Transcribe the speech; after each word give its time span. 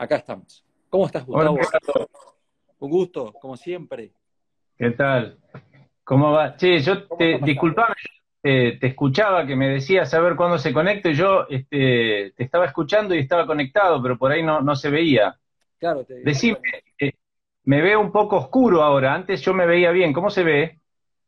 acá 0.00 0.16
estamos. 0.16 0.64
¿Cómo 0.88 1.06
estás, 1.06 1.24
Gustavo? 1.24 1.58
Un 2.78 2.90
gusto, 2.90 3.32
como 3.34 3.56
siempre. 3.56 4.12
¿Qué 4.76 4.90
tal? 4.92 5.38
¿Cómo 6.02 6.32
va? 6.32 6.58
Sí, 6.58 6.78
yo 6.80 7.06
te, 7.06 7.38
disculpame, 7.42 7.94
te 8.42 8.86
escuchaba 8.86 9.46
que 9.46 9.54
me 9.54 9.68
decías 9.68 10.10
saber 10.10 10.34
cuándo 10.34 10.58
se 10.58 10.72
conecta 10.72 11.10
y 11.10 11.14
yo 11.14 11.46
este, 11.48 12.32
te 12.34 12.42
estaba 12.42 12.64
escuchando 12.64 13.14
y 13.14 13.18
estaba 13.18 13.46
conectado, 13.46 14.02
pero 14.02 14.16
por 14.16 14.32
ahí 14.32 14.42
no, 14.42 14.62
no 14.62 14.74
se 14.74 14.88
veía. 14.88 15.38
Claro, 15.78 16.04
te... 16.04 16.20
Decime, 16.22 16.58
eh, 16.98 17.12
me 17.64 17.82
veo 17.82 18.00
un 18.00 18.10
poco 18.10 18.38
oscuro 18.38 18.82
ahora, 18.82 19.14
antes 19.14 19.42
yo 19.42 19.52
me 19.52 19.66
veía 19.66 19.90
bien, 19.90 20.14
¿cómo 20.14 20.30
se 20.30 20.42
ve? 20.42 20.80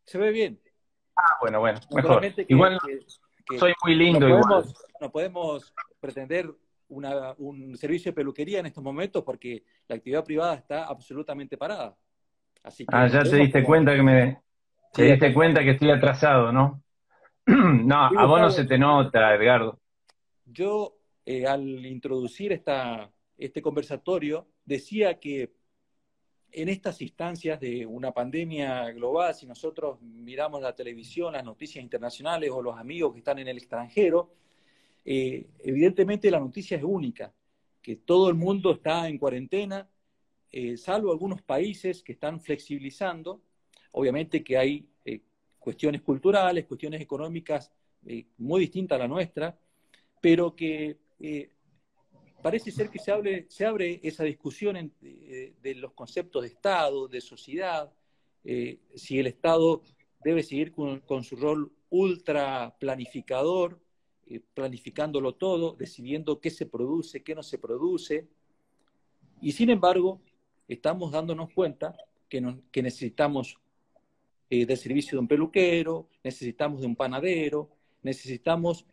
Se 0.05 0.17
ve 0.17 0.31
bien. 0.31 0.59
Ah, 1.15 1.37
bueno, 1.43 1.61
bueno, 1.61 1.79
mejor. 1.95 2.25
igual 2.49 2.79
soy 3.59 3.75
muy 3.85 3.95
lindo. 3.95 4.27
No 4.27 4.41
podemos, 4.41 4.65
igual. 4.65 4.87
no 5.01 5.11
podemos 5.11 5.75
pretender 6.01 6.51
un 6.93 7.77
servicio 7.77 8.11
de 8.11 8.17
peluquería 8.17 8.61
en 8.61 8.67
estos 8.67 8.83
momentos 8.83 9.23
porque 9.25 9.65
la 9.89 9.97
actividad 9.97 10.25
privada 10.25 10.55
está 10.55 10.85
absolutamente 10.85 11.57
parada. 11.57 11.97
Así 12.63 12.85
ah, 12.89 13.09
ya 13.09 13.23
te 13.23 13.37
diste 13.37 13.65
cuenta 13.65 13.95
que 13.95 14.03
me... 14.03 14.43
Te 14.93 15.05
diste 15.05 15.33
cuenta 15.33 15.63
que 15.63 15.71
estoy 15.71 15.91
atrasado, 15.91 16.53
¿no? 16.53 16.83
no, 17.47 17.97
a 17.97 18.27
vos 18.27 18.41
no 18.41 18.51
se 18.51 18.65
te 18.65 18.77
nota, 18.77 19.35
Edgardo. 19.35 19.81
Yo, 20.45 20.99
eh, 21.25 21.47
al 21.47 21.87
introducir 21.87 22.53
esta, 22.53 23.11
este 23.39 23.63
conversatorio, 23.63 24.49
decía 24.65 25.19
que 25.19 25.55
en 26.53 26.69
estas 26.69 27.01
instancias 27.01 27.59
de 27.59 27.87
una 27.87 28.13
pandemia 28.13 28.91
global, 28.91 29.35
si 29.35 29.47
nosotros 29.47 30.01
miramos 30.03 30.61
la 30.61 30.75
televisión, 30.75 31.33
las 31.33 31.45
noticias 31.45 31.83
internacionales 31.83 32.51
o 32.53 32.61
los 32.61 32.77
amigos 32.77 33.13
que 33.13 33.21
están 33.21 33.39
en 33.39 33.49
el 33.49 33.57
extranjero, 33.57 34.35
eh, 35.05 35.47
evidentemente 35.61 36.31
la 36.31 36.41
noticia 36.41 36.77
es 36.77 36.85
única, 36.85 37.33
que 37.81 37.97
todo 37.97 38.29
el 38.29 38.35
mundo 38.35 38.73
está 38.73 39.09
en 39.09 39.19
cuarentena, 39.19 39.89
eh, 40.51 40.77
salvo 40.77 41.11
algunos 41.11 41.43
países 41.43 42.03
que 42.03 42.13
están 42.13 42.41
flexibilizando. 42.41 43.43
Obviamente 43.93 44.45
que 44.45 44.57
hay 44.57 44.87
eh, 45.05 45.21
cuestiones 45.59 46.03
culturales, 46.03 46.67
cuestiones 46.67 47.01
económicas 47.01 47.73
muy 48.39 48.63
distintas 48.63 48.97
a 48.97 48.99
la 48.99 49.07
nuestra, 49.07 49.57
pero 50.21 50.57
que 50.57 50.99
parece 52.43 52.73
ser 52.73 52.91
que 52.91 52.99
se, 52.99 53.13
abre 53.65 54.01
esa 54.03 54.25
discusión 54.25 54.93
de, 55.01 55.75
los 55.77 55.93
conceptos 55.93 56.43
de 56.43 56.49
Estado, 56.49 57.07
de 57.07 57.21
sociedad, 57.21 57.93
eh, 58.45 58.81
si 58.97 59.19
el 59.19 59.29
Estado 59.29 59.83
debe 60.25 60.43
seguir 60.43 60.73
con, 60.73 61.25
su 61.25 61.37
rol 61.37 61.73
ultra 61.91 62.77
planificador, 62.79 63.79
eh, 63.79 63.81
planificándolo 64.55 65.35
todo, 65.35 65.75
decidiendo 65.79 66.41
qué 66.41 66.51
se 66.51 66.67
produce, 66.67 67.23
qué 67.23 67.35
no 67.35 67.43
se 67.43 67.59
produce. 67.59 68.27
Y 69.41 69.53
sin 69.53 69.71
embargo, 69.71 70.21
estamos 70.69 71.13
dándonos 71.13 71.53
cuenta 71.53 71.97
que, 72.29 72.41
necesitamos 72.83 73.59
eh, 74.49 74.65
del 74.65 74.77
servicio 74.77 75.17
de 75.17 75.21
un 75.21 75.29
peluquero, 75.29 76.09
necesitamos 76.25 76.81
de 76.81 76.87
un 76.87 76.97
panadero, 76.97 77.69
necesitamos 78.03 78.87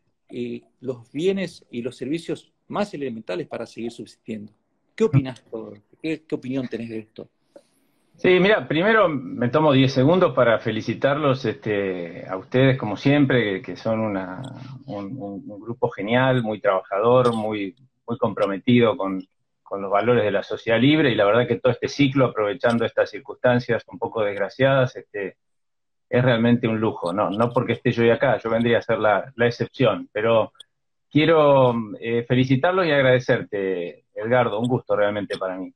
los 0.79 1.11
bienes 1.11 1.65
y 1.71 1.81
los 1.81 1.97
servicios 1.97 2.53
más 2.67 2.93
elementales 2.93 3.47
para 3.47 3.65
seguir 3.65 3.91
subsistiendo. 3.91 4.53
¿Qué 4.95 5.03
opinas? 5.05 5.43
¿Qué, 6.01 6.23
qué 6.23 6.35
opinión 6.35 6.67
tenés 6.67 6.89
de 6.89 6.99
esto? 6.99 7.29
Sí, 8.19 8.37
mira, 8.41 8.67
primero 8.67 9.07
me 9.07 9.47
tomo 9.47 9.71
10 9.71 9.93
segundos 9.93 10.33
para 10.35 10.59
felicitarlos 10.59 11.45
este, 11.45 12.27
a 12.27 12.35
ustedes, 12.35 12.77
como 12.77 12.97
siempre, 12.97 13.61
que 13.61 13.77
son 13.77 14.01
un, 14.85 15.59
grupo 15.61 15.89
genial, 15.89 16.43
muy 16.43 16.59
trabajador, 16.59 17.33
muy, 17.33 17.77
muy 18.05 18.17
comprometido 18.17 18.97
con, 18.97 19.25
los 19.71 19.89
valores 19.89 20.25
de 20.25 20.31
la 20.31 20.43
sociedad 20.43 20.81
libre 20.81 21.11
y 21.11 21.15
la 21.15 21.23
verdad 21.23 21.47
que 21.47 21.59
todo 21.59 21.71
este 21.71 21.87
ciclo, 21.87 22.25
aprovechando 22.25 22.83
estas 22.83 23.09
circunstancias 23.09 23.83
un 23.87 23.97
poco 23.97 24.21
desgraciadas, 24.21 24.97
este, 24.97 25.37
es 26.09 26.21
realmente 26.21 26.67
un 26.67 26.77
lujo. 26.77 27.13
No, 27.13 27.29
no 27.29 27.53
porque 27.53 27.73
esté 27.73 27.91
yo 27.91 28.11
acá, 28.11 28.37
yo 28.39 28.49
vendría 28.49 28.79
a 28.79 28.81
ser 28.81 28.99
la, 28.99 29.31
la 29.37 29.47
excepción, 29.47 30.09
pero 30.11 30.51
quiero 31.09 31.73
eh, 32.01 32.25
felicitarlos 32.27 32.85
y 32.85 32.91
agradecerte, 32.91 34.03
Edgardo, 34.13 34.59
un 34.59 34.67
gusto 34.67 34.93
realmente 34.97 35.37
para 35.37 35.55
mí. 35.55 35.73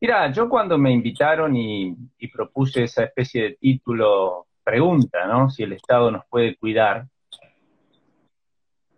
Mira, 0.00 0.30
yo 0.32 0.48
cuando 0.48 0.78
me 0.78 0.92
invitaron 0.92 1.56
y, 1.56 1.96
propuse 2.32 2.84
esa 2.84 3.04
especie 3.04 3.42
de 3.42 3.56
título, 3.56 4.46
pregunta, 4.62 5.26
¿no? 5.26 5.50
Si 5.50 5.62
el 5.62 5.72
Estado 5.72 6.10
nos 6.10 6.24
puede 6.26 6.56
cuidar. 6.56 7.06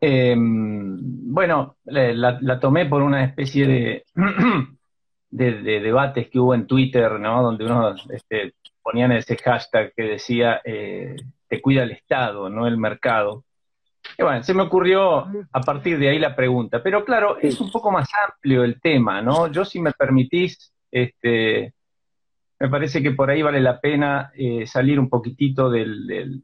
Em, 0.01 0.99
bueno, 1.33 1.77
la, 1.85 2.61
tomé 2.61 2.87
por 2.87 3.03
una 3.03 3.25
especie 3.25 4.05
de, 5.31 5.53
de, 5.63 5.81
debates 5.81 6.29
que 6.29 6.39
hubo 6.39 6.55
en 6.55 6.67
Twitter, 6.67 7.19
¿no? 7.19 7.43
Donde 7.43 7.65
uno 7.65 7.95
este, 8.11 8.55
ponían 8.83 9.13
ese 9.13 9.37
hashtag 9.37 9.93
que 9.95 10.03
decía, 10.03 10.61
eh, 10.65 11.17
te 11.49 11.61
cuida 11.61 11.83
el 11.83 11.93
Estado, 11.93 12.51
no 12.51 12.67
el 12.67 12.77
mercado. 12.77 13.45
Y 14.19 14.23
bueno, 14.23 14.43
se 14.43 14.55
me 14.55 14.63
ocurrió 14.63 15.27
a 15.53 15.61
partir 15.61 15.99
de 15.99 16.11
ahí 16.11 16.19
la 16.19 16.35
pregunta, 16.35 16.83
pero 16.83 17.05
claro, 17.05 17.39
es 17.39 17.61
un 17.61 17.71
poco 17.71 17.91
más 17.91 18.09
amplio 18.27 18.65
el 18.65 18.81
tema, 18.81 19.23
¿no? 19.23 19.49
Yo 19.49 19.65
si 19.65 19.81
me 19.81 19.93
permitís, 19.93 20.73
este, 20.91 21.75
me 22.59 22.69
parece 22.69 23.03
que 23.03 23.13
por 23.13 23.31
ahí 23.31 23.43
vale 23.43 23.61
la 23.61 23.81
pena 23.81 24.31
eh, 24.35 24.67
salir 24.67 25.01
un 25.01 25.09
poquitito 25.09 25.71
del, 25.71 26.43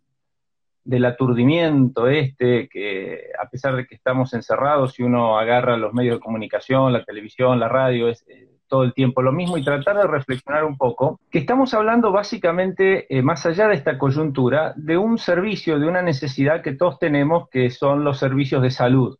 del, 0.82 1.04
aturdimiento 1.04 2.08
este, 2.08 2.68
que 2.68 3.30
a 3.38 3.48
pesar 3.48 3.76
de 3.76 3.86
que 3.86 3.94
estamos 3.94 4.32
encerrados, 4.32 4.94
si 4.94 5.02
uno 5.02 5.38
agarra 5.38 5.76
los 5.76 5.92
medios 5.92 6.16
de 6.16 6.20
comunicación, 6.20 6.92
la 6.92 7.04
televisión, 7.04 7.60
la 7.60 7.68
radio, 7.68 8.08
es, 8.08 8.26
eh, 8.28 8.48
todo 8.68 8.82
el 8.82 8.94
tiempo 8.94 9.22
lo 9.22 9.32
mismo 9.32 9.58
y 9.58 9.64
tratar 9.64 9.96
de 9.96 10.06
reflexionar 10.06 10.64
un 10.64 10.76
poco, 10.76 11.20
que 11.30 11.38
estamos 11.38 11.74
hablando 11.74 12.12
básicamente, 12.12 13.06
eh, 13.14 13.22
más 13.22 13.46
allá 13.46 13.68
de 13.68 13.74
esta 13.74 13.98
coyuntura, 13.98 14.72
de 14.76 14.96
un 14.96 15.18
servicio, 15.18 15.78
de 15.78 15.86
una 15.86 16.02
necesidad 16.02 16.62
que 16.62 16.74
todos 16.74 16.98
tenemos, 16.98 17.48
que 17.48 17.70
son 17.70 18.04
los 18.04 18.18
servicios 18.18 18.62
de 18.62 18.70
salud. 18.70 19.18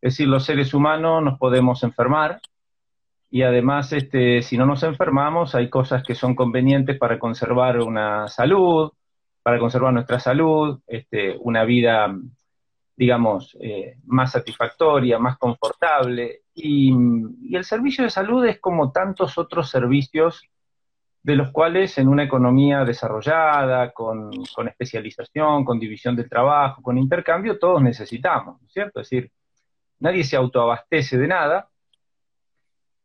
Es 0.00 0.12
decir, 0.12 0.28
los 0.28 0.44
seres 0.44 0.74
humanos 0.74 1.22
nos 1.22 1.38
podemos 1.38 1.82
enfermar 1.82 2.40
y 3.36 3.42
además, 3.42 3.92
este, 3.92 4.40
si 4.40 4.56
no 4.56 4.64
nos 4.64 4.82
enfermamos, 4.82 5.54
hay 5.54 5.68
cosas 5.68 6.02
que 6.02 6.14
son 6.14 6.34
convenientes 6.34 6.98
para 6.98 7.18
conservar 7.18 7.80
una 7.80 8.28
salud, 8.28 8.92
para 9.42 9.58
conservar 9.58 9.92
nuestra 9.92 10.18
salud, 10.18 10.80
este, 10.86 11.36
una 11.40 11.64
vida 11.64 12.16
digamos, 12.96 13.54
eh, 13.60 13.98
más 14.06 14.32
satisfactoria, 14.32 15.18
más 15.18 15.36
confortable. 15.36 16.44
Y, 16.54 16.90
el 17.54 17.62
servicio 17.64 18.04
de 18.04 18.08
salud 18.08 18.46
es 18.46 18.58
como 18.58 18.90
tantos 18.90 19.36
otros 19.36 19.68
servicios 19.68 20.42
de 21.22 21.36
los 21.36 21.50
cuales 21.50 21.98
en 21.98 22.08
una 22.08 22.22
economía 22.24 22.86
desarrollada, 22.86 23.92
con, 23.92 24.30
especialización, 24.66 25.62
con 25.66 25.78
división 25.78 26.16
del 26.16 26.30
trabajo, 26.30 26.80
con 26.80 26.96
intercambio, 26.96 27.58
todos 27.58 27.82
necesitamos, 27.82 28.62
¿no 28.62 28.66
es 28.66 28.72
cierto? 28.72 29.00
Es 29.02 29.10
decir, 29.10 29.30
nadie 29.98 30.24
se 30.24 30.36
autoabastece 30.36 31.18
de 31.18 31.28
nada 31.28 31.68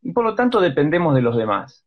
y 0.02 0.12
por 0.12 0.24
lo 0.24 0.36
tanto 0.36 0.60
dependemos 0.60 1.16
de 1.16 1.22
los 1.22 1.38
demás. 1.38 1.86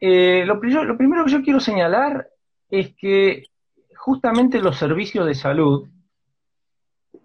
Eh, 0.00 0.44
lo, 0.46 0.54
lo 0.54 0.96
primero 0.96 1.24
que 1.24 1.30
yo 1.30 1.42
quiero 1.42 1.60
señalar 1.60 2.28
es 2.70 2.94
que 2.96 3.44
justamente 3.96 4.60
los 4.60 4.76
servicios 4.76 5.26
de 5.26 5.34
salud 5.34 5.88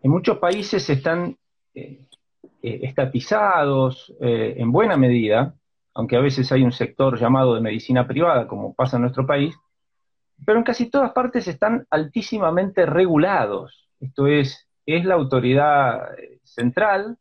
en 0.04 0.12
muchos 0.12 0.38
países 0.40 0.90
están 0.90 1.38
eh, 1.74 2.06
eh, 2.62 2.80
estatizados 2.84 4.14
en 4.20 4.72
buena 4.72 4.98
medida, 4.98 5.56
aunque 5.94 6.18
a 6.18 6.22
veces 6.22 6.52
hay 6.52 6.64
un 6.64 6.74
sector 6.74 7.18
llamado 7.18 7.56
de 7.56 7.62
medicina 7.62 8.06
privada, 8.06 8.48
como 8.48 8.74
pasa 8.76 8.98
en 8.98 9.04
nuestro 9.04 9.26
país, 9.26 9.56
pero 10.46 10.58
en 10.58 10.66
casi 10.66 10.90
todas 10.90 11.14
partes 11.14 11.48
están 11.48 11.88
altísimamente 11.90 12.86
regulados. 12.86 13.90
Esto 14.02 14.28
es, 14.28 14.68
es 14.86 15.06
la 15.06 15.16
autoridad 15.16 16.10
central 16.44 17.18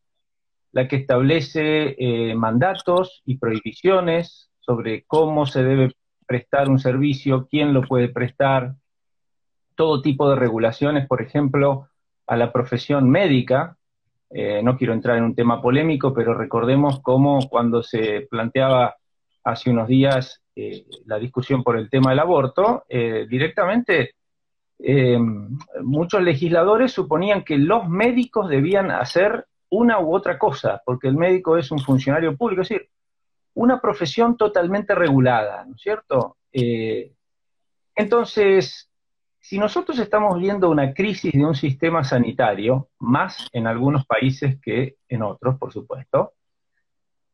la 0.74 0.86
que 0.88 0.96
establece 0.96 1.96
mandatos 2.36 3.22
y 3.24 3.38
prohibiciones 3.38 4.50
sobre 4.60 5.04
cómo 5.06 5.46
se 5.46 5.62
debe 5.62 5.94
prestar 6.26 6.68
un 6.68 6.78
servicio, 6.78 7.46
quién 7.50 7.72
lo 7.72 7.82
puede 7.82 8.08
prestar, 8.08 8.74
todo 9.74 10.02
tipo 10.02 10.30
de 10.30 10.36
regulaciones, 10.36 11.06
por 11.06 11.20
ejemplo, 11.22 11.88
a 12.26 12.36
la 12.36 12.52
profesión 12.52 13.10
médica. 13.10 13.76
Eh, 14.30 14.62
no 14.62 14.76
quiero 14.76 14.92
entrar 14.92 15.16
en 15.18 15.24
un 15.24 15.34
tema 15.34 15.60
polémico, 15.60 16.12
pero 16.14 16.34
recordemos 16.34 17.00
cómo 17.00 17.48
cuando 17.48 17.82
se 17.82 18.26
planteaba 18.30 18.96
hace 19.44 19.70
unos 19.70 19.88
días 19.88 20.42
eh, 20.56 20.86
la 21.06 21.18
discusión 21.18 21.62
por 21.62 21.76
el 21.76 21.90
tema 21.90 22.10
del 22.10 22.20
aborto, 22.20 22.84
eh, 22.88 23.26
directamente 23.28 24.14
muchos 25.82 26.20
legisladores 26.20 26.92
suponían 26.92 27.44
que 27.44 27.56
los 27.56 27.88
médicos 27.88 28.50
debían 28.50 28.90
hacer 28.90 29.46
una 29.78 29.98
u 30.00 30.14
otra 30.14 30.38
cosa, 30.38 30.80
porque 30.84 31.08
el 31.08 31.16
médico 31.16 31.56
es 31.56 31.70
un 31.70 31.78
funcionario 31.78 32.36
público, 32.36 32.62
es 32.62 32.68
decir, 32.68 32.88
una 33.54 33.80
profesión 33.80 34.36
totalmente 34.36 34.94
regulada, 34.94 35.64
¿no 35.64 35.74
es 35.76 35.82
cierto? 35.82 36.36
entonces, 37.96 38.90
si 39.40 39.58
nosotros 39.58 39.98
estamos 39.98 40.38
viendo 40.38 40.70
una 40.70 40.94
crisis 40.94 41.32
de 41.32 41.44
un 41.44 41.54
sistema 41.54 42.04
sanitario, 42.04 42.88
más 43.00 43.48
en 43.52 43.66
algunos 43.66 44.06
países 44.06 44.60
que 44.62 44.96
en 45.08 45.22
otros, 45.22 45.58
por 45.58 45.72
supuesto, 45.72 46.32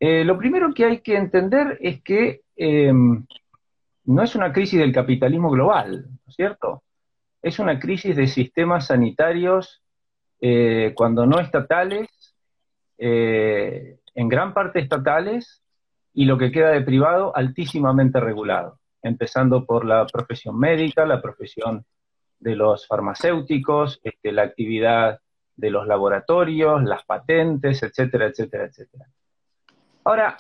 Eh, 0.01 0.25
lo 0.25 0.39
primero 0.39 0.73
que 0.73 0.87
hay 0.87 1.01
que 1.01 1.15
entender 1.17 1.77
es 1.81 2.03
que 2.03 2.41
em, 2.57 3.27
no 4.05 4.23
es 4.23 4.35
una 4.35 4.51
crisis 4.53 4.79
del 4.81 4.93
capitalismo 4.93 5.51
global, 5.51 6.07
¿no 6.09 6.31
es 6.31 6.35
cierto? 6.35 6.83
Es 7.43 7.59
una 7.59 7.79
crisis 7.79 8.17
de 8.17 8.27
sistemas 8.27 8.87
sanitarios, 8.87 9.83
eh, 10.41 10.95
cuando 10.97 11.27
no 11.27 11.39
estatales, 11.39 12.09
eh, 13.00 13.99
en 14.14 14.29
gran 14.29 14.55
parte 14.55 14.79
estatales, 14.79 15.62
y 16.12 16.25
lo 16.25 16.38
que 16.38 16.50
queda 16.50 16.70
de 16.70 16.82
privado 16.82 17.35
altísimamente 17.37 18.20
regulado, 18.20 18.79
empezando 19.02 19.64
por 19.64 19.85
la 19.85 20.06
profesión 20.06 20.58
médica, 20.58 21.06
la 21.06 21.23
profesión 21.23 21.85
de 22.38 22.56
los 22.56 22.87
farmacéuticos, 22.87 24.00
este, 24.02 24.32
la 24.32 24.43
actividad 24.43 25.20
de 25.56 25.70
los 25.70 25.87
laboratorios, 25.87 26.82
las 26.82 27.05
patentes, 27.05 27.82
etcétera, 27.82 28.26
etcétera, 28.26 28.64
etcétera. 28.64 29.06
Ahora, 30.05 30.38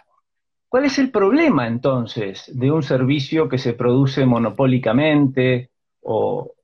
¿cuál 0.68 0.86
es 0.86 0.98
el 0.98 1.10
problema 1.10 1.66
entonces 1.66 2.50
de 2.54 2.70
un 2.70 2.82
servicio 2.82 3.48
que 3.48 3.58
se 3.58 3.74
produce 3.74 4.24
monopólicamente 4.24 5.70
o, 6.02 6.54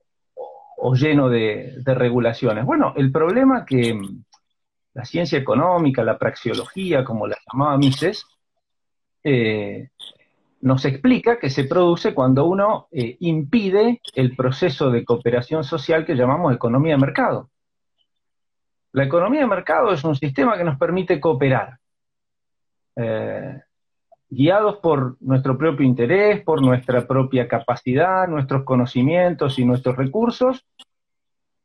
lleno 0.93 1.29
de, 1.29 1.75
regulaciones? 1.85 2.65
Bueno, 2.65 2.93
el 2.97 3.11
problema 3.11 3.63
que 3.63 3.99
la 4.97 5.05
ciencia 5.05 5.37
económica, 5.37 6.03
la 6.03 6.17
praxeología, 6.17 7.05
como 7.05 7.27
la 7.27 7.37
llamaba 7.45 7.77
Mises, 7.77 8.25
eh, 9.23 9.89
nos 10.61 10.85
explica 10.85 11.37
que 11.37 11.51
se 11.51 11.65
produce 11.65 12.15
cuando 12.15 12.45
uno 12.45 12.87
eh, 12.91 13.15
impide 13.19 14.01
el 14.15 14.35
proceso 14.35 14.89
de 14.89 15.05
cooperación 15.05 15.63
social 15.63 16.03
que 16.03 16.15
llamamos 16.15 16.51
economía 16.51 16.95
de 16.95 17.01
mercado. 17.01 17.51
La 18.93 19.03
economía 19.03 19.41
de 19.41 19.45
mercado 19.45 19.93
es 19.93 20.03
un 20.03 20.15
sistema 20.15 20.57
que 20.57 20.63
nos 20.63 20.79
permite 20.79 21.19
cooperar, 21.19 21.77
eh, 22.95 23.61
guiados 24.27 24.77
por 24.77 25.17
nuestro 25.21 25.59
propio 25.59 25.85
interés, 25.85 26.41
por 26.41 26.59
nuestra 26.59 27.05
propia 27.05 27.47
capacidad, 27.47 28.27
nuestros 28.27 28.63
conocimientos 28.63 29.59
y 29.59 29.65
nuestros 29.65 29.95
recursos, 29.95 30.65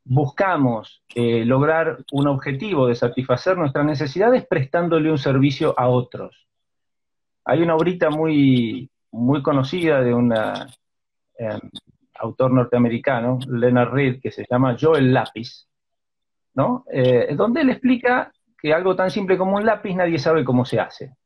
buscamos 0.04 1.02
eh, 1.14 1.44
lograr 1.44 1.98
un 2.12 2.26
objetivo 2.26 2.86
de 2.86 2.94
satisfacer 2.94 3.56
nuestras 3.56 3.84
necesidades 3.84 4.46
prestándole 4.46 5.10
un 5.10 5.18
servicio 5.18 5.74
a 5.78 5.88
otros. 5.88 6.48
Hay 7.44 7.62
una 7.62 7.76
obrita 7.76 8.10
muy, 8.10 8.90
muy 9.10 9.42
conocida 9.42 10.00
de 10.00 10.14
un 10.14 10.32
em, 10.32 11.60
autor 12.14 12.52
norteamericano, 12.52 13.38
Leonard 13.48 13.92
Reed, 13.92 14.20
que 14.20 14.30
se 14.30 14.44
llama 14.48 14.76
Yo 14.76 14.94
el 14.94 15.12
lápiz, 15.12 15.68
¿no? 16.54 16.84
Eh, 16.92 17.34
donde 17.36 17.62
él 17.62 17.70
explica 17.70 18.32
que 18.58 18.72
algo 18.72 18.94
tan 18.94 19.10
simple 19.10 19.36
como 19.36 19.56
un 19.56 19.66
lápiz 19.66 19.94
nadie 19.94 20.18
sabe 20.18 20.44
cómo 20.44 20.64
se 20.64 20.78
hace. 20.78 21.16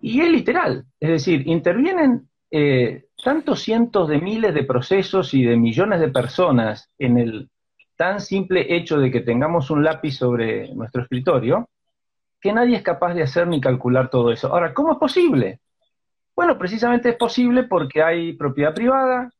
Y 0.00 0.20
es 0.20 0.30
literal, 0.30 0.84
es 0.98 1.10
decir, 1.10 1.46
intervienen 1.46 2.28
eh, 2.54 3.06
tantos 3.24 3.62
cientos 3.62 4.08
de 4.08 4.20
miles 4.20 4.52
de 4.52 4.64
procesos 4.64 5.32
y 5.32 5.42
de 5.42 5.56
millones 5.56 6.00
de 6.00 6.08
personas 6.08 6.90
en 6.98 7.16
el 7.16 7.50
tan 7.96 8.20
simple 8.20 8.76
hecho 8.76 8.98
de 8.98 9.10
que 9.10 9.22
tengamos 9.22 9.70
un 9.70 9.82
lápiz 9.82 10.12
sobre 10.18 10.74
nuestro 10.74 11.00
escritorio, 11.00 11.70
que 12.38 12.52
nadie 12.52 12.76
es 12.76 12.82
capaz 12.82 13.14
de 13.14 13.22
hacer 13.22 13.46
ni 13.46 13.58
calcular 13.58 14.10
todo 14.10 14.30
eso. 14.30 14.48
Ahora, 14.48 14.74
¿cómo 14.74 14.92
es 14.92 14.98
posible? 14.98 15.60
Bueno, 16.36 16.58
precisamente 16.58 17.08
es 17.08 17.16
posible 17.16 17.62
porque 17.62 18.02
hay 18.02 18.34
propiedad 18.34 18.74
privada, 18.74 19.30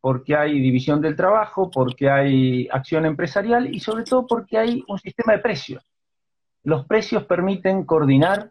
porque 0.00 0.34
hay 0.34 0.58
división 0.58 1.00
del 1.00 1.14
trabajo, 1.14 1.70
porque 1.70 2.10
hay 2.10 2.68
acción 2.72 3.06
empresarial 3.06 3.72
y 3.72 3.78
sobre 3.78 4.02
todo 4.02 4.26
porque 4.26 4.58
hay 4.58 4.82
un 4.88 4.98
sistema 4.98 5.34
de 5.34 5.38
precios. 5.38 5.84
Los 6.64 6.84
precios 6.84 7.24
permiten 7.26 7.84
coordinar 7.84 8.50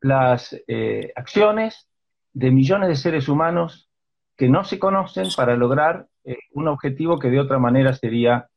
las 0.00 0.54
eh, 0.68 1.10
acciones 1.16 1.86
de 2.34 2.50
millones 2.50 2.88
de 2.88 2.96
seres 2.96 3.28
humanos 3.28 3.88
que 4.36 4.48
no 4.48 4.64
se 4.64 4.78
conocen 4.78 5.28
para 5.36 5.56
lograr 5.56 6.08
eh, 6.24 6.36
un 6.52 6.68
objetivo 6.68 7.18
que 7.18 7.30
de 7.30 7.40
otra 7.40 7.58
manera 7.58 7.94
sería 7.94 8.48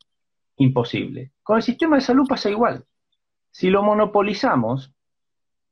imposible. 0.57 1.31
Con 1.43 1.57
el 1.57 1.63
sistema 1.63 1.95
de 1.95 2.01
salud 2.01 2.27
pasa 2.27 2.49
igual. 2.49 2.83
Si 3.51 3.69
lo 3.69 3.83
monopolizamos, 3.83 4.93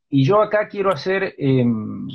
y 0.10 0.24
yo 0.24 0.42
acá 0.42 0.68
quiero 0.69 0.92
hacer, 0.92 1.36
em, 1.38 2.07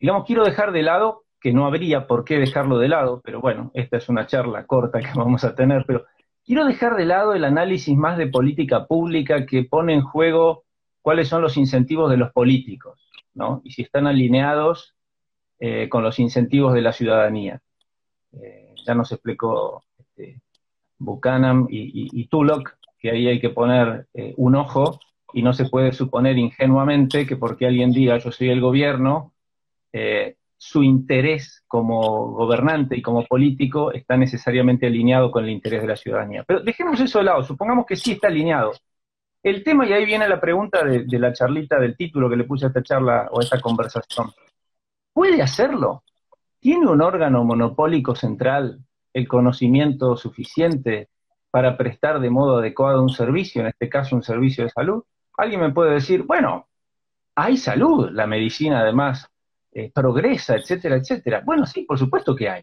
digamos, 0.00 0.24
quiero 0.26 0.44
dejar 0.44 0.72
de 0.72 0.82
lado, 0.82 1.24
que 1.40 1.52
no 1.52 1.66
habría 1.66 2.06
por 2.06 2.24
qué 2.24 2.38
dejarlo 2.38 2.78
de 2.78 2.88
lado, 2.88 3.20
pero 3.22 3.40
bueno, 3.40 3.70
esta 3.74 3.98
es 3.98 4.08
una 4.08 4.26
charla 4.26 4.66
corta 4.66 5.00
que 5.00 5.10
vamos 5.14 5.44
a 5.44 5.54
tener, 5.54 5.84
pero 5.86 6.06
quiero 6.44 6.64
dejar 6.64 6.96
de 6.96 7.04
lado 7.04 7.34
el 7.34 7.44
análisis 7.44 7.94
más 7.96 8.16
de 8.16 8.28
política 8.28 8.86
pública 8.86 9.44
que 9.44 9.64
pone 9.64 9.92
en 9.92 10.00
juego 10.00 10.64
cuáles 11.02 11.28
son 11.28 11.42
los 11.42 11.58
incentivos 11.58 12.10
de 12.10 12.16
los 12.16 12.32
políticos, 12.32 13.03
¿no? 13.34 13.60
Y 13.64 13.72
si 13.72 13.82
están 13.82 14.06
alineados 14.06 14.94
eh, 15.60 15.88
con 15.88 16.02
los 16.02 16.18
incentivos 16.18 16.74
de 16.74 16.82
la 16.82 16.92
ciudadanía. 16.92 17.60
Eh, 18.32 18.74
ya 18.84 18.94
nos 18.94 19.12
explicó 19.12 19.82
este, 19.96 20.42
Buchanan 20.98 21.68
y, 21.70 22.10
y 22.12 22.26
Tullock 22.26 22.76
que 22.98 23.10
ahí 23.10 23.28
hay 23.28 23.40
que 23.40 23.50
poner 23.50 24.08
eh, 24.14 24.34
un 24.36 24.56
ojo 24.56 24.98
y 25.32 25.42
no 25.42 25.52
se 25.52 25.66
puede 25.66 25.92
suponer 25.92 26.36
ingenuamente 26.38 27.24
que 27.24 27.36
porque 27.36 27.66
alguien 27.66 27.92
diga 27.92 28.18
yo 28.18 28.32
soy 28.32 28.50
el 28.50 28.60
gobierno, 28.60 29.32
su 30.56 30.82
interés 30.82 31.62
como 31.68 32.32
gobernante 32.32 32.96
y 32.96 33.02
como 33.02 33.24
político 33.24 33.92
está 33.92 34.16
necesariamente 34.16 34.86
alineado 34.86 35.30
con 35.30 35.44
el 35.44 35.50
interés 35.50 35.82
de 35.82 35.88
la 35.88 35.96
ciudadanía. 35.96 36.42
Pero 36.44 36.60
dejemos 36.60 36.98
eso 37.00 37.18
de 37.18 37.24
lado, 37.24 37.44
supongamos 37.44 37.86
que 37.86 37.96
sí 37.96 38.12
está 38.12 38.26
alineado. 38.26 38.72
El 39.44 39.62
tema, 39.62 39.86
y 39.86 39.92
ahí 39.92 40.06
viene 40.06 40.26
la 40.26 40.40
pregunta 40.40 40.82
de, 40.82 41.04
la 41.18 41.34
charlita 41.34 41.78
del 41.78 41.98
título 41.98 42.30
que 42.30 42.36
le 42.36 42.44
puse 42.44 42.64
a 42.64 42.68
esta 42.68 42.82
charla 42.82 43.28
o 43.30 43.40
a 43.40 43.44
esta 43.44 43.60
conversación. 43.60 44.32
¿Puede 45.12 45.42
hacerlo? 45.42 46.02
¿Tiene 46.58 46.86
un 46.86 47.02
órgano 47.02 47.44
monopólico 47.44 48.14
central 48.14 48.80
el 49.12 49.28
conocimiento 49.28 50.16
suficiente 50.16 51.10
para 51.50 51.76
prestar 51.76 52.20
de 52.20 52.30
modo 52.30 52.56
adecuado 52.56 53.02
un 53.02 53.10
servicio, 53.10 53.60
en 53.60 53.66
este 53.66 53.90
caso 53.90 54.16
un 54.16 54.22
servicio 54.22 54.64
de 54.64 54.70
salud, 54.70 55.04
alguien 55.36 55.60
me 55.60 55.72
puede 55.74 55.92
decir, 55.92 56.22
bueno, 56.22 56.66
hay 57.34 57.58
salud, 57.58 58.08
la 58.12 58.26
medicina 58.26 58.80
además 58.80 59.28
eh, 59.72 59.92
progresa, 59.94 60.56
etcétera, 60.56 60.96
etcétera. 60.96 61.42
Bueno, 61.44 61.66
sí, 61.66 61.82
por 61.82 61.98
supuesto 61.98 62.34
que 62.34 62.48
hay. 62.48 62.62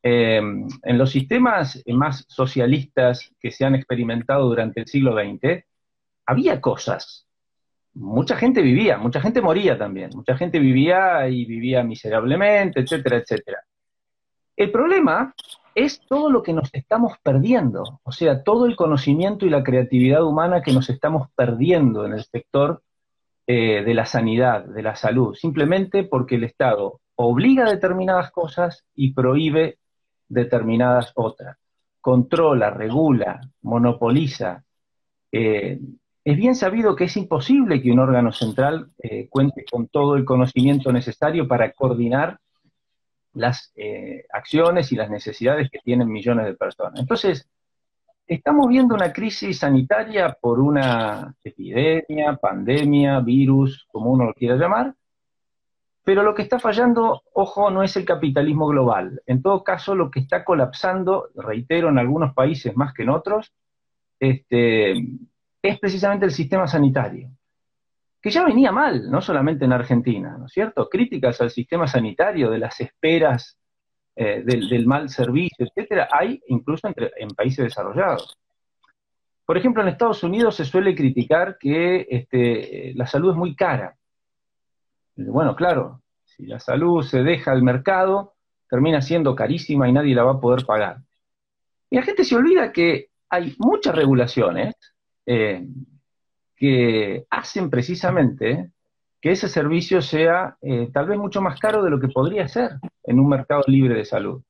Em, 0.00 0.68
en 0.84 0.96
los 0.96 1.10
sistemas 1.10 1.82
más 1.88 2.24
socialistas 2.28 3.32
que 3.40 3.50
se 3.50 3.64
han 3.64 3.74
experimentado 3.74 4.48
durante 4.48 4.80
el 4.80 4.86
siglo 4.86 5.14
XX, 5.14 5.64
había 6.26 6.60
cosas. 6.60 7.26
Mucha 7.94 8.36
gente 8.36 8.62
vivía, 8.62 8.96
mucha 8.96 9.20
gente 9.20 9.42
moría 9.42 9.76
también, 9.76 10.10
mucha 10.14 10.36
gente 10.36 10.58
vivía 10.58 11.28
y 11.28 11.44
vivía 11.44 11.82
miserablemente, 11.82 12.80
etcétera, 12.80 13.18
etcétera. 13.18 13.58
El 14.56 14.70
problema 14.70 15.34
es 15.74 16.00
todo 16.06 16.30
lo 16.30 16.42
que 16.42 16.52
nos 16.52 16.68
estamos 16.72 17.14
perdiendo, 17.22 18.00
o 18.02 18.12
sea, 18.12 18.42
todo 18.42 18.66
el 18.66 18.76
conocimiento 18.76 19.46
y 19.46 19.50
la 19.50 19.62
creatividad 19.62 20.24
humana 20.24 20.62
que 20.62 20.72
nos 20.72 20.88
estamos 20.90 21.28
perdiendo 21.34 22.04
en 22.06 22.14
el 22.14 22.24
sector 22.24 22.82
eh, 23.46 23.82
de 23.82 23.94
la 23.94 24.06
sanidad, 24.06 24.64
de 24.64 24.82
la 24.82 24.94
salud, 24.94 25.34
simplemente 25.34 26.04
porque 26.04 26.36
el 26.36 26.44
Estado 26.44 27.00
obliga 27.16 27.64
determinadas 27.64 28.30
cosas 28.30 28.84
y 28.94 29.12
prohíbe 29.12 29.78
determinadas 30.28 31.12
otras, 31.14 31.58
controla, 32.00 32.70
regula, 32.70 33.40
monopoliza. 33.62 34.64
Eh, 35.30 35.80
es 36.24 36.36
bien 36.36 36.54
sabido 36.54 36.94
que 36.94 37.04
es 37.04 37.16
imposible 37.16 37.82
que 37.82 37.90
un 37.90 37.98
órgano 37.98 38.32
central 38.32 38.90
eh, 38.98 39.28
cuente 39.28 39.64
con 39.70 39.88
todo 39.88 40.16
el 40.16 40.24
conocimiento 40.24 40.92
necesario 40.92 41.48
para 41.48 41.72
coordinar 41.72 42.38
las 43.34 43.72
eh, 43.76 44.24
acciones 44.32 44.92
y 44.92 44.96
las 44.96 45.10
necesidades 45.10 45.70
que 45.70 45.80
tienen 45.80 46.08
millones 46.08 46.46
de 46.46 46.54
personas. 46.54 47.00
Entonces, 47.00 47.48
estamos 48.26 48.68
viendo 48.68 48.94
una 48.94 49.12
crisis 49.12 49.58
sanitaria 49.58 50.36
por 50.40 50.60
una 50.60 51.34
epidemia, 51.42 52.36
pandemia, 52.36 53.20
virus, 53.20 53.86
como 53.90 54.10
uno 54.10 54.26
lo 54.26 54.34
quiera 54.34 54.56
llamar, 54.56 54.94
pero 56.04 56.22
lo 56.22 56.34
que 56.34 56.42
está 56.42 56.58
fallando, 56.58 57.22
ojo, 57.32 57.70
no 57.70 57.82
es 57.82 57.96
el 57.96 58.04
capitalismo 58.04 58.66
global. 58.66 59.22
En 59.26 59.40
todo 59.40 59.64
caso, 59.64 59.94
lo 59.94 60.10
que 60.10 60.20
está 60.20 60.44
colapsando, 60.44 61.30
reitero, 61.34 61.88
en 61.88 61.98
algunos 61.98 62.34
países 62.34 62.76
más 62.76 62.92
que 62.92 63.02
en 63.02 63.10
otros, 63.10 63.52
este, 64.18 64.94
es 65.62 65.78
precisamente 65.78 66.26
el 66.26 66.32
sistema 66.32 66.66
sanitario 66.66 67.30
que 68.22 68.30
ya 68.30 68.44
venía 68.44 68.70
mal, 68.70 69.10
no 69.10 69.20
solamente 69.20 69.64
en 69.64 69.72
Argentina, 69.72 70.36
¿no 70.38 70.46
es 70.46 70.52
cierto? 70.52 70.88
Críticas 70.88 71.40
al 71.40 71.50
sistema 71.50 71.88
sanitario, 71.88 72.50
de 72.50 72.58
las 72.58 72.80
esperas, 72.80 73.58
eh, 74.14 74.42
del, 74.44 74.86
mal 74.86 75.08
servicio, 75.08 75.66
etcétera, 75.66 76.08
hay 76.12 76.40
incluso 76.46 76.88
en 76.96 77.28
países 77.30 77.64
desarrollados. 77.64 78.38
Por 79.44 79.58
ejemplo, 79.58 79.82
en 79.82 79.88
Estados 79.88 80.22
Unidos 80.22 80.54
se 80.54 80.64
suele 80.64 80.94
criticar 80.94 81.58
que 81.58 82.06
este, 82.08 82.92
la 82.94 83.06
salud 83.06 83.32
es 83.32 83.36
muy 83.36 83.56
cara. 83.56 83.96
Bueno, 85.16 85.56
claro, 85.56 86.02
si 86.24 86.46
la 86.46 86.60
salud 86.60 87.02
se 87.02 87.24
deja 87.24 87.50
al 87.50 87.64
mercado, 87.64 88.34
termina 88.70 89.02
siendo 89.02 89.34
carísima 89.34 89.88
y 89.88 89.92
nadie 89.92 90.14
la 90.14 90.22
va 90.22 90.32
a 90.32 90.40
poder 90.40 90.64
pagar. 90.64 90.98
Y 91.90 91.96
la 91.96 92.02
gente 92.02 92.22
se 92.22 92.36
olvida 92.36 92.72
que 92.72 93.08
hay 93.28 93.56
muchas 93.58 93.96
regulaciones 93.96 94.74
eh, 95.26 95.66
que 96.56 97.26
hacen 97.30 97.70
precisamente 97.70 98.70
que 99.20 99.30
ese 99.30 99.48
servicio 99.48 100.02
sea 100.02 100.56
eh, 100.60 100.90
tal 100.92 101.06
vez 101.06 101.16
mucho 101.16 101.40
más 101.40 101.58
caro 101.60 101.82
de 101.82 101.90
lo 101.90 102.00
que 102.00 102.08
podría 102.08 102.48
ser 102.48 102.72
en 103.04 103.20
un 103.20 103.28
mercado 103.28 103.62
libre 103.68 103.94
de 103.94 104.04
salud. 104.04 104.42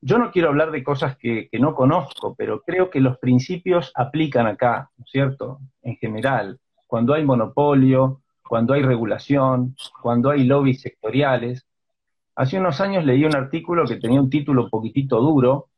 Yo 0.00 0.18
no 0.18 0.30
quiero 0.30 0.48
hablar 0.48 0.70
de 0.70 0.82
cosas 0.82 1.16
que, 1.16 1.48
no 1.52 1.74
conozco, 1.74 2.34
pero 2.36 2.62
creo 2.62 2.90
que 2.90 3.00
los 3.00 3.18
principios 3.18 3.92
aplican 3.94 4.46
acá, 4.46 4.90
¿no 4.96 5.04
es 5.04 5.10
cierto? 5.10 5.58
En 5.82 5.96
general, 5.96 6.58
cuando 6.86 7.12
hay 7.12 7.24
monopolio, 7.24 8.22
cuando 8.46 8.74
hay 8.74 8.82
regulación, 8.82 9.74
cuando 10.00 10.30
hay 10.30 10.44
lobbies 10.44 10.80
sectoriales. 10.80 11.66
Hace 12.34 12.58
unos 12.58 12.80
años 12.80 13.04
leí 13.04 13.24
un 13.24 13.34
artículo 13.34 13.84
que 13.86 13.96
tenía 13.96 14.20
un 14.20 14.30
título 14.30 14.70
poquitito 14.70 15.20
duro, 15.20 15.68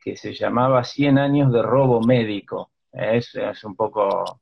que 0.00 0.16
se 0.16 0.32
llamaba 0.32 0.84
100 0.84 1.18
años 1.18 1.52
de 1.52 1.62
robo 1.62 2.00
médico. 2.00 2.70
Es, 2.94 3.34
es 3.34 3.64
un, 3.64 3.74
poco, 3.74 4.40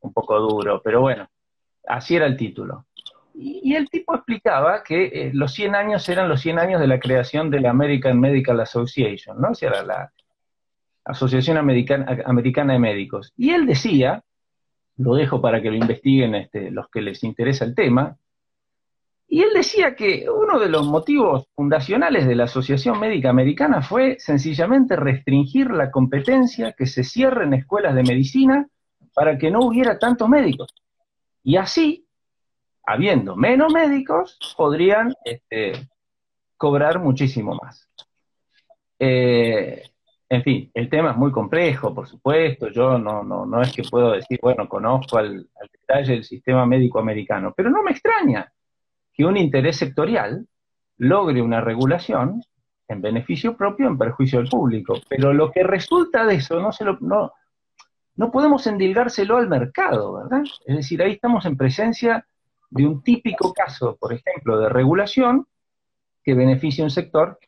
un 0.00 0.12
poco 0.12 0.38
duro, 0.38 0.80
pero 0.82 1.00
bueno, 1.00 1.28
así 1.86 2.16
era 2.16 2.26
el 2.26 2.36
título. 2.36 2.86
Y, 3.34 3.74
el 3.74 3.88
tipo 3.90 4.14
explicaba 4.14 4.82
que 4.84 5.06
eh, 5.06 5.30
los 5.32 5.52
100 5.52 5.74
años 5.74 6.08
eran 6.08 6.28
los 6.28 6.40
100 6.40 6.58
años 6.58 6.80
de 6.80 6.86
la 6.86 7.00
creación 7.00 7.50
de 7.50 7.60
la 7.60 7.70
American 7.70 8.20
Medical 8.20 8.60
Association, 8.60 9.40
¿no? 9.40 9.50
O 9.50 9.54
sea, 9.54 9.82
la 9.82 10.12
Asociación 11.04 11.56
Americana, 11.56 12.22
Americana 12.24 12.74
de 12.74 12.78
Médicos. 12.78 13.32
Y 13.36 13.50
él 13.50 13.66
decía, 13.66 14.22
lo 14.96 15.14
dejo 15.14 15.40
para 15.40 15.60
que 15.60 15.70
lo 15.70 15.76
investiguen 15.76 16.34
este, 16.34 16.70
los 16.70 16.88
que 16.88 17.02
les 17.02 17.24
interesa 17.24 17.64
el 17.64 17.74
tema, 17.74 18.16
y 19.34 19.42
él 19.42 19.48
decía 19.52 19.96
que 19.96 20.30
uno 20.30 20.60
de 20.60 20.68
los 20.68 20.86
motivos 20.86 21.48
fundacionales 21.56 22.24
de 22.24 22.36
la 22.36 22.44
Asociación 22.44 23.00
Médica 23.00 23.30
Americana 23.30 23.82
fue 23.82 24.16
sencillamente 24.20 24.94
restringir 24.94 25.72
la 25.72 25.90
competencia, 25.90 26.70
que 26.70 26.86
se 26.86 27.02
cierren 27.02 27.52
escuelas 27.52 27.96
de 27.96 28.04
medicina 28.04 28.68
para 29.12 29.36
que 29.36 29.50
no 29.50 29.66
hubiera 29.66 29.98
tantos 29.98 30.28
médicos. 30.28 30.72
Y 31.42 31.56
así, 31.56 32.06
habiendo 32.86 33.34
menos 33.34 33.72
médicos, 33.72 34.38
podrían 34.56 35.12
este, 35.24 35.88
cobrar 36.56 37.00
muchísimo 37.00 37.58
más. 37.60 37.90
Eh, 39.00 39.82
en 40.28 40.42
fin, 40.44 40.70
el 40.74 40.88
tema 40.88 41.10
es 41.10 41.16
muy 41.16 41.32
complejo, 41.32 41.92
por 41.92 42.06
supuesto. 42.06 42.68
Yo 42.68 42.98
no, 42.98 43.62
es 43.62 43.72
que 43.72 43.82
puedo 43.82 44.12
decir, 44.12 44.38
bueno, 44.40 44.68
conozco 44.68 45.18
al, 45.18 45.50
al 45.60 45.70
detalle 45.72 46.14
el 46.14 46.22
sistema 46.22 46.64
médico 46.66 47.00
americano, 47.00 47.52
pero 47.56 47.68
no 47.68 47.82
me 47.82 47.90
extraña 47.90 48.48
que 49.14 49.24
un 49.24 49.36
interés 49.36 49.76
sectorial 49.76 50.46
logre 50.98 51.40
una 51.40 51.60
regulación 51.60 52.42
en 52.88 53.00
beneficio 53.00 53.56
propio, 53.56 53.88
en 53.88 53.96
perjuicio 53.96 54.40
del 54.40 54.48
público. 54.48 54.94
Pero 55.08 55.32
lo 55.32 55.50
que 55.50 55.62
resulta 55.62 56.26
de 56.26 56.34
eso 56.36 56.60
no, 56.60 56.72
se 56.72 56.84
lo, 56.84 56.98
no, 57.00 57.32
no 58.16 58.30
podemos 58.30 58.66
endilgárselo 58.66 59.36
al 59.36 59.48
mercado, 59.48 60.14
¿verdad? 60.14 60.42
Es 60.66 60.76
decir, 60.76 61.02
ahí 61.02 61.12
estamos 61.12 61.46
en 61.46 61.56
presencia 61.56 62.26
de 62.70 62.86
un 62.86 63.02
típico 63.02 63.52
caso, 63.52 63.96
por 63.96 64.12
ejemplo, 64.12 64.58
de 64.58 64.68
regulación 64.68 65.46
que 66.22 66.34
beneficia 66.34 66.82
a 66.82 66.86
un 66.86 66.90
sector 66.90 67.38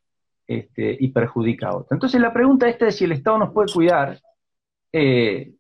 este, 0.47 0.97
y 1.01 1.09
perjudica 1.09 1.69
a 1.69 1.77
otro. 1.77 1.89
Entonces 1.97 2.21
la 2.21 2.33
pregunta 2.33 2.69
esta 2.69 2.87
es 2.87 2.97
si 2.97 3.05
el 3.05 3.13
Estado 3.13 3.39
nos 3.39 3.53
puede 3.53 3.73
cuidar, 3.73 4.21
eh, 4.93 5.53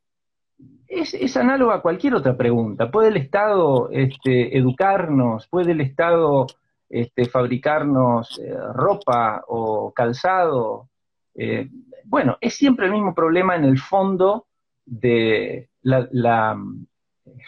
es, 0.88 1.37
análoga 1.37 1.76
a 1.76 1.83
cualquier 1.83 2.14
otra 2.14 2.37
pregunta. 2.37 2.90
¿Puede 2.90 3.09
el 3.09 3.16
Estado 3.16 3.88
este, 3.90 4.57
educarnos? 4.57 5.47
¿Puede 5.49 5.73
el 5.73 5.81
Estado 5.81 6.47
este, 6.88 7.26
fabricarnos 7.26 8.38
eh, 8.38 8.55
ropa 8.73 9.45
o 9.49 9.93
calzado? 9.93 10.88
Eh, 11.35 11.69
bueno, 12.05 12.38
es 12.40 12.55
siempre 12.55 12.87
el 12.87 12.93
mismo 12.93 13.14
problema 13.14 13.57
en 13.57 13.64
el 13.64 13.78
fondo 13.78 14.47
de 14.85 15.69
la, 15.83 16.55
mm, 16.55 16.87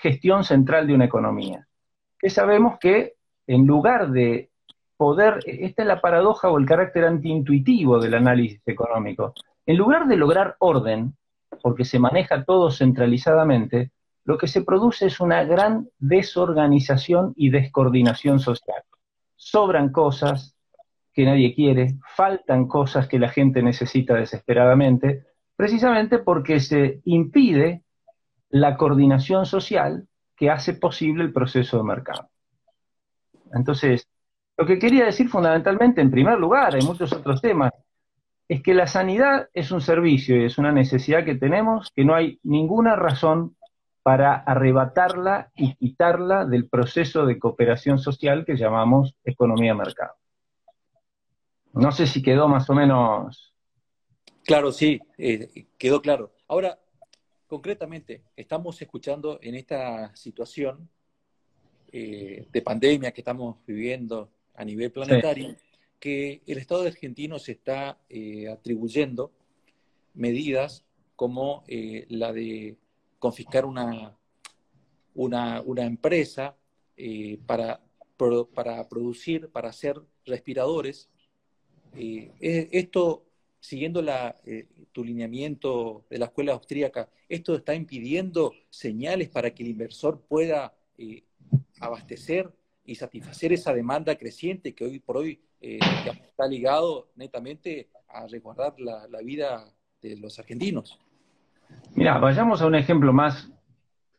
gestión 0.03 0.45
central 0.45 0.87
de 0.87 0.95
una 0.95 1.05
economía. 1.05 1.67
Que 2.19 2.31
sabemos 2.31 2.79
que 2.81 3.15
en 3.47 3.67
lugar 3.67 4.11
de 4.11 4.51
poder, 4.97 5.39
esta 5.47 5.83
es 5.83 5.89
la 5.89 6.01
paradoja 6.01 6.51
o 6.51 6.59
el 6.59 6.67
carácter 6.67 7.05
antiintuitivo 7.05 8.01
del 8.01 8.15
análisis 8.15 8.61
económico, 8.67 9.33
en 9.65 9.77
lugar 9.77 10.09
de 10.09 10.17
lograr 10.17 10.57
orden, 10.59 11.17
porque 11.63 11.85
se 11.85 11.99
maneja 11.99 12.45
todo 12.45 12.71
centralizadamente, 12.71 13.93
lo 14.25 14.37
que 14.37 14.47
se 14.47 14.63
produce 14.63 15.07
es 15.07 15.21
una 15.21 15.45
gran 15.45 15.89
desorganización 15.99 17.33
y 17.37 17.51
descoordinación 17.51 18.41
social. 18.41 18.83
Sobran 19.37 19.91
cosas 19.91 20.55
que 21.13 21.25
nadie 21.25 21.55
quiere, 21.55 21.97
faltan 22.15 22.69
cosas 22.69 23.09
que 23.09 23.19
la 23.19 23.29
gente 23.29 23.63
necesita 23.63 24.15
desesperadamente, 24.15 25.25
precisamente 25.57 26.19
porque 26.19 26.61
se 26.61 27.01
impide 27.05 27.83
la 28.51 28.77
coordinación 28.77 29.47
social 29.47 30.07
que 30.37 30.51
hace 30.51 30.75
posible 30.75 31.25
el 31.25 31.33
proceso 31.33 31.79
de 31.79 31.85
mercado. 31.85 32.31
Entonces, 33.53 34.07
lo 34.57 34.67
que 34.67 34.79
quería 34.79 35.07
decir 35.07 35.29
fundamentalmente, 35.29 36.01
en 36.01 36.11
primer 36.11 36.39
lugar, 36.39 36.75
hay 36.75 36.83
muchos 36.83 37.13
otros 37.13 37.41
temas, 37.41 37.73
es 38.49 38.63
que 38.63 38.73
la 38.73 38.87
sanidad 38.87 39.49
es 39.53 39.71
un 39.71 39.83
servicio 39.83 40.41
y 40.41 40.47
es 40.47 40.57
una 40.57 40.73
necesidad 40.73 41.25
que 41.25 41.35
tenemos, 41.35 41.93
que 41.95 42.05
no 42.05 42.15
hay 42.15 42.41
ninguna 42.43 42.97
razón 42.97 43.57
para 44.03 44.37
arrebatarla 44.37 45.53
y 45.55 45.75
quitarla 45.75 46.47
del 46.47 46.67
proceso 46.67 47.27
de 47.27 47.39
cooperación 47.39 47.99
social 47.99 48.47
que 48.47 48.57
llamamos 48.57 49.15
economía 49.23 49.73
de 49.73 49.79
mercado. 49.79 50.15
No 51.75 51.93
sé 51.93 52.07
si 52.07 52.23
quedó 52.23 52.49
más 52.49 52.71
o 52.71 52.75
menos... 52.75 53.55
Claro, 54.45 54.73
sí, 54.73 54.99
eh, 55.19 55.67
quedó 55.77 56.01
claro. 56.01 56.33
Ahora, 56.49 56.79
concretamente, 57.47 58.23
estamos 58.35 58.81
escuchando 58.81 59.39
en 59.43 59.57
esta 59.57 60.17
situación 60.17 60.89
eh, 61.93 62.47
de 62.51 62.63
pandemia 62.63 63.13
que 63.13 63.21
estamos 63.21 63.57
viviendo 63.67 64.31
a 64.55 64.65
nivel 64.65 64.91
planetario, 64.91 65.55
que 66.01 66.43
el 66.47 66.59
Estado 66.59 66.83
argentino 66.83 67.39
se 67.39 67.53
está 67.53 67.99
eh, 68.09 68.49
atribuyendo 68.49 69.33
medidas 70.15 70.85
como 71.17 71.65
eh, 71.67 72.07
la 72.09 72.33
de 72.33 72.77
confiscar 73.19 73.65
una, 73.65 74.17
una, 75.15 75.85
empresa 75.85 76.57
eh, 76.97 77.39
para, 77.47 77.81
para 78.55 78.89
producir, 78.89 79.49
para 79.49 79.71
hacer 79.71 80.01
respiradores. 80.25 81.09
esto, 81.97 83.25
siguiendo 83.59 84.05
tu 84.93 85.05
lineamiento 85.05 86.05
de 86.09 86.19
la 86.19 86.27
escuela 86.27 86.53
austríaca, 86.53 87.09
esto 87.29 87.57
está 87.57 87.75
impidiendo 87.75 88.53
señales 88.71 89.29
para 89.29 89.53
que 89.53 89.65
el 89.65 89.71
inversor 89.71 90.21
pueda 90.21 90.75
abastecer 91.81 92.53
y 92.89 92.95
satisfacer 92.95 93.53
esa 93.53 93.75
demanda 93.75 94.17
creciente 94.17 94.75
que 94.75 94.87
hoy 94.87 94.99
por 94.99 95.19
hoy 95.19 95.39
eh, 95.61 95.79
está 96.27 96.49
ligado 96.49 97.11
netamente 97.17 97.91
a 98.09 98.27
resguardar 98.27 98.75
la, 98.79 99.07
vida 99.23 99.63
de 100.01 100.17
los 100.17 100.39
argentinos. 100.39 100.99
Mira, 101.95 102.17
vayamos 102.19 102.63
a 102.63 102.67
un 102.67 102.75
ejemplo 102.75 103.13
más, 103.13 103.53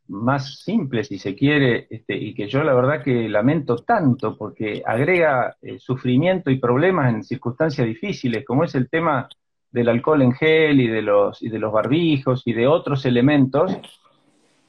más 0.07 0.59
simple, 0.59 1.03
si 1.03 1.17
se 1.17 1.33
quiere, 1.33 1.87
este, 1.89 2.15
y 2.15 2.35
que 2.35 2.47
yo 2.47 2.63
la 2.63 2.75
verdad 2.75 3.03
que 3.03 3.27
lamento 3.27 3.77
tanto 3.77 4.37
porque 4.37 4.83
agrega 4.85 5.57
eh, 5.63 5.79
sufrimiento 5.79 6.51
y 6.51 6.59
problemas 6.59 7.11
en 7.11 7.23
circunstancias 7.23 7.87
difíciles, 7.87 8.45
como 8.45 8.65
es 8.65 8.75
el 8.75 8.87
tema 8.87 9.27
del 9.71 9.89
alcohol 9.89 10.21
en 10.21 10.33
gel 10.33 10.79
y 10.79 10.87
de 10.87 11.01
los, 11.01 11.41
y 11.41 11.49
de 11.49 11.57
los 11.57 11.73
barbijos 11.73 12.43
y 12.45 12.53
de 12.53 12.67
otros 12.67 13.03
elementos 13.07 13.75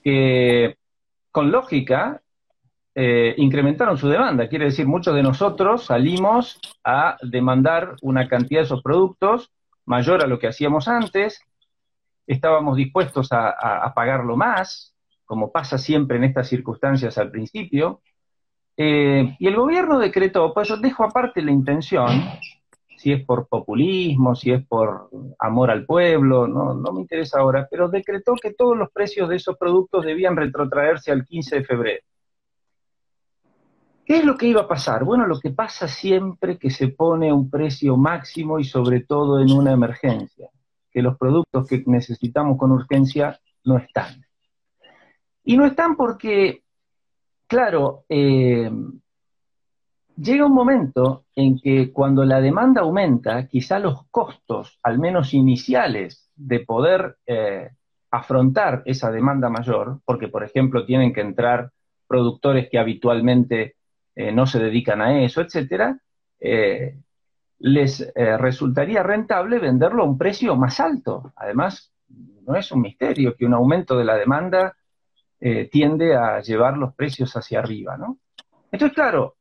que 0.02 0.78
con 1.30 1.50
lógica 1.50 2.23
eh, 3.02 3.35
incrementaron 3.38 3.97
su 3.97 4.11
demanda. 4.11 4.47
Quiere 4.47 4.66
decir, 4.66 4.87
muchos 4.87 5.14
de 5.14 5.23
nosotros 5.23 5.87
salimos 5.87 6.61
a 6.85 7.16
demandar 7.23 7.97
una 8.02 8.28
cantidad 8.28 8.61
de 8.61 8.66
esos 8.66 8.83
productos 8.83 9.50
mayor 9.87 10.23
a 10.23 10.26
lo 10.26 10.38
que 10.38 10.49
hacíamos 10.49 10.87
antes, 10.87 11.40
estábamos 12.26 12.76
dispuestos 12.76 13.28
a, 13.33 13.90
pagarlo 13.95 14.37
más, 14.37 14.95
como 15.25 15.50
pasa 15.50 15.78
siempre 15.78 16.19
en 16.19 16.25
estas 16.25 16.49
circunstancias 16.49 17.16
al 17.16 17.30
principio, 17.30 18.02
eh, 18.76 19.35
y 19.38 19.47
el 19.47 19.57
gobierno 19.57 19.99
decretó, 19.99 20.52
pues 20.52 20.69
yo 20.69 20.76
dejo 20.76 21.02
aparte 21.02 21.40
la 21.40 21.52
intención, 21.52 22.11
si 22.99 23.12
es 23.12 23.25
por 23.25 23.49
populismo, 23.49 24.35
si 24.35 24.52
es 24.52 24.62
por 24.66 25.09
amor 25.38 25.71
al 25.71 25.87
pueblo, 25.87 26.47
no, 26.47 26.75
no 26.75 26.92
me 26.92 27.00
interesa 27.00 27.40
ahora, 27.40 27.66
pero 27.71 27.88
decretó 27.88 28.35
que 28.35 28.52
todos 28.52 28.76
los 28.76 28.90
precios 28.90 29.26
de 29.30 29.37
esos 29.37 29.57
productos 29.57 30.04
debían 30.04 30.37
retrotraerse 30.37 31.11
al 31.11 31.25
15 31.25 31.61
de 31.61 31.64
febrero. 31.64 32.10
¿Qué 34.11 34.17
es 34.17 34.25
lo 34.25 34.37
que 34.37 34.49
iba 34.49 34.62
a 34.62 34.67
pasar? 34.67 35.05
Bueno, 35.05 35.25
lo 35.25 35.38
que 35.38 35.50
pasa 35.50 35.87
siempre 35.87 36.59
que 36.59 36.69
se 36.69 36.88
pone 36.88 37.33
un 37.33 37.49
precio 37.49 37.97
máximo 37.97 38.59
y 38.59 38.64
sobre 38.64 39.05
todo 39.05 39.40
en 39.40 39.52
una 39.52 39.71
emergencia, 39.71 40.49
que 40.90 41.00
los 41.00 41.17
productos 41.17 41.69
que 41.69 41.85
necesitamos 41.87 42.59
con 42.59 42.73
urgencia 42.73 43.38
no 43.62 43.79
están. 43.79 44.26
Y 45.45 45.57
no 45.57 45.64
están 45.64 45.95
porque, 45.95 46.64
claro, 47.47 48.02
eh, 48.09 48.69
llega 50.17 50.45
un 50.45 50.55
momento 50.55 51.26
en 51.37 51.61
que 51.61 51.93
cuando 51.93 52.25
la 52.25 52.40
demanda 52.40 52.81
aumenta, 52.81 53.47
quizá 53.47 53.79
los 53.79 54.09
costos, 54.11 54.81
al 54.83 54.99
menos 54.99 55.35
iniciales, 55.35 56.29
de 56.35 56.59
poder 56.59 57.19
eh, 57.26 57.71
afrontar 58.11 58.83
esa 58.87 59.12
demanda 59.12 59.49
mayor, 59.49 60.00
porque 60.05 60.26
por 60.26 60.43
ejemplo 60.43 60.85
tienen 60.85 61.12
que 61.12 61.21
entrar 61.21 61.71
productores 62.09 62.69
que 62.69 62.76
habitualmente 62.81 63.76
eh, 64.21 64.33
no 64.33 64.45
se 64.45 64.59
dedican 64.59 65.00
a 65.00 65.23
eso, 65.23 65.41
etcétera, 65.41 65.99
eh, 66.39 66.95
les 67.61 68.00
eh, 68.15 68.37
resultaría 68.37 69.03
rentable 69.03 69.59
venderlo 69.59 70.03
a 70.03 70.07
un 70.07 70.19
precio 70.19 70.55
más 70.57 70.79
alto. 70.79 71.33
Además, 71.37 71.91
no 72.47 72.55
es 72.55 72.71
un 72.71 72.83
misterio 72.83 73.35
que 73.35 73.47
un 73.47 73.55
aumento 73.55 73.97
de 73.97 74.05
la 74.05 74.17
demanda 74.17 74.77
tiende 75.71 76.15
a 76.15 76.43
llevar 76.43 76.77
los 76.77 76.95
precios 76.95 77.35
hacia 77.35 77.61
arriba, 77.61 77.97
¿no? 77.97 78.19
Entonces, 78.71 78.95
claro, 78.95 79.37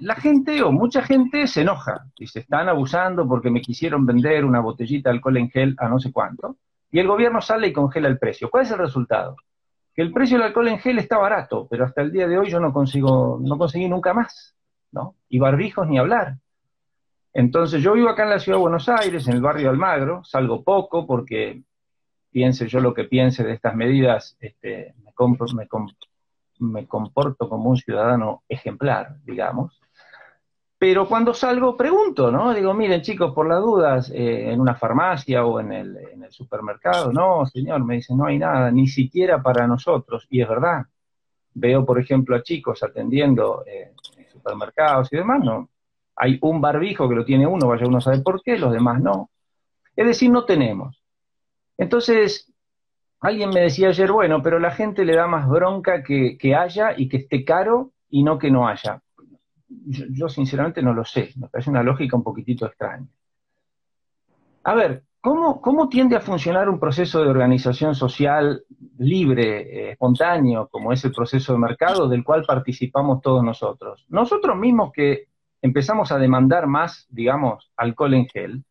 la 0.00 0.16
gente 0.16 0.60
o 0.64 0.72
mucha 0.72 1.00
gente 1.02 1.46
se 1.46 1.60
enoja 1.60 2.06
y 2.18 2.26
se 2.26 2.40
están 2.40 2.68
abusando 2.68 3.28
porque 3.28 3.48
me 3.48 3.60
quisieron 3.60 4.04
vender 4.04 4.44
una 4.44 4.58
botellita 4.58 5.10
de 5.10 5.16
alcohol 5.16 5.36
en 5.36 5.48
gel 5.48 5.76
a 5.78 5.88
no 5.88 6.00
sé 6.00 6.10
cuánto, 6.10 6.56
y 6.90 6.98
el 6.98 7.06
gobierno 7.06 7.40
sale 7.40 7.68
y 7.68 7.72
congela 7.72 8.08
el 8.08 8.18
precio. 8.18 8.50
¿Cuál 8.50 8.64
es 8.64 8.72
el 8.72 8.78
resultado? 8.78 9.36
Que 9.94 10.02
el 10.02 10.12
precio 10.12 10.38
del 10.38 10.46
alcohol 10.46 10.68
en 10.68 10.78
gel 10.78 10.98
está 10.98 11.18
barato, 11.18 11.66
pero 11.70 11.84
hasta 11.84 12.02
el 12.02 12.12
día 12.12 12.26
de 12.26 12.38
hoy 12.38 12.50
yo 12.50 12.60
no 12.60 12.72
consigo, 12.72 13.38
no 13.42 13.58
conseguí 13.58 13.88
nunca 13.88 14.14
más, 14.14 14.56
¿no? 14.90 15.16
Y 15.28 15.38
barbijos 15.38 15.86
ni 15.86 15.98
hablar. 15.98 16.36
Entonces 17.34 17.82
yo 17.82 17.92
vivo 17.92 18.08
acá 18.08 18.24
en 18.24 18.30
la 18.30 18.38
ciudad 18.38 18.58
de 18.58 18.62
Buenos 18.62 18.88
Aires, 18.88 19.26
en 19.28 19.34
el 19.34 19.40
barrio 19.40 19.70
Almagro, 19.70 20.24
salgo 20.24 20.62
poco 20.62 21.06
porque 21.06 21.62
piense 22.30 22.66
yo 22.68 22.80
lo 22.80 22.94
que 22.94 23.04
piense 23.04 23.44
de 23.44 23.52
estas 23.52 23.74
medidas, 23.74 24.36
este, 24.40 24.94
me, 25.04 25.12
me 26.60 26.86
comporto 26.86 27.48
como 27.48 27.70
un 27.70 27.76
ciudadano 27.76 28.42
ejemplar, 28.48 29.16
digamos. 29.24 29.81
Pero 30.82 31.06
cuando 31.06 31.32
salgo 31.32 31.76
pregunto, 31.76 32.32
¿no? 32.32 32.52
Digo, 32.52 32.74
miren 32.74 33.02
chicos, 33.02 33.32
por 33.32 33.46
las 33.46 33.60
dudas, 33.60 34.10
eh, 34.10 34.50
en 34.50 34.60
una 34.60 34.74
farmacia 34.74 35.46
o 35.46 35.60
en 35.60 35.70
el, 35.70 35.96
supermercado, 36.30 37.12
no, 37.12 37.46
señor, 37.46 37.84
me 37.84 37.94
dicen, 37.94 38.16
no 38.16 38.26
hay 38.26 38.36
nada, 38.36 38.68
ni 38.72 38.88
siquiera 38.88 39.40
para 39.40 39.68
nosotros. 39.68 40.26
Y 40.28 40.42
es 40.42 40.48
verdad. 40.48 40.82
Veo, 41.54 41.86
por 41.86 42.00
ejemplo, 42.00 42.34
a 42.34 42.42
chicos 42.42 42.82
atendiendo 42.82 43.62
eh, 43.64 43.92
en 44.16 44.28
supermercados 44.28 45.12
y 45.12 45.18
demás, 45.18 45.44
¿no? 45.44 45.68
Hay 46.16 46.40
un 46.42 46.60
barbijo 46.60 47.08
que 47.08 47.14
lo 47.14 47.24
tiene 47.24 47.46
uno, 47.46 47.68
vaya 47.68 47.86
uno 47.86 48.00
sabe 48.00 48.18
por 48.18 48.42
qué, 48.42 48.58
los 48.58 48.72
demás 48.72 49.00
no. 49.00 49.30
Es 49.94 50.04
decir, 50.04 50.32
no 50.32 50.44
tenemos. 50.46 51.00
Entonces, 51.78 52.52
alguien 53.20 53.50
me 53.50 53.60
decía 53.60 53.90
ayer, 53.90 54.10
bueno, 54.10 54.42
pero 54.42 54.58
la 54.58 54.72
gente 54.72 55.04
le 55.04 55.14
da 55.14 55.28
más 55.28 55.48
bronca 55.48 56.02
que, 56.02 56.36
que 56.36 56.56
haya 56.56 56.92
y 56.96 57.08
que 57.08 57.18
esté 57.18 57.44
caro 57.44 57.92
y 58.10 58.24
no 58.24 58.36
que 58.36 58.50
no 58.50 58.66
haya 58.66 59.00
yo, 59.86 60.28
sinceramente 60.28 60.82
no 60.82 60.92
lo 60.92 61.04
sé, 61.04 61.30
me 61.36 61.48
parece 61.48 61.70
una 61.70 61.82
lógica 61.82 62.16
un 62.16 62.22
poquitito 62.22 62.66
extraña. 62.66 63.06
A 64.64 64.74
ver, 64.74 65.04
¿cómo, 65.20 65.60
¿cómo, 65.60 65.88
tiende 65.88 66.16
a 66.16 66.20
funcionar 66.20 66.68
un 66.68 66.78
proceso 66.78 67.22
de 67.22 67.28
organización 67.28 67.94
social 67.94 68.64
libre, 68.98 69.60
eh, 69.60 69.90
espontáneo, 69.92 70.68
como 70.68 70.92
es 70.92 71.04
el 71.04 71.12
proceso 71.12 71.52
de 71.52 71.58
mercado 71.58 72.08
del 72.08 72.22
cual 72.22 72.44
participamos 72.46 73.20
todos 73.20 73.42
nosotros? 73.42 74.04
Nosotros 74.08 74.56
mismos 74.56 74.92
que 74.92 75.28
empezamos 75.60 76.12
a 76.12 76.18
demandar 76.18 76.66
más, 76.66 77.06
digamos, 77.10 77.72
alcohol 77.76 78.14
en 78.14 78.28
gel, 78.28 78.64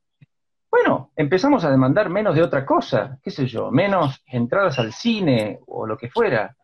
bueno, 0.72 1.12
empezamos 1.17 1.65
a 1.65 1.70
demandar 1.70 2.10
menos 2.10 2.34
de 2.34 2.41
otra 2.41 2.65
cosa, 2.65 3.20
qué 3.22 3.29
sé 3.29 3.46
yo, 3.46 3.72
menos 3.72 4.24
entradas 4.25 4.79
al 4.79 4.93
cine 4.93 5.60
o 5.67 5.86
lo 5.86 5.98
que 5.98 6.10
fuera. 6.10 6.55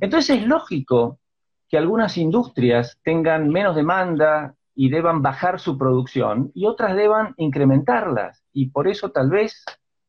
Entonces 0.00 0.38
es 0.38 0.46
lógico 0.46 1.20
que 1.68 1.78
algunas 1.78 2.16
industrias 2.16 2.98
tengan 3.02 3.48
menos 3.48 3.74
demanda 3.74 4.54
y 4.74 4.90
deban 4.90 5.22
bajar 5.22 5.58
su 5.58 5.78
producción 5.78 6.52
y 6.54 6.66
otras 6.66 6.94
deban 6.94 7.34
incrementarlas. 7.38 8.44
Y 8.52 8.70
por 8.70 8.88
eso 8.88 9.10
tal 9.10 9.30
vez, 9.30 9.64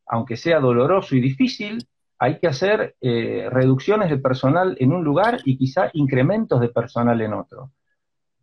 aunque 0.06 0.38
sea 0.38 0.60
doloroso 0.60 1.16
y 1.16 1.22
difícil, 1.22 1.88
hay 2.20 2.40
que 2.40 2.48
hacer 2.48 2.96
eh, 3.00 3.48
reducciones 3.52 4.10
de 4.10 4.18
personal 4.18 4.76
en 4.80 4.92
un 4.92 5.04
lugar 5.04 5.40
y 5.46 5.58
quizá 5.58 5.90
incrementos 5.94 6.60
de 6.60 6.70
personal 6.70 7.22
en 7.22 7.34
otro. 7.34 7.72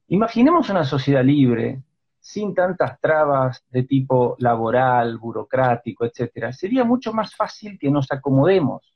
Imaginemos 0.08 0.70
una 0.70 0.84
sociedad 0.84 1.24
libre, 1.24 1.82
sin 2.20 2.54
tantas 2.54 2.98
trabas 3.00 3.64
de 3.70 3.82
tipo 3.82 4.36
laboral, 4.38 5.18
burocrático, 5.18 6.06
etc. 6.06 6.52
Sería 6.52 6.84
mucho 6.84 7.12
más 7.12 7.34
fácil 7.34 7.78
que 7.78 7.90
nos 7.90 8.10
acomodemos 8.10 8.93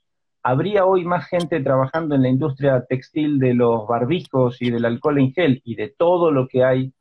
habría 0.48 0.86
hoy 0.86 1.04
más 1.04 1.28
gente 1.28 1.60
trabajando 1.60 2.14
en 2.14 2.22
la 2.22 2.30
industria 2.30 2.82
textil 2.88 3.38
de 3.38 3.52
los 3.52 3.86
barbijos 3.86 4.62
y 4.62 4.70
del 4.70 4.86
alcohol 4.86 5.18
en 5.18 5.34
gel 5.34 5.60
y 5.62 5.74
de 5.74 5.90
todo 5.90 6.30
lo 6.30 6.48
que 6.48 6.64
hay 6.64 6.94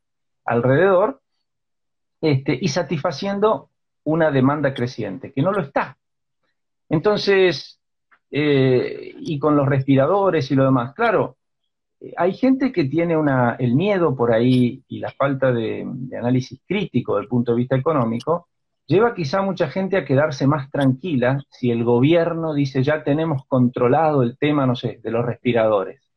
alrededor, 0.44 1.22
este, 2.20 2.58
y 2.60 2.68
satisfaciendo 2.68 3.70
una 4.04 4.30
demanda 4.30 4.74
creciente, 4.74 5.32
que 5.32 5.40
no 5.40 5.50
lo 5.50 5.62
está. 5.62 5.96
Entonces, 6.90 7.80
eh, 8.30 9.14
y 9.18 9.38
con 9.38 9.56
los 9.56 9.66
respiradores 9.66 10.50
y 10.50 10.54
lo 10.54 10.64
demás, 10.64 10.92
claro, 10.94 11.38
hay 12.18 12.34
gente 12.34 12.70
que 12.70 12.84
tiene 12.84 13.16
una, 13.16 13.54
el 13.58 13.74
miedo 13.74 14.14
por 14.14 14.30
ahí 14.30 14.82
y 14.88 14.98
la 14.98 15.10
falta 15.12 15.52
de, 15.52 15.84
de 15.86 16.18
análisis 16.18 16.60
crítico 16.66 17.16
del 17.16 17.28
punto 17.28 17.52
de 17.52 17.58
vista 17.58 17.76
económico, 17.76 18.48
lleva 18.88 19.14
quizá 19.14 19.42
mucha 19.42 19.68
gente 19.68 19.96
a 19.96 20.04
quedarse 20.04 20.46
más 20.46 20.70
tranquila 20.70 21.44
si 21.50 21.70
el 21.70 21.84
gobierno 21.84 22.54
dice 22.54 22.82
ya 22.82 23.04
tenemos 23.04 23.44
controlado 23.46 24.22
el 24.22 24.36
tema, 24.38 24.66
no 24.66 24.74
sé, 24.74 24.98
de 25.02 25.10
los 25.10 25.24
respiradores. 25.24 26.10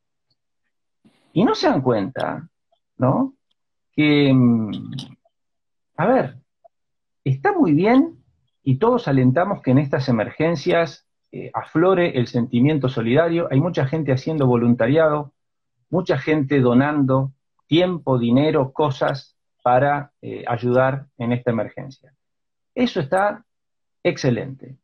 Y 1.33 1.43
no 1.43 1.53
se 1.53 1.67
dan 1.67 1.81
cuenta, 1.81 2.49
¿no? 2.97 3.35
Que, 3.91 4.33
mm, 4.33 4.71
a 5.97 6.05
ver, 6.05 6.37
está 7.23 7.51
muy 7.51 7.73
bien 7.73 8.23
y 8.63 8.77
todos 8.77 9.07
alentamos 9.07 9.61
que 9.61 9.71
en 9.71 9.77
estas 9.77 10.07
emergencias 10.07 11.05
eh, 11.33 11.51
aflore 11.53 12.17
el 12.17 12.27
sentimiento 12.27 12.87
solidario. 12.87 13.47
Hay 13.51 13.59
mucha 13.59 13.85
gente 13.85 14.13
haciendo 14.13 14.47
voluntariado, 14.47 15.33
mucha 15.89 16.17
gente 16.17 16.61
donando 16.61 17.33
tiempo, 17.67 18.17
dinero, 18.17 18.71
cosas 18.71 19.37
para 19.61 20.13
eh, 20.21 20.45
ayudar 20.47 21.07
en 21.17 21.33
esta 21.33 21.51
emergencia. 21.51 22.13
Eso 22.73 22.99
está 22.99 23.45
excelente. 24.03 24.77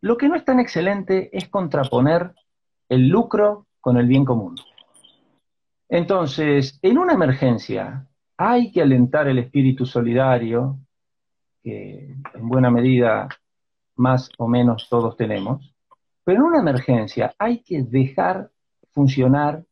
Lo 0.00 0.16
que 0.16 0.28
no 0.28 0.34
es 0.36 0.44
tan 0.44 0.60
excelente 0.60 1.30
es 1.36 1.48
contraponer 1.48 2.32
el 2.88 3.08
lucro 3.08 3.66
con 3.80 3.96
el 3.96 4.06
bien 4.06 4.24
común. 4.24 4.56
Entonces, 5.88 6.78
en 6.82 6.98
una 6.98 7.12
emergencia 7.12 8.06
hay 8.36 8.70
que 8.72 8.82
alentar 8.82 9.28
el 9.28 9.38
espíritu 9.38 9.86
solidario, 9.86 10.78
que 11.62 12.14
en 12.34 12.48
buena 12.48 12.70
medida 12.70 13.28
más 13.96 14.30
o 14.38 14.46
menos 14.46 14.88
todos 14.88 15.16
tenemos, 15.16 15.74
pero 16.24 16.40
en 16.40 16.46
una 16.46 16.60
emergencia 16.60 17.34
hay 17.38 17.60
que 17.60 17.82
dejar 17.82 18.50
funcionar 18.90 19.64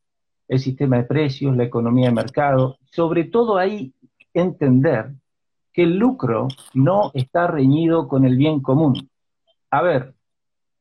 el 0.48 0.58
sistema 0.58 0.98
de 0.98 1.04
precios, 1.04 1.56
la 1.56 1.64
economía 1.64 2.08
de 2.08 2.14
mercado, 2.14 2.78
sobre 2.90 3.24
todo 3.24 3.56
hay 3.56 3.92
entender 4.32 5.14
que 5.74 5.82
el 5.82 5.96
lucro 5.96 6.46
no 6.72 7.10
está 7.12 7.48
reñido 7.48 8.06
con 8.06 8.24
el 8.24 8.36
bien 8.36 8.62
común. 8.62 9.10
A 9.70 9.82
ver, 9.82 10.14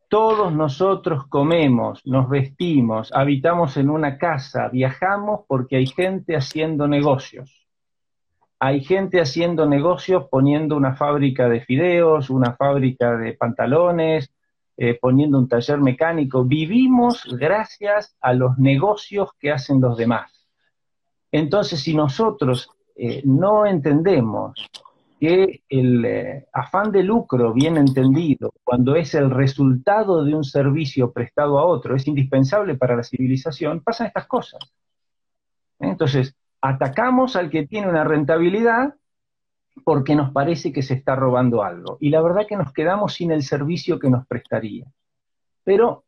todos 0.08 0.54
nosotros 0.54 1.26
comemos, 1.28 2.06
nos 2.06 2.30
vestimos, 2.30 3.12
habitamos 3.12 3.76
en 3.78 3.90
una 3.90 4.20
casa, 4.20 4.70
viajamos 4.70 5.42
porque 5.48 5.78
hay 5.78 5.88
gente 5.88 6.36
haciendo 6.36 6.88
negocios. 6.88 7.68
Hay 8.60 8.84
gente 8.84 9.20
haciendo 9.20 9.66
negocios 9.66 10.28
poniendo 10.30 10.78
una 10.78 10.96
fábrica 10.96 11.50
de 11.50 11.62
fideos, 11.62 12.30
una 12.30 12.54
fábrica 12.56 13.18
de 13.18 13.34
pantalones, 13.34 14.32
eh, 14.78 14.98
poniendo 15.02 15.40
un 15.40 15.48
taller 15.48 15.80
mecánico. 15.80 16.46
Vivimos 16.46 17.26
gracias 17.32 18.16
a 18.22 18.34
los 18.34 18.60
negocios 18.60 19.32
que 19.40 19.52
hacen 19.52 19.82
los 19.82 19.98
demás. 19.98 20.48
Entonces, 21.32 21.80
si 21.80 21.96
nosotros 21.96 22.70
eh, 22.96 23.22
no 23.26 23.66
entendemos 23.66 24.70
que 25.20 25.64
el 25.70 26.04
eh, 26.06 26.48
afán 26.52 26.92
de 26.92 27.02
lucro 27.02 27.54
bien 27.54 27.78
entendido, 27.78 28.52
cuando 28.64 28.96
es 28.96 29.16
el 29.16 29.32
resultado 29.32 30.24
de 30.26 30.36
un 30.36 30.44
servicio 30.44 31.12
prestado 31.12 31.60
a 31.60 31.66
otro, 31.66 31.96
es 31.96 32.08
indispensable 32.08 32.76
para 32.76 32.96
la 32.96 33.04
civilización, 33.04 33.82
pasan 33.82 34.08
estas 34.08 34.28
cosas. 34.28 34.60
Entonces, 35.80 36.36
atacamos 36.62 37.36
al 37.36 37.50
que 37.50 37.66
tiene 37.66 37.88
una 37.88 38.04
rentabilidad 38.04 38.96
porque 39.84 40.16
nos 40.16 40.32
parece 40.32 40.72
que 40.72 40.82
se 40.82 40.94
está 40.94 41.16
robando 41.16 41.64
algo. 41.64 41.98
Y 42.00 42.10
la 42.10 42.22
verdad 42.22 42.46
que 42.48 42.56
nos 42.56 42.74
quedamos 42.74 43.14
sin 43.14 43.32
el 43.32 43.44
servicio 43.44 44.00
que 44.00 44.10
nos 44.10 44.28
prestaría. 44.28 44.86
Pero 45.64 46.04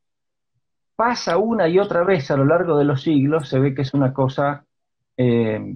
pasa 0.95 1.37
una 1.37 1.67
y 1.67 1.79
otra 1.79 2.03
vez 2.03 2.29
a 2.31 2.37
lo 2.37 2.45
largo 2.45 2.77
de 2.77 2.85
los 2.85 3.01
siglos, 3.01 3.49
se 3.49 3.59
ve 3.59 3.73
que 3.73 3.81
es 3.81 3.93
una 3.93 4.13
cosa 4.13 4.65
eh, 5.17 5.73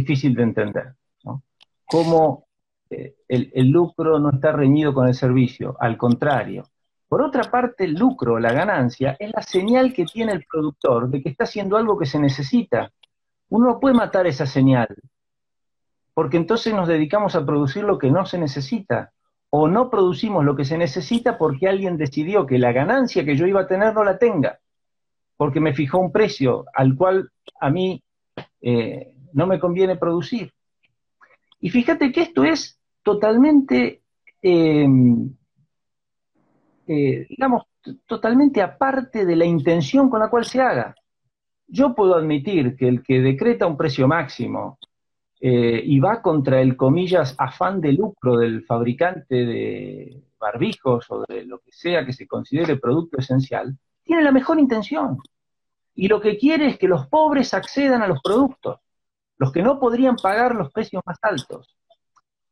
difícil 0.00 0.34
de 0.34 0.42
entender. 0.42 0.94
¿no? 1.24 1.42
Cómo 1.86 2.46
eh, 2.90 3.14
el, 3.28 3.50
el, 3.54 3.68
lucro 3.68 4.18
no 4.18 4.30
está 4.30 4.52
reñido 4.52 4.92
con 4.92 5.06
el 5.06 5.14
servicio, 5.14 5.76
al 5.78 5.96
contrario. 5.96 6.64
Por 7.08 7.22
otra 7.22 7.44
parte, 7.44 7.84
el 7.84 7.94
lucro, 7.94 8.38
la 8.40 8.52
ganancia, 8.52 9.16
es 9.18 9.30
la 9.32 9.42
señal 9.42 9.92
que 9.92 10.04
tiene 10.04 10.32
el 10.32 10.44
productor 10.50 11.08
de 11.08 11.22
que 11.22 11.28
está 11.28 11.44
haciendo 11.44 11.76
algo 11.76 11.96
que 11.96 12.06
se 12.06 12.18
necesita. 12.18 12.90
Uno 13.50 13.66
no 13.66 13.80
puede 13.80 13.94
matar 13.94 14.26
esa 14.26 14.46
señal, 14.46 14.88
porque 16.12 16.36
entonces 16.36 16.74
nos 16.74 16.88
dedicamos 16.88 17.36
a 17.36 17.46
producir 17.46 17.84
lo 17.84 17.98
que 17.98 18.10
no 18.10 18.26
se 18.26 18.38
necesita, 18.38 19.12
o 19.50 19.68
no 19.68 19.90
producimos 19.90 20.44
lo 20.44 20.56
que 20.56 20.64
se 20.64 20.76
necesita 20.76 21.38
porque 21.38 21.68
alguien 21.68 21.96
decidió 21.96 22.44
que 22.44 22.58
la 22.58 22.72
ganancia 22.72 23.24
que 23.24 23.36
yo 23.36 23.46
iba 23.46 23.60
a 23.60 23.68
tener 23.68 23.94
no 23.94 24.02
la 24.02 24.18
tenga, 24.18 24.58
porque 25.36 25.60
me 25.60 25.72
fijó 25.72 25.98
un 25.98 26.10
precio 26.10 26.64
al 26.74 26.96
cual 26.96 27.30
a 27.60 27.70
mí 27.70 28.02
eh, 28.60 29.13
no 29.34 29.46
me 29.46 29.60
conviene 29.60 29.96
producir. 29.96 30.52
Y 31.60 31.70
fíjate 31.70 32.10
que 32.12 32.22
esto 32.22 32.44
es 32.44 32.78
totalmente, 33.02 34.02
eh, 34.42 34.86
eh, 36.86 37.26
digamos, 37.28 37.64
totalmente 38.06 38.62
aparte 38.62 39.26
de 39.26 39.36
la 39.36 39.44
intención 39.44 40.08
con 40.08 40.20
la 40.20 40.30
cual 40.30 40.44
se 40.44 40.60
haga. 40.60 40.94
Yo 41.66 41.94
puedo 41.94 42.14
admitir 42.14 42.76
que 42.76 42.88
el 42.88 43.02
que 43.02 43.20
decreta 43.20 43.66
un 43.66 43.76
precio 43.76 44.06
máximo 44.06 44.78
eh, 45.40 45.82
y 45.84 45.98
va 45.98 46.22
contra 46.22 46.60
el, 46.60 46.76
comillas, 46.76 47.34
afán 47.38 47.80
de 47.80 47.92
lucro 47.92 48.36
del 48.36 48.64
fabricante 48.64 49.44
de 49.44 50.22
barbijos 50.38 51.06
o 51.10 51.24
de 51.26 51.44
lo 51.44 51.58
que 51.58 51.72
sea 51.72 52.06
que 52.06 52.12
se 52.12 52.26
considere 52.26 52.76
producto 52.76 53.18
esencial, 53.18 53.76
tiene 54.02 54.22
la 54.22 54.32
mejor 54.32 54.60
intención. 54.60 55.18
Y 55.94 56.08
lo 56.08 56.20
que 56.20 56.36
quiere 56.36 56.66
es 56.66 56.78
que 56.78 56.88
los 56.88 57.06
pobres 57.06 57.54
accedan 57.54 58.02
a 58.02 58.08
los 58.08 58.20
productos, 58.22 58.80
los 59.38 59.52
que 59.52 59.62
no 59.62 59.78
podrían 59.78 60.16
pagar 60.16 60.54
los 60.54 60.72
precios 60.72 61.02
más 61.04 61.18
altos. 61.22 61.76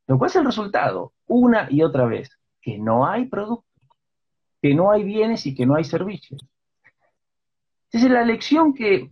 Lo 0.07 0.18
cual 0.18 0.31
es 0.31 0.37
el 0.37 0.45
resultado, 0.45 1.12
una 1.27 1.68
y 1.71 1.83
otra 1.83 2.07
vez, 2.07 2.31
que 2.61 2.79
no 2.79 3.07
hay 3.07 3.27
productos, 3.27 3.66
que 4.61 4.75
no 4.75 4.90
hay 4.90 5.05
bienes 5.05 5.47
y 5.47 5.55
que 5.55 5.66
no 5.66 5.75
hay 5.75 5.85
servicios. 5.85 6.40
Esa 7.90 8.07
es 8.07 8.12
la 8.12 8.25
lección 8.25 8.75
que 8.75 9.11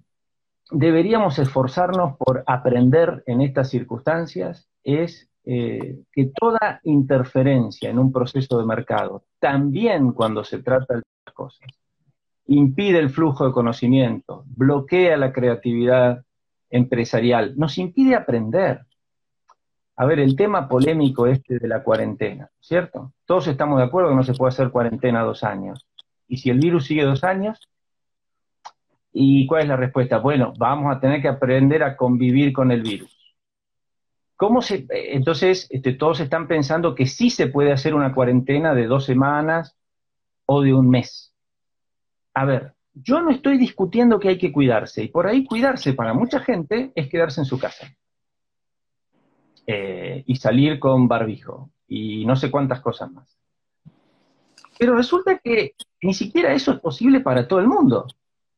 deberíamos 0.71 1.39
esforzarnos 1.39 2.17
por 2.17 2.45
aprender 2.47 3.23
en 3.27 3.41
estas 3.41 3.69
circunstancias, 3.69 4.69
es 4.83 5.29
eh, 5.45 6.01
que 6.13 6.31
toda 6.35 6.81
interferencia 6.85 7.91
en 7.91 7.99
un 7.99 8.13
proceso 8.13 8.59
de 8.59 8.67
mercado, 8.67 9.25
también 9.39 10.13
cuando 10.13 10.45
se 10.45 10.63
trata 10.63 10.95
de 10.95 11.03
estas 11.19 11.35
cosas, 11.35 11.69
impide 12.47 12.99
el 12.99 13.11
flujo 13.11 13.47
de 13.47 13.53
conocimiento, 13.53 14.45
bloquea 14.47 15.17
la 15.17 15.33
creatividad 15.33 16.25
empresarial, 16.71 17.55
nos 17.57 17.79
impide 17.79 18.15
aprender. 18.15 18.87
A 19.97 20.07
ver, 20.07 20.21
el 20.21 20.37
tema 20.37 20.69
polémico 20.69 21.27
este 21.27 21.59
de 21.59 21.69
la 21.69 21.83
cuarentena, 21.83 22.51
¿cierto? 22.61 23.13
Todos 23.27 23.49
estamos 23.49 23.79
de 23.79 23.85
acuerdo 23.85 24.11
que 24.11 24.17
no 24.17 24.23
se 24.23 24.35
puede 24.35 24.51
hacer 24.51 24.71
cuarentena 24.71 25.23
dos 25.23 25.45
años. 25.45 25.87
Y 26.27 26.39
si 26.39 26.49
el 26.49 26.59
virus 26.59 26.87
sigue 26.87 27.05
dos 27.05 27.23
años, 27.25 27.69
¿y 29.13 29.47
cuál 29.47 29.63
es 29.63 29.69
la 29.69 29.77
respuesta? 29.77 30.19
Bueno, 30.19 30.55
vamos 30.57 30.95
a 30.95 31.01
tener 31.01 31.21
que 31.21 31.29
aprender 31.29 31.83
a 31.83 31.97
convivir 31.97 32.53
con 32.53 32.71
el 32.71 32.83
virus. 32.83 33.15
¿Cómo 34.37 34.63
se, 34.63 34.87
entonces, 34.91 35.67
este, 35.69 35.93
todos 35.93 36.21
están 36.21 36.49
pensando 36.49 36.95
que 36.95 37.07
sí 37.07 37.29
se 37.29 37.49
puede 37.49 37.73
hacer 37.73 37.95
una 37.95 38.15
cuarentena 38.15 38.75
de 38.75 38.87
dos 38.87 39.05
semanas 39.05 39.77
o 40.47 40.63
de 40.63 40.75
un 40.75 40.91
mes. 40.91 41.33
A 42.35 42.45
ver, 42.45 42.75
yo 43.03 43.21
no 43.21 43.31
estoy 43.31 43.59
discutiendo 43.59 44.19
que 44.19 44.29
hay 44.29 44.39
que 44.39 44.53
cuidarse, 44.53 45.05
y 45.05 45.09
por 45.09 45.27
ahí 45.27 45.45
cuidarse 45.45 45.93
para 45.93 46.15
mucha 46.15 46.41
gente 46.41 46.93
es 46.95 47.09
quedarse 47.09 47.41
en 47.41 47.45
su 47.45 47.59
casa. 47.59 47.93
Eh, 49.67 50.25
y 50.27 50.37
salir 50.37 50.79
con 50.81 51.07
barbijo, 51.07 51.71
y 51.87 52.25
no 52.27 52.37
sé 52.37 52.51
cuántas 52.51 52.81
cosas 52.81 53.11
más. 53.13 53.39
Pero 54.79 54.97
resulta 54.97 55.39
que 55.39 55.75
ni 56.03 56.15
siquiera 56.15 56.53
eso 56.53 56.73
es 56.73 56.81
posible 56.81 57.21
para 57.21 57.47
todo 57.47 57.61
el 57.61 57.69
mundo, 57.69 58.07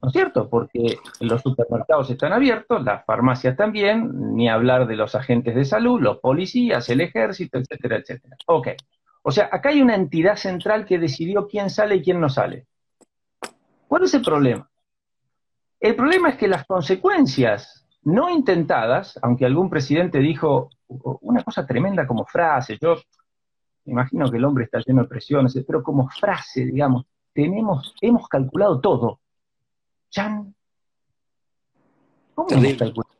¿no 0.00 0.09
es 0.09 0.12
cierto? 0.12 0.48
Porque 0.48 0.98
los 1.20 1.42
supermercados 1.42 2.11
están 2.11 2.33
abiertos, 2.33 2.83
las 2.83 3.05
farmacias 3.05 3.57
también, 3.57 4.35
ni 4.35 4.48
hablar 4.48 4.87
de 4.87 4.96
los 4.96 5.14
agentes 5.14 5.55
de 5.55 5.64
salud, 5.64 6.00
los 6.00 6.18
policías, 6.18 6.88
el 6.88 7.00
ejército, 7.00 7.59
etcétera, 7.59 7.96
etcétera. 7.96 8.37
Ok. 8.46 8.68
O 9.22 9.31
sea, 9.31 9.48
acá 9.52 9.68
hay 9.68 9.81
una 9.81 9.94
entidad 9.94 10.37
central 10.37 10.85
que 10.85 10.98
decidió 10.98 11.46
quién 11.46 11.70
sale 11.70 11.96
y 11.96 12.02
quién 12.02 12.20
no 12.20 12.28
sale. 12.28 12.66
¿Cuál 13.92 14.05
es 14.05 14.14
el 14.14 14.22
problema? 14.22 14.70
El 15.78 15.94
problema 15.94 16.31
es 16.31 16.38
que 16.38 16.48
las 16.48 16.64
consecuencias 16.64 17.87
no 18.05 18.31
intentadas, 18.31 19.18
aunque 19.20 19.44
algún 19.44 19.68
presidente 19.68 20.18
dijo 20.18 20.70
una 20.88 21.44
cosa 21.44 21.66
tremenda 21.66 22.07
como 22.07 22.24
frase, 22.24 22.78
yo 22.81 22.94
me 23.85 23.92
imagino 23.92 24.31
que 24.31 24.38
el 24.38 24.46
hombre 24.46 24.64
está 24.64 24.78
lleno 24.78 25.02
de 25.02 25.09
presiones, 25.09 25.62
pero 25.66 25.83
como 25.83 26.09
frase, 26.09 26.64
digamos, 26.64 27.05
tenemos, 27.35 27.94
hemos 28.00 28.26
calculado 28.28 28.81
todo. 28.81 29.20
¿Chan? 30.09 30.55
¿Cómo 32.35 32.48
hemos 32.48 32.78
calculado? 32.78 33.14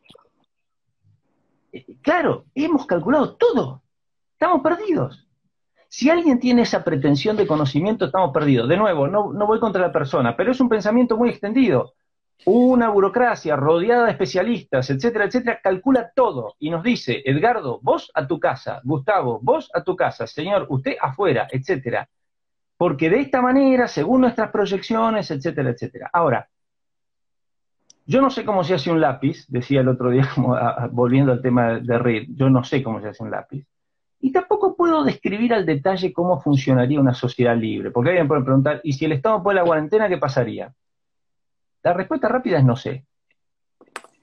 Eh, 1.71 1.97
claro, 2.01 2.45
hemos 2.55 2.87
calculado 2.87 3.35
todo. 3.35 3.83
Estamos 4.31 4.63
perdidos. 4.63 5.27
Si 5.95 6.09
alguien 6.09 6.39
tiene 6.39 6.63
esa 6.63 6.83
pretensión 6.83 7.37
de 7.37 7.45
conocimiento, 7.45 8.05
estamos 8.05 8.31
perdidos. 8.33 8.67
De 8.67 8.77
nuevo, 8.77 9.07
no, 9.07 9.31
voy 9.45 9.59
contra 9.59 9.79
la 9.79 9.91
persona, 9.91 10.35
pero 10.35 10.51
es 10.51 10.59
un 10.59 10.67
pensamiento 10.67 11.17
muy 11.17 11.29
extendido. 11.29 11.93
Una 12.45 12.89
burocracia 12.89 13.55
rodeada 13.55 14.05
de 14.05 14.11
especialistas, 14.13 14.89
etcétera, 14.89 15.25
etcétera, 15.25 15.59
calcula 15.61 16.11
todo 16.15 16.55
y 16.57 16.71
nos 16.71 16.81
dice, 16.81 17.21
Edgardo, 17.23 17.79
vos 17.83 18.09
a 18.15 18.25
tu 18.25 18.39
casa, 18.39 18.81
Gustavo, 18.83 19.39
vos 19.43 19.69
a 19.71 19.83
tu 19.83 19.95
casa, 19.95 20.25
señor, 20.25 20.65
usted 20.69 20.95
afuera, 20.99 21.47
etcétera. 21.51 22.09
Porque 22.75 23.11
de 23.11 23.19
esta 23.19 23.43
manera, 23.43 23.87
según 23.87 24.21
nuestras 24.21 24.49
proyecciones, 24.49 25.29
etcétera, 25.29 25.69
etcétera. 25.69 26.09
Ahora, 26.11 26.49
yo 28.07 28.19
no 28.19 28.31
sé 28.31 28.43
cómo 28.43 28.63
se 28.63 28.73
hace 28.73 28.89
un 28.91 28.99
lápiz, 28.99 29.45
decía 29.47 29.81
el 29.81 29.89
otro 29.89 30.09
día, 30.09 30.27
volviendo 30.91 31.31
al 31.31 31.43
tema 31.43 31.79
de 31.79 31.99
Reed, 31.99 32.29
yo 32.29 32.49
no 32.49 32.63
sé 32.63 32.81
cómo 32.81 32.99
se 32.99 33.09
hace 33.09 33.21
un 33.21 33.29
lápiz. 33.29 33.63
Y 34.23 34.31
tampoco 34.31 34.73
puedo 34.73 35.03
describir 35.03 35.53
al 35.53 35.65
detalle 35.65 36.13
cómo 36.13 36.39
funcionaría 36.39 36.97
una 36.97 37.13
sociedad 37.13 37.57
libre, 37.57 37.91
porque 37.91 38.11
alguien 38.11 38.29
puede 38.29 38.41
preguntar, 38.41 38.79
¿y 38.81 38.93
si 38.93 39.03
el 39.03 39.11
Estado 39.11 39.43
pone 39.43 39.59
la 39.59 39.65
cuarentena, 39.65 40.07
qué 40.07 40.17
pasaría? 40.17 40.73
La 41.83 41.91
respuesta 41.91 42.29
rápida 42.29 42.57
es 42.57 42.63
no 42.63 42.77
sé. 42.77 43.05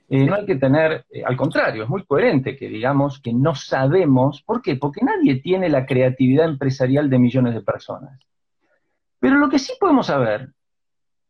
Eh, 0.08 0.24
no 0.24 0.36
hay 0.36 0.46
que 0.46 0.56
tener, 0.56 1.04
eh, 1.10 1.22
al 1.22 1.36
contrario, 1.36 1.82
es 1.82 1.88
muy 1.90 2.02
coherente 2.06 2.56
que 2.56 2.70
digamos 2.70 3.20
que 3.20 3.34
no 3.34 3.54
sabemos, 3.54 4.42
¿por 4.42 4.62
qué? 4.62 4.76
Porque 4.76 5.04
nadie 5.04 5.42
tiene 5.42 5.68
la 5.68 5.84
creatividad 5.84 6.46
empresarial 6.46 7.10
de 7.10 7.18
millones 7.18 7.52
de 7.52 7.60
personas. 7.60 8.18
Pero 9.18 9.36
lo 9.36 9.50
que 9.50 9.58
sí 9.58 9.74
podemos 9.78 10.06
saber 10.06 10.48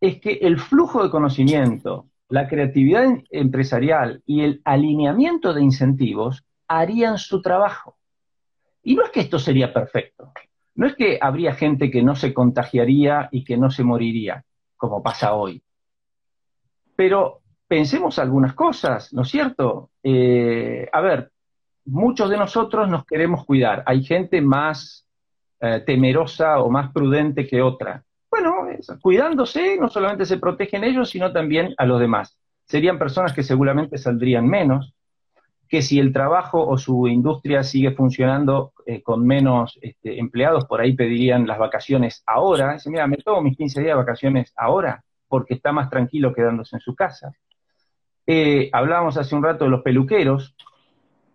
es 0.01 0.21
que 0.21 0.35
el 0.43 0.61
flujo 0.61 1.03
de 1.03 1.11
conocimiento, 1.11 2.07
la 2.29 2.47
creatividad 2.47 3.05
empresarial 3.31 4.23
y 4.27 4.43
el 4.43 4.63
alineamiento 4.65 5.55
de 5.55 5.63
incentivos 5.63 6.45
harían 6.69 7.19
su 7.19 7.43
trabajo. 7.43 7.97
Y 8.83 8.95
no 8.95 9.05
es 9.05 9.11
que 9.11 9.21
esto 9.21 9.39
sería 9.39 9.73
perfecto, 9.73 10.33
no 10.75 10.87
es 10.87 10.95
que 10.95 11.19
habría 11.21 11.55
gente 11.55 11.91
que 11.91 12.03
no 12.03 12.17
se 12.17 12.33
contagiaría 12.33 13.29
y 13.33 13.45
que 13.45 13.57
no 13.57 13.71
se 13.71 13.85
moriría, 13.85 14.45
como 14.77 15.03
pasa 15.03 15.35
hoy. 15.35 15.63
Pero 16.97 17.41
pensemos 17.69 18.19
algunas 18.19 18.55
cosas, 18.55 19.13
¿no 19.13 19.23
es 19.23 19.29
cierto? 19.29 19.91
Eh, 20.03 20.89
a 20.93 21.01
ver, 21.01 21.31
muchos 21.85 22.31
de 22.31 22.37
nosotros 22.37 22.89
nos 22.89 23.05
queremos 23.05 23.45
cuidar. 23.45 23.83
Hay 23.87 24.03
gente 24.03 24.41
más 24.41 25.07
eh, 25.61 25.83
temerosa 25.85 26.61
o 26.61 26.71
más 26.71 26.93
prudente 26.93 27.47
que 27.47 27.61
otra. 27.61 28.03
Bueno, 28.31 28.67
cuidándose 29.03 29.77
no 29.79 29.89
solamente 29.89 30.25
se 30.25 30.39
protegen 30.39 30.85
ellos, 30.85 31.11
sino 31.11 31.33
también 31.33 31.75
a 31.77 31.85
los 31.85 32.01
demás. 32.01 32.39
Serían 32.65 32.99
personas 32.99 33.33
que 33.35 33.43
seguramente 33.43 33.99
saldrían 33.99 34.47
menos, 34.47 34.95
que 35.71 35.83
si 35.83 36.01
el 36.01 36.13
trabajo 36.13 36.67
o 36.67 36.77
su 36.77 37.07
industria 37.07 37.63
sigue 37.63 37.93
funcionando 37.93 38.73
eh, 38.85 39.03
con 39.03 39.25
menos 39.25 39.79
este, 39.81 40.19
empleados, 40.19 40.65
por 40.65 40.81
ahí 40.81 40.95
pedirían 40.95 41.47
las 41.47 41.61
vacaciones 41.61 42.25
ahora. 42.27 42.73
Dice, 42.73 42.91
mira, 42.91 43.07
me 43.07 43.19
tomo 43.19 43.41
mis 43.41 43.57
15 43.57 43.81
días 43.81 43.93
de 43.93 44.03
vacaciones 44.03 44.53
ahora, 44.57 45.05
porque 45.29 45.55
está 45.55 45.71
más 45.71 45.89
tranquilo 45.89 46.35
quedándose 46.35 46.75
en 46.75 46.81
su 46.81 46.97
casa. 46.97 47.33
Eh, 48.27 48.69
hablábamos 48.73 49.17
hace 49.17 49.33
un 49.37 49.45
rato 49.45 49.65
de 49.65 49.71
los 49.71 49.83
peluqueros. 49.83 50.57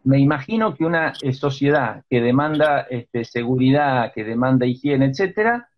Me 0.03 0.19
imagino 0.19 0.75
que 0.75 0.83
una 0.83 1.13
eh, 1.21 1.31
sociedad 1.31 2.03
que 2.09 2.19
demanda 2.19 2.81
este, 2.89 3.23
seguridad, 3.23 4.11
que 4.13 4.25
demanda 4.25 4.65
higiene, 4.65 5.05
etcétera, 5.05 5.69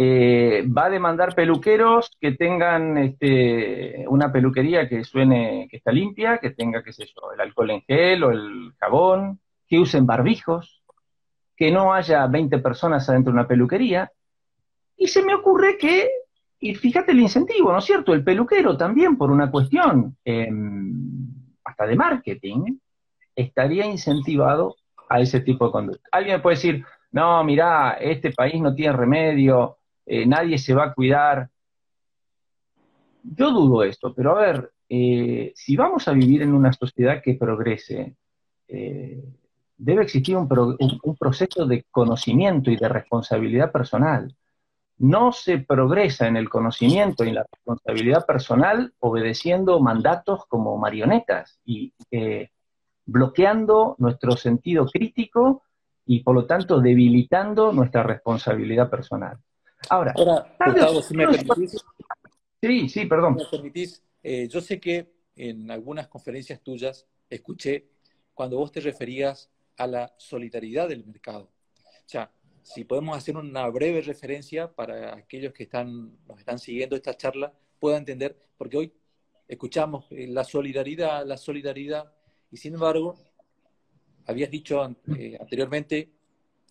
eh, 0.00 0.64
va 0.64 0.84
a 0.84 0.90
demandar 0.90 1.34
peluqueros 1.34 2.12
que 2.20 2.30
tengan 2.32 2.96
este, 2.98 4.04
una 4.06 4.30
peluquería 4.30 4.88
que 4.88 5.02
suene, 5.02 5.66
que 5.68 5.78
está 5.78 5.90
limpia, 5.90 6.38
que 6.38 6.50
tenga, 6.50 6.84
qué 6.84 6.92
sé 6.92 7.04
yo, 7.06 7.32
el 7.32 7.40
alcohol 7.40 7.70
en 7.72 7.82
gel 7.82 8.22
o 8.22 8.30
el 8.30 8.72
jabón, 8.78 9.40
que 9.66 9.80
usen 9.80 10.06
barbijos, 10.06 10.84
que 11.56 11.72
no 11.72 11.92
haya 11.92 12.28
20 12.28 12.58
personas 12.60 13.08
adentro 13.08 13.32
de 13.32 13.40
una 13.40 13.48
peluquería. 13.48 14.12
Y 14.96 15.08
se 15.08 15.24
me 15.24 15.34
ocurre 15.34 15.76
que, 15.76 16.08
y 16.60 16.76
fíjate 16.76 17.10
el 17.10 17.18
incentivo, 17.18 17.72
¿no 17.72 17.78
es 17.78 17.84
cierto? 17.84 18.14
El 18.14 18.22
peluquero 18.22 18.76
también, 18.76 19.18
por 19.18 19.32
una 19.32 19.50
cuestión 19.50 20.16
em, 20.24 21.26
hasta 21.64 21.86
de 21.86 21.96
marketing, 21.96 22.78
estaría 23.34 23.84
incentivado 23.84 24.76
a 25.08 25.20
ese 25.20 25.40
tipo 25.40 25.66
de 25.66 25.72
conducta. 25.72 26.08
Alguien 26.12 26.40
puede 26.40 26.54
decir, 26.54 26.84
no, 27.10 27.42
mira, 27.42 27.94
este 27.94 28.30
país 28.30 28.60
no 28.62 28.76
tiene 28.76 28.96
remedio, 28.96 29.77
eh, 30.08 30.24
nadie 30.26 30.58
se 30.58 30.74
va 30.74 30.84
a 30.86 30.94
cuidar. 30.94 31.50
Yo 33.22 33.50
dudo 33.50 33.82
esto, 33.82 34.14
pero 34.14 34.36
a 34.36 34.40
ver, 34.40 34.72
eh, 34.88 35.52
si 35.54 35.76
vamos 35.76 36.08
a 36.08 36.12
vivir 36.12 36.40
en 36.40 36.54
una 36.54 36.72
sociedad 36.72 37.20
que 37.22 37.34
progrese, 37.34 38.16
eh, 38.68 39.22
debe 39.76 40.02
existir 40.02 40.34
un, 40.34 40.48
proceso 41.18 41.66
de 41.66 41.84
conocimiento 41.90 42.70
y 42.70 42.76
de 42.76 42.88
responsabilidad 42.88 43.70
personal. 43.70 44.34
No 44.96 45.30
se 45.30 45.58
progresa 45.58 46.26
en 46.26 46.38
el 46.38 46.48
conocimiento 46.48 47.22
y 47.22 47.28
en 47.28 47.34
la 47.36 47.46
responsabilidad 47.52 48.24
personal 48.24 48.92
obedeciendo 49.00 49.78
mandatos 49.78 50.46
como 50.48 50.76
marionetas 50.78 51.60
y 51.64 51.92
bloqueando 53.04 53.94
nuestro 53.98 54.32
sentido 54.32 54.86
crítico 54.86 55.62
y 56.06 56.20
por 56.20 56.34
lo 56.34 56.46
tanto 56.46 56.80
debilitando 56.80 57.72
nuestra 57.72 58.02
responsabilidad 58.02 58.90
personal. 58.90 59.38
Ahora, 59.88 60.14
Gustavo, 60.66 61.02
si 61.02 61.16
me 61.16 61.26
permitís, 61.28 61.84
sí, 62.60 62.88
sí, 62.88 63.06
perdón. 63.06 63.36
me 63.36 63.44
permitís, 63.44 64.02
eh, 64.22 64.48
yo 64.48 64.60
sé 64.60 64.80
que 64.80 65.12
en 65.36 65.70
algunas 65.70 66.08
conferencias 66.08 66.60
tuyas 66.60 67.06
escuché 67.30 67.88
cuando 68.34 68.56
vos 68.58 68.72
te 68.72 68.80
referías 68.80 69.50
a 69.76 69.86
la 69.86 70.14
solidaridad 70.18 70.88
del 70.88 71.04
mercado. 71.04 71.50
O 71.78 72.08
sea, 72.10 72.30
si 72.62 72.84
podemos 72.84 73.16
hacer 73.16 73.36
una 73.36 73.66
breve 73.68 74.02
referencia 74.02 74.70
para 74.70 75.14
aquellos 75.14 75.52
que 75.52 75.62
están, 75.62 76.18
nos 76.26 76.38
están 76.38 76.58
siguiendo 76.58 76.96
esta 76.96 77.16
charla, 77.16 77.52
puedan 77.78 78.00
entender, 78.00 78.36
porque 78.56 78.76
hoy 78.76 78.92
escuchamos 79.46 80.06
eh, 80.10 80.26
la 80.28 80.44
solidaridad, 80.44 81.24
la 81.26 81.36
solidaridad, 81.36 82.12
y 82.50 82.56
sin 82.56 82.74
embargo, 82.74 83.16
habías 84.26 84.50
dicho 84.50 84.84
eh, 85.16 85.38
anteriormente 85.40 86.10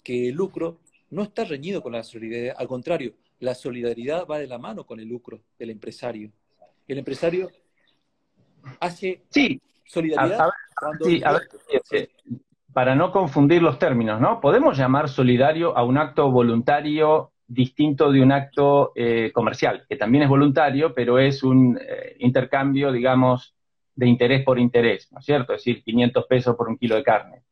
que 0.04 0.30
el 0.30 0.36
lucro 0.36 0.82
no 1.10 1.24
está 1.24 1.43
reñido 1.43 1.82
con 1.82 1.93
la 1.93 2.04
solidaridad, 2.04 2.56
al 2.58 2.67
contrario, 2.67 3.13
la 3.39 3.56
solidaridad 3.56 4.26
va 4.26 4.39
de 4.39 4.48
la 4.48 4.58
mano 4.58 4.86
con 4.86 5.00
el 5.00 5.08
lucro 5.08 5.39
del 5.58 5.70
empresario. 5.70 6.32
El 6.88 6.98
empresario 6.98 7.50
hace 8.80 9.22
sí. 9.30 9.62
solidaridad 9.86 10.50
sí, 11.02 11.22
a 11.24 11.34
ver, 11.34 12.10
para 12.74 12.96
no 12.96 13.12
confundir 13.12 13.62
los 13.62 13.80
términos, 13.80 14.22
¿no? 14.22 14.39
Podemos 14.39 14.78
llamar 14.78 15.10
solidario 15.10 15.76
a 15.78 15.84
un 15.84 15.98
acto 15.98 16.30
voluntario 16.30 17.32
distinto 17.48 18.12
de 18.12 18.22
un 18.22 18.32
acto 18.32 18.91
eh, 18.96 19.32
comercial, 19.34 19.86
que 19.88 19.96
también 19.96 20.24
es 20.24 20.30
voluntario, 20.30 20.93
pero 20.93 21.17
es 21.17 21.43
un 21.43 21.80
eh, 21.82 22.15
intercambio, 22.20 22.91
digamos, 22.91 23.56
de 23.96 24.08
interés 24.08 24.43
por 24.43 24.60
interés, 24.60 25.12
¿no 25.12 25.20
es 25.20 25.26
cierto? 25.26 25.54
Es 25.54 25.62
decir, 25.62 25.84
500 25.84 26.26
pesos 26.28 26.56
por 26.56 26.70
un 26.70 26.78
kilo 26.78 26.96
de 26.96 27.04
carne. 27.04 27.43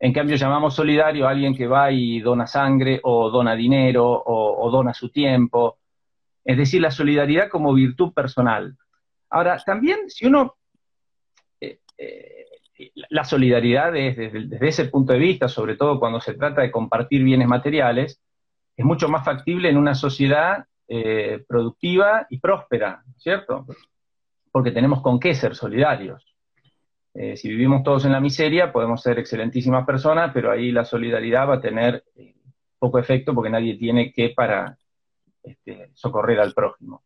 En 0.00 0.12
cambio, 0.12 0.36
llamamos 0.36 0.74
solidario 0.74 1.26
a 1.26 1.30
alguien 1.30 1.56
que 1.56 1.66
va 1.66 1.90
y 1.90 2.20
dona 2.20 2.46
sangre 2.46 3.00
o 3.02 3.30
dona 3.30 3.54
dinero 3.54 4.06
o, 4.06 4.70
dona 4.70 4.94
su 4.94 5.08
tiempo. 5.08 5.78
Es 6.44 6.56
decir, 6.56 6.80
la 6.80 6.90
solidaridad 6.90 7.48
como 7.48 7.74
virtud 7.74 8.12
personal. 8.12 8.76
Ahora, 9.30 9.58
también 9.64 10.08
si 10.08 10.26
uno... 10.26 10.56
Eh, 11.60 11.80
eh, 11.96 12.44
la 13.10 13.24
solidaridad 13.24 13.92
desde, 13.92 14.30
desde, 14.30 14.68
ese 14.68 14.84
punto 14.84 15.12
de 15.12 15.18
vista, 15.18 15.48
sobre 15.48 15.74
todo 15.74 15.98
cuando 15.98 16.20
se 16.20 16.34
trata 16.34 16.62
de 16.62 16.70
compartir 16.70 17.24
bienes 17.24 17.48
materiales, 17.48 18.22
es 18.76 18.84
mucho 18.84 19.08
más 19.08 19.24
factible 19.24 19.68
en 19.68 19.76
una 19.76 19.96
sociedad 19.96 20.64
eh, 20.86 21.44
productiva 21.46 22.26
y 22.30 22.38
próspera, 22.38 23.02
¿cierto? 23.18 23.66
Porque 24.52 24.70
tenemos 24.70 25.02
con 25.02 25.18
qué 25.20 25.34
ser 25.34 25.54
solidarios. 25.54 26.27
Eh, 27.14 27.36
si 27.36 27.48
vivimos 27.48 27.82
todos 27.82 28.04
en 28.04 28.12
la 28.12 28.20
miseria, 28.20 28.72
podemos 28.72 29.02
ser 29.02 29.18
excelentísimas 29.18 29.84
personas, 29.86 30.30
pero 30.32 30.50
ahí 30.50 30.70
la 30.70 30.84
solidaridad 30.84 31.48
va 31.48 31.54
a 31.54 31.60
tener 31.60 32.04
eh, 32.16 32.34
poco 32.78 32.98
efecto 32.98 33.34
porque 33.34 33.50
nadie 33.50 33.76
tiene 33.76 34.12
que 34.12 34.30
para 34.30 34.78
este, 35.42 35.90
socorrer 35.94 36.40
al 36.40 36.54
prójimo. 36.54 37.02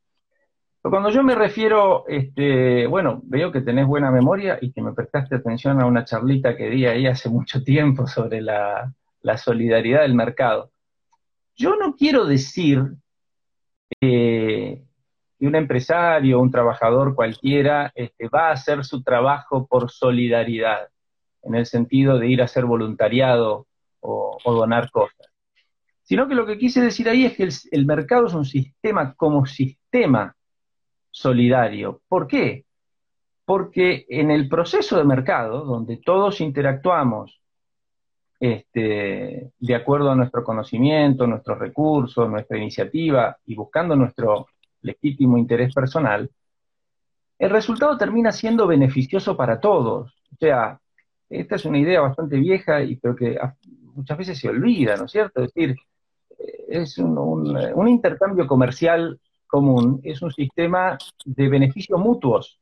Pero 0.83 0.91
cuando 0.91 1.11
yo 1.11 1.23
me 1.23 1.37
refiero, 1.37 2.05
este, 2.09 2.87
bueno, 2.89 3.21
veo 3.25 3.53
que 3.53 3.61
tenés 3.61 3.87
buena 3.87 4.11
memoria 4.11 4.59
y 4.61 4.73
que 4.73 4.83
me 4.83 4.93
prestaste 4.93 5.37
atención 5.37 5.81
a 5.81 5.87
una 5.87 6.05
charlita 6.05 6.57
que 6.57 6.69
di 6.69 6.87
ahí 6.87 7.07
hace 7.07 7.29
mucho 7.31 7.63
tiempo 7.63 8.07
sobre 8.07 8.43
la, 8.43 8.93
solidaridad 9.37 10.03
del 10.03 10.15
mercado. 10.15 10.73
Yo 11.55 11.77
no 11.77 11.95
quiero 11.95 12.25
decir 12.25 12.83
eh, 14.01 14.83
y 15.43 15.47
un 15.47 15.57
empresario, 15.57 16.39
un 16.39 16.53
trabajador 16.53 17.17
cualquiera, 17.17 17.91
este, 17.97 18.29
va 18.29 18.51
a 18.51 18.53
hacer 18.53 18.85
su 18.85 19.03
trabajo 19.03 19.67
por 19.67 19.91
solidaridad, 19.91 20.87
en 21.43 21.57
el 21.57 21.67
sentido 21.67 22.17
de 22.17 22.29
ir 22.29 22.41
a 22.41 22.45
hacer 22.45 22.65
voluntariado 22.65 23.67
o, 23.99 24.39
donar 24.45 24.89
cosas. 24.93 25.27
Sino 26.05 26.29
que 26.29 26.37
lo 26.37 26.47
que 26.47 26.59
quise 26.59 26.81
decir 26.81 27.09
ahí 27.09 27.25
es 27.25 27.37
que 27.37 27.49
el, 27.73 27.87
mercado 27.87 28.29
es 28.29 28.35
un 28.35 28.45
sistema 28.45 29.15
como 29.15 29.45
sistema 29.45 30.33
solidario. 31.11 32.03
¿Por 32.07 32.29
qué? 32.29 32.65
Porque 33.45 34.07
en 34.11 34.31
el 34.31 34.49
proceso 34.49 34.97
de 34.97 35.03
mercado, 35.03 35.65
donde 35.65 35.97
todos 35.97 36.41
interactuamos 36.41 37.41
este, 38.39 39.51
de 39.59 39.75
acuerdo 39.75 40.13
a 40.13 40.15
nuestro 40.15 40.45
conocimiento, 40.45 41.27
nuestros 41.27 41.59
recursos, 41.59 42.31
nuestra 42.31 42.59
iniciativa 42.59 43.37
y 43.45 43.57
buscando 43.57 43.97
nuestro 43.97 44.47
legítimo 44.83 45.39
interés 45.39 45.75
personal, 45.75 46.31
el 47.39 47.51
resultado 47.51 47.99
termina 47.99 48.31
siendo 48.31 48.69
beneficioso 48.69 49.37
para 49.37 49.59
todos. 49.59 50.15
O 50.33 50.37
sea, 50.39 50.79
esta 51.29 51.57
es 51.57 51.65
una 51.65 51.79
idea 51.79 52.01
bastante 52.01 52.37
vieja 52.37 52.83
y 52.83 52.99
creo 52.99 53.17
que 53.17 53.37
muchas 53.95 54.17
veces 54.17 54.39
se 54.39 54.49
olvida, 54.49 54.97
¿no 54.97 55.07
es 55.07 55.11
cierto? 55.11 55.43
Es 55.43 55.53
decir, 55.53 55.77
eh, 56.39 56.65
es 56.69 56.99
un, 56.99 57.89
intercambio 57.89 58.47
comercial 58.47 59.19
común, 59.49 60.01
es 60.05 60.23
un 60.23 60.31
sistema 60.33 60.97
de 61.25 61.49
beneficios 61.49 61.99
mutuos. 61.99 62.61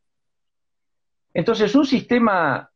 Entonces, 1.35 1.75
un 1.75 1.85
sistema, 1.85 2.71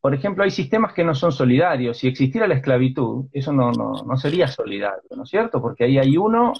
por 0.00 0.12
ejemplo, 0.12 0.44
hay 0.44 0.50
sistemas 0.50 0.92
que 0.92 1.04
no 1.04 1.14
son 1.14 1.30
solidarios. 1.30 1.98
Si 1.98 2.08
existiera 2.08 2.48
la 2.48 2.56
esclavitud, 2.56 3.26
eso 3.32 3.52
no, 3.52 3.70
no 3.70 4.16
sería 4.16 4.48
solidario, 4.48 5.08
¿no 5.16 5.22
es 5.22 5.30
cierto? 5.30 5.62
Porque 5.62 5.84
ahí 5.84 5.98
hay 5.98 6.16
uno 6.16 6.52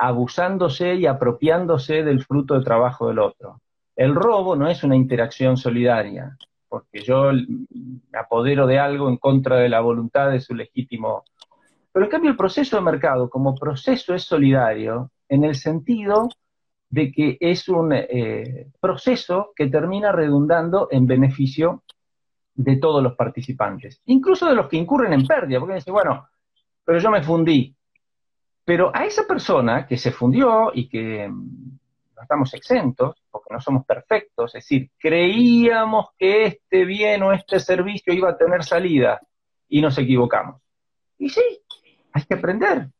abusándose 0.00 0.94
y 0.94 1.04
apropiándose 1.06 2.02
del 2.02 2.24
fruto 2.24 2.54
de 2.54 2.64
trabajo 2.64 3.08
del 3.08 3.18
otro. 3.18 3.60
El 3.94 4.14
robo 4.14 4.56
no 4.56 4.66
es 4.68 4.82
una 4.82 4.96
interacción 4.96 5.58
solidaria, 5.58 6.38
porque 6.68 7.02
yo 7.02 7.32
me 7.32 8.18
apodero 8.18 8.66
de 8.66 8.78
algo 8.78 9.10
en 9.10 9.18
contra 9.18 9.56
de 9.56 9.68
la 9.68 9.80
voluntad 9.80 10.30
de 10.30 10.40
su 10.40 10.54
legítimo. 10.54 11.24
Pero 11.92 12.06
en 12.06 12.10
cambio 12.10 12.30
el 12.30 12.36
proceso 12.36 12.76
de 12.76 12.82
mercado 12.82 13.28
como 13.28 13.54
proceso 13.54 14.14
es 14.14 14.22
solidario 14.22 15.10
en 15.28 15.44
el 15.44 15.54
sentido 15.54 16.30
de 16.88 17.12
que 17.12 17.36
es 17.38 17.68
un 17.68 17.92
eh, 17.92 18.68
proceso 18.80 19.52
que 19.54 19.66
termina 19.66 20.12
redundando 20.12 20.88
en 20.90 21.06
beneficio 21.06 21.82
de 22.54 22.76
todos 22.76 23.02
los 23.02 23.14
participantes, 23.16 24.00
incluso 24.06 24.48
de 24.48 24.54
los 24.54 24.66
que 24.66 24.78
incurren 24.78 25.12
en 25.12 25.26
pérdida, 25.26 25.60
porque 25.60 25.74
dicen, 25.74 25.92
bueno, 25.92 26.26
pero 26.84 26.98
yo 26.98 27.10
me 27.10 27.22
fundí, 27.22 27.76
pero 28.70 28.92
a 28.94 29.04
esa 29.04 29.26
persona 29.26 29.84
que 29.84 29.96
se 29.96 30.12
fundió 30.12 30.70
y 30.72 30.88
que 30.88 31.28
mm, 31.28 31.78
no 32.14 32.22
estamos 32.22 32.54
exentos, 32.54 33.20
porque 33.28 33.52
no 33.52 33.60
somos 33.60 33.84
perfectos, 33.84 34.54
es 34.54 34.62
decir, 34.62 34.92
creíamos 34.96 36.10
que 36.16 36.46
este 36.46 36.84
bien 36.84 37.20
o 37.24 37.32
este 37.32 37.58
servicio 37.58 38.12
iba 38.12 38.30
a 38.30 38.36
tener 38.36 38.62
salida 38.62 39.20
y 39.68 39.80
nos 39.80 39.98
equivocamos. 39.98 40.62
Y 41.18 41.30
sí, 41.30 41.42
hay 42.12 42.22
que 42.22 42.34
aprender 42.34 42.90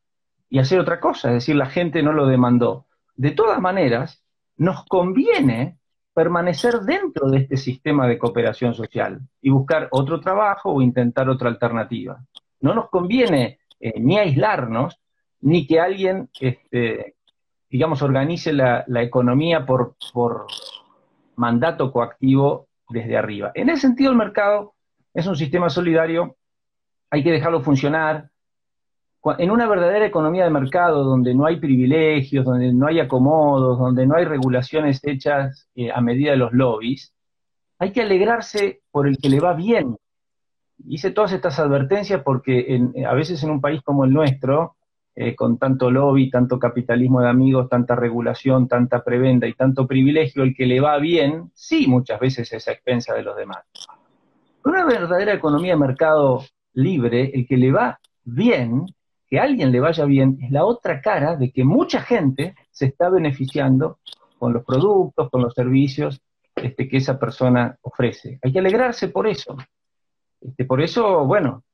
y 0.48 0.58
hacer 0.58 0.80
otra 0.80 0.98
cosa, 0.98 1.28
es 1.28 1.34
decir, 1.34 1.54
la 1.54 1.66
gente 1.66 2.02
no 2.02 2.12
lo 2.12 2.26
demandó. 2.26 2.86
De 3.14 3.30
todas 3.30 3.60
maneras, 3.60 4.24
nos 4.56 4.84
conviene 4.86 5.78
permanecer 6.12 6.80
dentro 6.80 7.30
de 7.30 7.42
este 7.42 7.56
sistema 7.56 8.08
de 8.08 8.18
cooperación 8.18 8.74
social 8.74 9.20
y 9.40 9.50
buscar 9.50 9.86
otro 9.92 10.18
trabajo 10.18 10.72
o 10.72 10.82
intentar 10.82 11.28
otra 11.28 11.48
alternativa. 11.48 12.20
No 12.60 12.74
nos 12.74 12.90
conviene 12.90 13.60
eh, 13.78 14.00
ni 14.00 14.18
aislarnos, 14.18 15.00
ni 15.40 15.66
que 15.66 15.80
alguien, 15.80 16.28
este, 16.40 17.14
digamos, 17.68 18.02
organice 18.02 18.52
la, 18.52 18.84
economía 18.96 19.64
por, 19.64 19.94
por 20.12 20.46
mandato 21.36 21.92
coactivo 21.92 22.68
desde 22.88 23.16
arriba. 23.16 23.52
En 23.54 23.70
ese 23.70 23.82
sentido, 23.82 24.10
el 24.10 24.16
mercado 24.16 24.74
es 25.14 25.26
un 25.26 25.36
sistema 25.36 25.70
solidario, 25.70 26.36
hay 27.10 27.22
que 27.22 27.32
dejarlo 27.32 27.62
funcionar. 27.62 28.30
En 29.38 29.50
una 29.50 29.68
verdadera 29.68 30.06
economía 30.06 30.44
de 30.44 30.50
mercado 30.50 31.04
donde 31.04 31.34
no 31.34 31.44
hay 31.44 31.60
privilegios, 31.60 32.44
donde 32.44 32.72
no 32.72 32.86
hay 32.86 33.00
acomodos, 33.00 33.78
donde 33.78 34.06
no 34.06 34.16
hay 34.16 34.24
regulaciones 34.24 35.00
hechas 35.02 35.68
eh, 35.74 35.90
a 35.92 36.00
medida 36.00 36.30
de 36.30 36.38
los 36.38 36.52
lobbies, 36.52 37.12
hay 37.78 37.92
que 37.92 38.02
alegrarse 38.02 38.82
por 38.90 39.06
el 39.06 39.18
que 39.18 39.28
le 39.28 39.40
va 39.40 39.54
bien. 39.54 39.96
Hice 40.86 41.10
todas 41.10 41.32
estas 41.32 41.58
advertencias 41.58 42.22
porque 42.22 42.80
a 43.06 43.14
veces 43.14 43.42
en 43.42 43.50
un 43.50 43.60
país 43.60 43.82
como 43.82 44.04
el 44.04 44.12
nuestro, 44.12 44.76
eh, 45.14 45.34
con 45.34 45.58
tanto 45.58 45.90
lobby, 45.90 46.30
tanto 46.30 46.58
capitalismo 46.58 47.20
de 47.20 47.28
amigos, 47.28 47.68
tanta 47.68 47.96
regulación, 47.96 48.68
tanta 48.68 49.02
prebenda 49.02 49.46
y 49.46 49.54
tanto 49.54 49.86
privilegio, 49.86 50.42
el 50.42 50.54
que 50.54 50.66
le 50.66 50.80
va 50.80 50.98
bien, 50.98 51.50
sí, 51.54 51.86
muchas 51.86 52.20
veces 52.20 52.52
es 52.52 52.68
a 52.68 52.72
expensa 52.72 53.14
de 53.14 53.22
los 53.22 53.36
demás. 53.36 53.64
Una 54.64 54.84
verdadera 54.84 55.32
economía 55.32 55.72
de 55.72 55.80
mercado 55.80 56.44
libre, 56.74 57.30
el 57.34 57.46
que 57.46 57.56
le 57.56 57.72
va 57.72 57.98
bien, 58.24 58.86
que 59.28 59.38
a 59.38 59.44
alguien 59.44 59.72
le 59.72 59.80
vaya 59.80 60.04
bien, 60.04 60.38
es 60.42 60.50
la 60.50 60.64
otra 60.64 61.00
cara 61.00 61.36
de 61.36 61.50
que 61.50 61.64
mucha 61.64 62.00
gente 62.00 62.54
se 62.70 62.86
está 62.86 63.08
beneficiando 63.10 63.98
con 64.38 64.52
los 64.52 64.64
productos, 64.64 65.28
con 65.30 65.42
los 65.42 65.54
servicios 65.54 66.20
este, 66.56 66.88
que 66.88 66.98
esa 66.98 67.18
persona 67.18 67.76
ofrece. 67.82 68.38
Hay 68.42 68.52
que 68.52 68.58
alegrarse 68.58 69.08
por 69.08 69.26
eso. 69.26 69.56
Este, 70.40 70.64
por 70.64 70.80
eso, 70.80 71.24
bueno, 71.26 71.64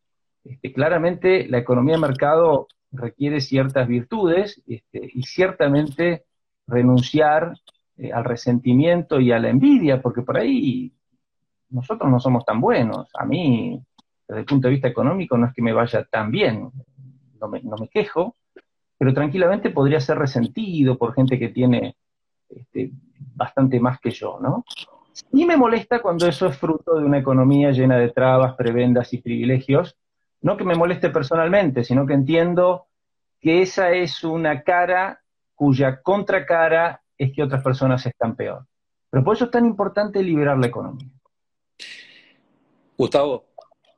este, 0.44 0.72
claramente 0.72 1.46
la 1.49 1.59
economía 1.59 1.94
de 1.94 2.01
mercado 2.01 2.68
requiere 2.92 3.40
ciertas 3.40 3.87
virtudes 3.88 4.62
este, 4.66 5.11
y 5.12 5.22
ciertamente 5.22 6.25
renunciar 6.66 7.55
eh, 7.96 8.12
al 8.12 8.25
resentimiento 8.25 9.20
y 9.20 9.33
a 9.33 9.38
la 9.38 9.49
envidia, 9.49 10.01
porque 10.03 10.22
por 10.22 10.37
ahí 10.38 10.92
nosotros 11.70 12.11
no 12.11 12.20
somos 12.20 12.44
tan 12.44 12.61
buenos. 12.61 13.09
A 13.14 13.25
mí, 13.25 13.81
desde 14.27 14.40
el 14.40 14.46
punto 14.46 14.68
de 14.68 14.75
vista 14.75 14.88
económico, 14.88 15.37
no 15.37 15.46
es 15.46 15.55
que 15.55 15.62
me 15.62 15.72
vaya 15.72 16.05
tan 16.05 16.31
bien, 16.31 16.70
no 17.40 17.49
me, 17.49 17.62
no 17.62 17.77
me 17.77 17.88
quejo, 17.88 18.35
pero 18.99 19.12
tranquilamente 19.12 19.70
podría 19.70 20.01
ser 20.01 20.18
resentido 20.18 20.96
por 20.96 21.14
gente 21.14 21.38
que 21.38 21.49
tiene 21.49 21.96
este, 22.49 22.90
bastante 23.35 23.81
más 23.81 24.01
que 24.01 24.11
yo, 24.11 24.38
¿no? 24.40 24.64
Y 25.33 25.44
me 25.44 25.57
molesta 25.57 26.01
cuando 26.01 26.27
eso 26.27 26.46
es 26.46 26.57
fruto 26.57 26.99
de 26.99 27.05
una 27.05 27.18
economía 27.18 27.70
llena 27.70 27.96
de 27.96 28.11
trabas, 28.11 28.55
prebendas 28.55 29.12
y 29.12 29.18
privilegios. 29.18 29.96
No 30.42 30.57
que 30.57 30.64
me 30.64 30.75
moleste 30.75 31.11
personalmente, 31.11 31.85
sino 31.85 32.07
que 32.07 32.14
entiendo 32.14 32.87
que 33.40 33.62
esa 33.62 33.92
es 33.92 34.22
una 34.25 34.62
cara 34.62 35.22
cuya 35.55 36.03
contracara 36.03 37.03
es 37.16 37.33
que 37.33 37.42
otras 37.42 37.62
personas 37.62 38.05
están 38.07 38.37
peor. 38.37 38.66
Pero 39.11 39.25
por 39.25 39.37
eso 39.37 39.46
es 39.46 39.51
tan 39.51 39.64
importante 39.64 40.22
liberar 40.22 40.59
la 40.59 40.66
economía. 40.66 41.09
Gustavo, 42.96 43.46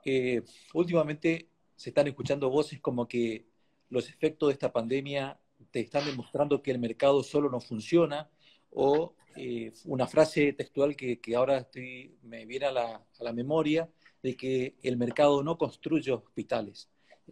eh, 0.04 0.42
últimamente 0.74 1.48
se 1.76 1.90
están 1.90 2.08
escuchando 2.08 2.50
voces 2.50 2.80
como 2.80 3.06
que 3.06 3.46
los 3.90 4.08
efectos 4.08 4.48
de 4.48 4.52
esta 4.54 4.72
pandemia 4.72 5.38
te 5.70 5.80
están 5.80 6.04
demostrando 6.04 6.62
que 6.62 6.70
el 6.70 6.78
mercado 6.78 7.22
solo 7.22 7.50
no 7.50 7.60
funciona, 7.60 8.28
o 8.70 9.14
eh, 9.36 9.72
una 9.84 10.06
frase 10.06 10.52
textual 10.52 10.96
que, 10.96 11.20
ahora 11.36 11.58
estoy, 11.58 12.16
me 12.22 12.44
viene 12.46 12.66
a 12.66 12.72
la, 12.72 12.94
a 12.96 13.24
la, 13.24 13.32
memoria, 13.32 13.88
de 14.22 14.36
que 14.36 14.74
el 14.82 14.96
mercado 14.96 15.42
no 15.42 15.56
construye 15.56 16.12
hospitales. 16.12 16.88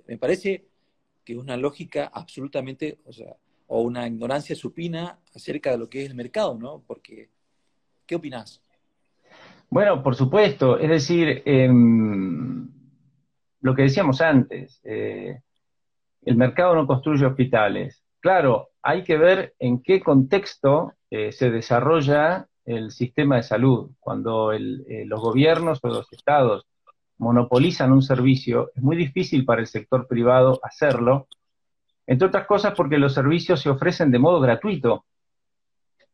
Me 0.07 0.19
parece 0.19 0.67
que 1.25 1.33
es 1.33 1.39
una 1.39 1.57
lógica 1.57 2.11
absolutamente, 2.13 2.99
o 3.05 3.13
sea, 3.13 3.35
o 3.69 3.83
una 3.83 4.07
ignorancia 4.07 4.55
supina 4.55 5.19
acerca 5.35 5.73
de 5.73 5.79
lo 5.79 5.89
que 5.89 6.03
es 6.03 6.11
el 6.11 6.15
mercado, 6.15 6.57
¿no? 6.59 6.83
Porque, 6.87 7.29
¿qué 8.07 8.15
opinas? 8.15 8.63
Bueno, 9.69 10.03
por 10.03 10.15
supuesto, 10.15 10.79
es 10.79 10.89
decir, 10.89 11.43
em, 11.45 12.71
lo 13.61 13.75
que 13.75 13.83
decíamos 13.83 14.21
antes, 14.21 14.81
eh, 14.85 15.41
el 16.23 16.37
mercado 16.37 16.77
no 16.77 16.87
construye 16.87 17.27
hospitales. 17.27 18.03
Claro, 18.21 18.71
hay 18.83 19.03
que 19.03 19.17
ver 19.17 19.55
en 19.59 19.83
qué 19.83 20.01
contexto 20.01 20.93
eh, 21.11 21.33
se 21.33 21.51
desarrolla 21.51 22.49
el 22.65 22.91
sistema 22.91 23.37
de 23.37 23.43
salud. 23.43 23.91
Cuando 23.99 24.53
eh, 24.53 25.05
los 25.07 25.21
gobiernos 25.21 25.81
o 25.83 25.89
los 25.89 26.13
estados 26.13 26.67
monopolizan 27.19 27.93
un 27.93 28.03
servicio, 28.03 28.71
es 28.75 28.83
muy 28.83 28.97
difícil 28.97 29.45
para 29.45 29.61
el 29.61 29.67
sector 29.67 30.07
privado 30.07 30.61
hacerlo, 30.63 31.29
entre 32.07 32.29
otras 32.29 32.47
cosas 32.47 32.75
porque 32.75 32.99
los 32.99 33.15
servicios 33.15 33.61
se 33.61 33.71
ofrecen 33.71 34.11
de 34.11 34.19
modo 34.19 34.41
gratuito. 34.41 35.07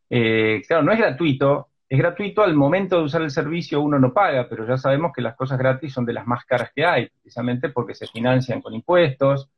claro, 0.09 0.83
no 0.83 0.91
es 0.91 0.99
gratuito 0.99 1.69
es 1.93 1.99
gratuito 1.99 2.41
al 2.41 2.55
momento 2.55 2.97
de 2.97 3.03
usar 3.03 3.21
el 3.21 3.29
servicio 3.29 3.79
uno 3.79 3.99
no 3.99 4.11
paga, 4.11 4.47
pero 4.49 4.67
ya 4.67 4.77
sabemos 4.77 5.11
que 5.15 5.21
las 5.21 5.35
cosas 5.35 5.59
gratis 5.59 5.93
son 5.93 6.05
de 6.05 6.13
las 6.13 6.25
más 6.25 6.43
caras 6.43 6.71
que 6.73 6.83
hay, 6.83 7.07
precisamente 7.07 7.69
porque 7.69 7.93
se 7.93 8.07
financian 8.07 8.63
con 8.63 8.73
impuestos, 8.73 9.51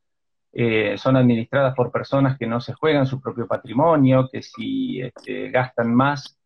eh, 0.52 0.98
son 0.98 1.16
administradas 1.16 1.74
por 1.74 1.94
personas 1.94 2.38
que 2.38 2.46
no 2.46 2.60
se 2.60 2.74
juegan 2.74 3.08
su 3.08 3.22
propio 3.22 3.48
patrimonio, 3.48 4.28
que 4.30 4.42
si 4.42 5.00
este, 5.00 5.50
gastan 5.50 5.96
más 5.96 6.38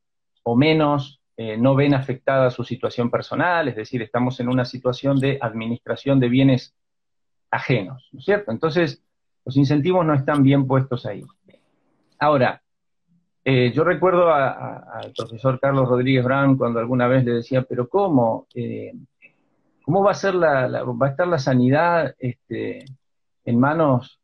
o 0.43 0.55
menos 0.55 1.18
eh, 1.41 1.55
no 1.55 1.73
ven 1.73 1.93
afectada 1.93 2.51
su 2.51 2.65
situación 2.65 3.09
personal, 3.09 3.69
es 3.69 3.77
decir, 3.77 4.01
estamos 4.01 4.41
en 4.41 4.49
una 4.49 4.65
situación 4.65 5.21
de 5.21 5.39
administración 5.41 6.19
de 6.19 6.27
bienes 6.27 6.75
ajenos, 7.49 8.09
¿no 8.11 8.19
es 8.19 8.25
cierto? 8.25 8.51
Entonces, 8.51 9.01
los 9.45 9.55
incentivos 9.55 10.05
no 10.05 10.13
están 10.13 10.43
bien 10.43 10.67
puestos 10.67 11.05
ahí. 11.05 11.23
Ahora, 12.19 12.61
eh, 13.45 13.71
yo 13.73 13.85
recuerdo 13.85 14.33
al 14.33 15.13
profesor 15.15 15.61
Carlos 15.61 15.87
Rodríguez 15.87 16.25
Brown 16.25 16.57
cuando 16.57 16.77
alguna 16.81 17.07
vez 17.07 17.23
le 17.23 17.35
decía, 17.35 17.61
pero 17.61 17.87
¿cómo? 17.87 18.45
Eh, 18.53 18.91
¿Cómo 19.83 20.03
va 20.03 20.11
a, 20.11 20.15
ser 20.15 20.35
la, 20.35 20.65
a 20.65 21.07
estar 21.07 21.25
la 21.25 21.39
sanidad 21.39 22.15
este, 22.19 22.83
en 23.45 23.57
manos 23.57 24.19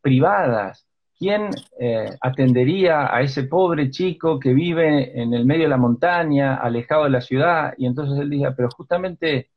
privadas? 0.00 0.86
¿Quién 1.24 1.48
eh, 1.80 2.04
atendería 2.20 3.16
a 3.16 3.22
ese 3.22 3.44
pobre 3.44 3.90
chico 3.90 4.38
que 4.38 4.52
vive 4.52 5.18
en 5.18 5.32
el 5.32 5.46
medio 5.46 5.62
de 5.62 5.70
la 5.70 5.78
montaña, 5.78 6.56
alejado 6.56 7.04
de 7.04 7.10
la 7.10 7.22
ciudad? 7.22 7.72
Y 7.78 7.86
entonces 7.86 8.18
él 8.18 8.28
decía, 8.28 8.54
pero 8.54 8.68
justamente 8.68 9.48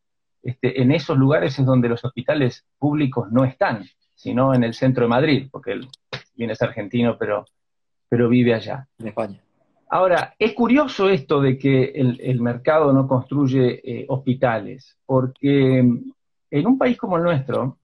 este, 0.41 0.81
en 0.81 0.93
esos 0.93 1.17
lugares 1.17 1.59
es 1.59 1.65
donde 1.65 1.89
los 1.89 2.05
hospitales 2.05 2.65
públicos 2.79 3.29
no 3.33 3.43
están, 3.43 3.83
sino 4.15 4.53
en 4.53 4.63
el 4.63 4.75
centro 4.75 5.03
de 5.03 5.09
Madrid, 5.09 5.49
porque 5.51 5.73
él 5.73 5.89
viene 6.37 6.53
es 6.53 6.61
argentino, 6.61 7.17
pero 7.19 7.43
pero 8.07 8.29
vive 8.29 8.53
allá. 8.53 8.87
En 8.97 9.09
España. 9.09 9.43
Ahora, 9.89 10.35
es 10.39 10.53
curioso 10.53 11.09
esto 11.09 11.41
de 11.41 11.57
que 11.57 11.91
el, 11.95 12.39
mercado 12.39 12.93
no 12.93 13.09
construye 13.09 13.81
eh, 13.83 14.05
hospitales, 14.07 14.97
porque 15.05 15.79
en 15.79 16.65
un 16.65 16.77
país 16.77 16.97
como 16.97 17.17
el 17.17 17.23
nuestro, 17.23 17.79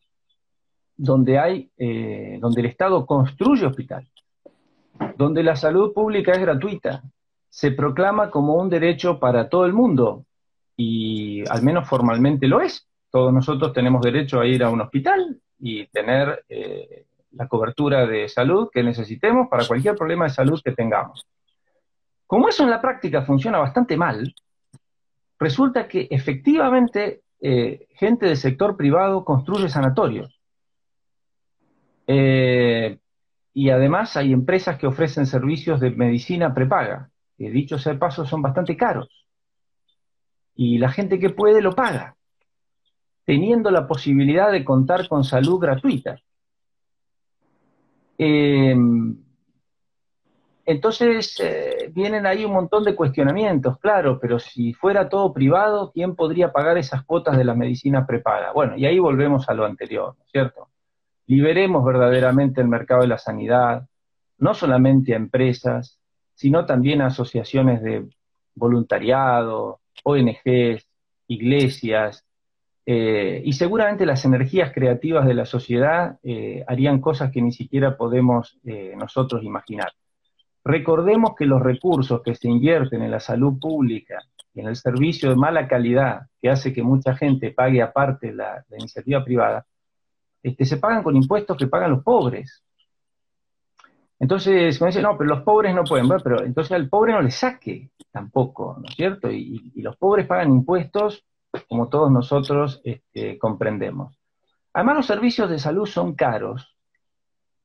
donde 1.04 1.38
hay, 1.38 1.70
eh, 1.78 2.38
donde 2.40 2.62
el 2.62 2.68
Estado 2.68 3.06
construye 3.06 3.66
hospitales, 3.66 4.10
donde 5.18 5.44
la 5.44 5.58
salud 5.58 5.92
pública 5.92 6.32
es 6.32 6.40
gratuita, 6.40 7.04
se 7.50 7.72
proclama 7.72 8.32
como 8.32 8.56
un 8.56 8.70
derecho 8.70 9.20
para 9.20 9.50
todo 9.50 9.66
el 9.66 9.74
mundo, 9.74 10.26
y 10.78 11.44
al 11.50 11.62
menos 11.62 11.90
formalmente 11.90 12.48
lo 12.48 12.62
es. 12.62 12.88
Todos 13.12 13.34
nosotros 13.34 13.74
tenemos 13.74 14.02
derecho 14.02 14.40
a 14.40 14.48
ir 14.48 14.64
a 14.64 14.70
un 14.70 14.80
hospital 14.80 15.42
y 15.60 15.86
tener 15.88 16.46
eh, 16.48 17.06
la 17.32 17.50
cobertura 17.50 18.08
de 18.08 18.30
salud 18.30 18.70
que 18.72 18.82
necesitemos 18.82 19.50
para 19.50 19.68
cualquier 19.68 19.96
problema 19.96 20.24
de 20.24 20.30
salud 20.30 20.62
que 20.64 20.72
tengamos. 20.72 21.28
Como 22.26 22.48
eso 22.48 22.64
en 22.64 22.70
la 22.70 22.82
práctica 22.82 23.24
funciona 23.24 23.58
bastante 23.58 23.98
mal, 23.98 24.34
resulta 25.38 25.86
que 25.86 26.08
efectivamente 26.10 27.24
eh, 27.42 27.88
gente 27.90 28.26
del 28.26 28.38
sector 28.38 28.78
privado 28.78 29.26
construye 29.26 29.68
sanatorios. 29.68 30.40
Eh, 32.08 33.00
y 33.54 33.70
además 33.70 34.18
hay 34.18 34.34
empresas 34.34 34.78
que 34.78 34.88
ofrecen 34.88 35.26
servicios 35.26 35.80
de 35.80 35.92
medicina 35.92 36.54
prepaga, 36.54 37.10
que 37.38 37.52
dicho 37.52 37.78
sea 37.78 37.98
paso 37.98 38.26
son 38.26 38.42
bastante 38.42 38.76
caros. 38.76 39.10
Y 40.56 40.78
la 40.78 40.92
gente 40.92 41.20
que 41.20 41.30
puede 41.30 41.62
lo 41.62 41.74
paga, 41.74 42.16
teniendo 43.26 43.72
la 43.72 43.88
posibilidad 43.88 44.52
de 44.52 44.66
contar 44.66 45.08
con 45.08 45.24
salud 45.24 45.60
gratuita. 45.60 46.20
Eh, 48.18 48.76
entonces 50.66 51.40
eh, 51.42 51.92
vienen 51.94 52.26
ahí 52.26 52.46
un 52.46 52.54
montón 52.54 52.86
de 52.86 52.96
cuestionamientos, 52.96 53.78
claro, 53.80 54.18
pero 54.20 54.40
si 54.40 54.74
fuera 54.74 55.10
todo 55.10 55.34
privado, 55.34 55.92
¿quién 55.92 56.16
podría 56.16 56.54
pagar 56.54 56.78
esas 56.78 57.04
cuotas 57.04 57.38
de 57.38 57.44
la 57.44 57.54
medicina 57.54 58.06
prepaga? 58.08 58.54
Bueno, 58.54 58.78
y 58.78 58.86
ahí 58.86 58.98
volvemos 58.98 59.50
a 59.50 59.54
lo 59.54 59.66
anterior, 59.66 60.16
¿no 60.18 60.24
es 60.24 60.32
cierto? 60.32 60.70
Liberemos 61.28 61.84
verdaderamente 61.86 62.62
el 62.62 62.68
mercado 62.68 63.02
de 63.02 63.08
la 63.08 63.18
sanidad, 63.18 63.88
no 64.38 64.54
solamente 64.54 65.14
a 65.14 65.18
empresas, 65.18 66.00
sino 66.34 66.66
también 66.66 67.02
a 67.02 67.08
asociaciones 67.08 67.82
de 67.82 68.08
voluntariado, 68.56 69.80
ONGs, 70.04 70.88
iglesias, 71.28 72.26
eh, 72.86 73.42
y 73.46 73.54
seguramente 73.54 74.06
las 74.06 74.26
energías 74.26 74.74
creativas 74.74 75.26
de 75.26 75.34
la 75.34 75.46
sociedad 75.46 76.20
eh, 76.22 76.66
harían 76.68 77.00
cosas 77.00 77.32
que 77.32 77.42
ni 77.42 77.54
siquiera 77.54 77.96
podemos 77.96 78.60
eh, 78.66 78.94
nosotros 78.98 79.44
imaginar. 79.44 79.94
Recordemos 80.66 81.36
que 81.38 81.46
los 81.46 81.62
recursos 81.62 82.22
que 82.24 82.36
se 82.36 82.50
invierten 82.50 83.02
en 83.02 83.12
la 83.12 83.20
salud 83.20 83.58
pública 83.60 84.20
y 84.54 84.60
en 84.60 84.68
el 84.68 84.76
servicio 84.76 85.30
de 85.30 85.36
mala 85.36 85.68
calidad 85.68 86.28
que 86.42 86.50
hace 86.50 86.74
que 86.74 86.84
mucha 86.84 87.16
gente 87.16 87.52
pague 87.52 87.82
aparte 87.82 88.34
la, 88.34 88.66
iniciativa 88.78 89.24
privada, 89.24 89.66
este, 90.44 90.66
se 90.66 90.78
pagan 90.78 91.02
con 91.02 91.16
impuestos 91.16 91.58
que 91.58 91.68
pagan 91.68 91.92
los 91.92 92.04
pobres. 92.04 92.64
Entonces, 94.20 94.78
como 94.78 94.88
dice, 94.88 95.02
no, 95.02 95.18
pero 95.18 95.30
los 95.30 95.42
pobres 95.42 95.74
no 95.74 95.84
pueden, 95.84 96.08
ver, 96.08 96.22
pero 96.24 96.44
entonces 96.44 96.72
al 96.72 96.88
pobre 96.90 97.14
no 97.14 97.22
le 97.22 97.32
saque 97.32 97.90
tampoco, 98.12 98.78
¿no 98.80 98.88
es 98.88 98.96
cierto? 98.96 99.32
y 99.32 99.72
los 99.82 99.98
pobres 99.98 100.28
pagan 100.28 100.52
impuestos 100.52 101.26
como 101.68 101.90
todos 101.90 102.12
nosotros 102.12 102.82
este, 102.84 103.38
comprendemos. 103.38 104.18
Además, 104.74 104.98
los 104.98 105.06
servicios 105.06 105.50
de 105.50 105.60
salud 105.60 105.86
son 105.86 106.16
caros, 106.16 106.76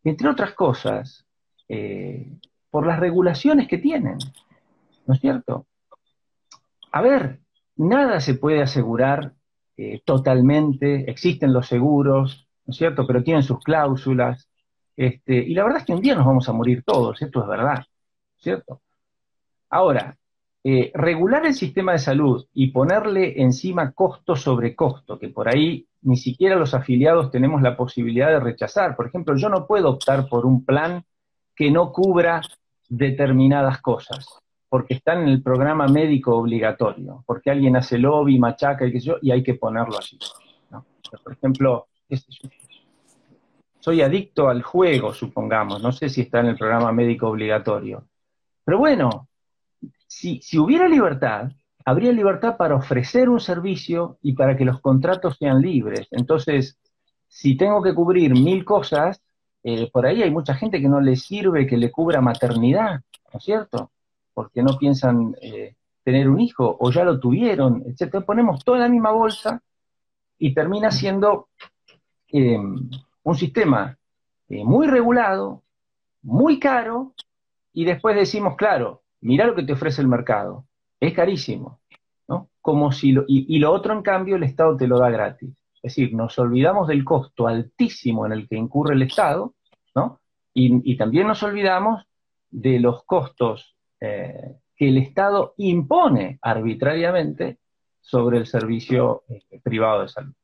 entre 0.04 0.28
otras 0.28 0.52
cosas, 0.52 1.26
eh, 1.68 2.30
por 2.70 2.86
las 2.86 3.00
regulaciones 3.00 3.66
que 3.66 3.78
tienen, 3.78 4.18
¿no 5.06 5.14
es 5.14 5.20
cierto? 5.20 5.66
A 6.92 7.00
ver, 7.00 7.40
nada 7.76 8.20
se 8.20 8.34
puede 8.34 8.62
asegurar 8.62 9.32
eh, 9.76 10.02
totalmente, 10.04 11.10
existen 11.10 11.52
los 11.52 11.66
seguros, 11.66 12.47
¿no 12.68 12.72
es 12.72 12.76
cierto? 12.76 13.06
Pero 13.06 13.22
tienen 13.22 13.42
sus 13.42 13.60
cláusulas, 13.60 14.46
este, 14.94 15.34
y 15.34 15.54
la 15.54 15.64
verdad 15.64 15.78
es 15.80 15.86
que 15.86 15.94
un 15.94 16.02
día 16.02 16.14
nos 16.14 16.26
vamos 16.26 16.46
a 16.50 16.52
morir 16.52 16.82
todos, 16.84 17.20
esto 17.22 17.40
es 17.40 17.48
verdad, 17.48 17.82
¿cierto? 18.36 18.82
Ahora, 19.70 20.18
eh, 20.62 20.92
regular 20.92 21.46
el 21.46 21.54
sistema 21.54 21.92
de 21.92 21.98
salud 21.98 22.44
y 22.52 22.70
ponerle 22.70 23.40
encima 23.40 23.92
costo 23.92 24.36
sobre 24.36 24.76
costo, 24.76 25.18
que 25.18 25.30
por 25.30 25.48
ahí 25.48 25.86
ni 26.02 26.18
siquiera 26.18 26.56
los 26.56 26.74
afiliados 26.74 27.30
tenemos 27.30 27.62
la 27.62 27.74
posibilidad 27.74 28.28
de 28.28 28.40
rechazar. 28.40 28.96
Por 28.96 29.06
ejemplo, 29.06 29.34
yo 29.34 29.48
no 29.48 29.66
puedo 29.66 29.88
optar 29.88 30.28
por 30.28 30.44
un 30.44 30.66
plan 30.66 31.02
que 31.56 31.70
no 31.70 31.90
cubra 31.90 32.42
determinadas 32.86 33.80
cosas, 33.80 34.28
porque 34.68 34.94
están 34.94 35.22
en 35.22 35.28
el 35.28 35.42
programa 35.42 35.86
médico 35.86 36.36
obligatorio, 36.36 37.24
porque 37.26 37.50
alguien 37.50 37.76
hace 37.76 37.96
lobby, 37.96 38.38
machaca 38.38 38.86
y 38.86 38.92
qué 38.92 39.00
yo, 39.00 39.16
y 39.22 39.30
hay 39.30 39.42
que 39.42 39.54
ponerlo 39.54 39.96
así. 39.96 40.18
Por 41.24 41.32
ejemplo, 41.32 41.86
soy 43.88 44.02
adicto 44.02 44.50
al 44.50 44.60
juego, 44.60 45.14
supongamos, 45.14 45.82
no 45.82 45.92
sé 45.92 46.10
si 46.10 46.20
está 46.20 46.40
en 46.40 46.46
el 46.48 46.58
programa 46.58 46.92
médico 46.92 47.28
obligatorio. 47.28 48.06
Pero 48.62 48.76
bueno, 48.76 49.28
si, 50.06 50.42
si 50.42 50.58
hubiera 50.58 50.86
libertad, 50.86 51.52
habría 51.86 52.12
libertad 52.12 52.58
para 52.58 52.74
ofrecer 52.74 53.30
un 53.30 53.40
servicio 53.40 54.18
y 54.20 54.34
para 54.34 54.58
que 54.58 54.66
los 54.66 54.82
contratos 54.82 55.38
sean 55.38 55.62
libres. 55.62 56.06
Entonces, 56.10 56.78
si 57.28 57.56
tengo 57.56 57.82
que 57.82 57.94
cubrir 57.94 58.34
mil 58.34 58.62
cosas, 58.62 59.22
eh, 59.62 59.88
por 59.90 60.04
ahí 60.04 60.22
hay 60.22 60.30
mucha 60.30 60.52
gente 60.52 60.82
que 60.82 60.88
no 60.90 61.00
le 61.00 61.16
sirve 61.16 61.66
que 61.66 61.78
le 61.78 61.90
cubra 61.90 62.20
maternidad, 62.20 63.00
¿no 63.32 63.38
es 63.38 63.42
cierto? 63.42 63.90
Porque 64.34 64.62
no 64.62 64.76
piensan 64.76 65.34
eh, 65.40 65.76
tener 66.04 66.28
un 66.28 66.40
hijo 66.42 66.76
o 66.78 66.90
ya 66.90 67.04
lo 67.04 67.18
tuvieron, 67.18 67.82
etc. 67.86 68.22
Ponemos 68.22 68.62
toda 68.62 68.80
la 68.80 68.88
misma 68.90 69.12
bolsa 69.12 69.62
y 70.38 70.52
termina 70.52 70.90
siendo 70.90 71.48
em, 72.28 72.90
un 73.28 73.36
sistema 73.36 73.98
eh, 74.48 74.64
muy 74.64 74.86
regulado, 74.86 75.62
muy 76.22 76.58
caro, 76.58 77.12
y 77.74 77.84
después 77.84 78.16
decimos, 78.16 78.56
claro, 78.56 79.02
mira 79.20 79.46
lo 79.46 79.54
que 79.54 79.64
te 79.64 79.74
ofrece 79.74 80.00
el 80.00 80.08
mercado, 80.08 80.64
es 80.98 81.12
carísimo, 81.12 81.78
¿no? 82.26 82.48
Como 82.62 82.90
si 82.90 83.14
y, 83.28 83.58
lo 83.58 83.70
otro, 83.70 83.92
en 83.92 84.02
cambio, 84.02 84.36
el 84.36 84.44
Estado 84.44 84.76
te 84.76 84.86
lo 84.86 84.98
da 84.98 85.10
gratis. 85.10 85.50
Es 85.74 85.94
decir, 85.94 86.14
nos 86.14 86.38
olvidamos 86.38 86.88
del 86.88 87.04
costo 87.04 87.46
altísimo 87.46 88.24
en 88.24 88.32
el 88.32 88.48
que 88.48 88.56
incurre 88.56 88.94
el 88.94 89.02
Estado, 89.02 89.54
¿no? 89.94 90.20
Y, 90.54 90.96
también 90.96 91.28
nos 91.28 91.42
olvidamos 91.42 92.04
de 92.50 92.80
los 92.80 93.04
costos 93.04 93.76
eh, 94.00 94.56
que 94.74 94.88
el 94.88 94.96
Estado 94.96 95.54
impone 95.58 96.38
arbitrariamente 96.40 97.58
sobre 98.00 98.38
el 98.38 98.46
servicio 98.46 99.22
eh, 99.28 99.60
privado 99.62 100.02
de 100.02 100.08
salud. 100.08 100.34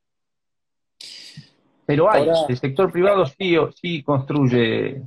Pero 1.87 2.11
hay, 2.11 2.29
el 2.49 2.57
sector 2.57 2.91
privado 2.91 3.27
sí, 3.27 3.57
sí 3.81 4.03
construye 4.03 5.03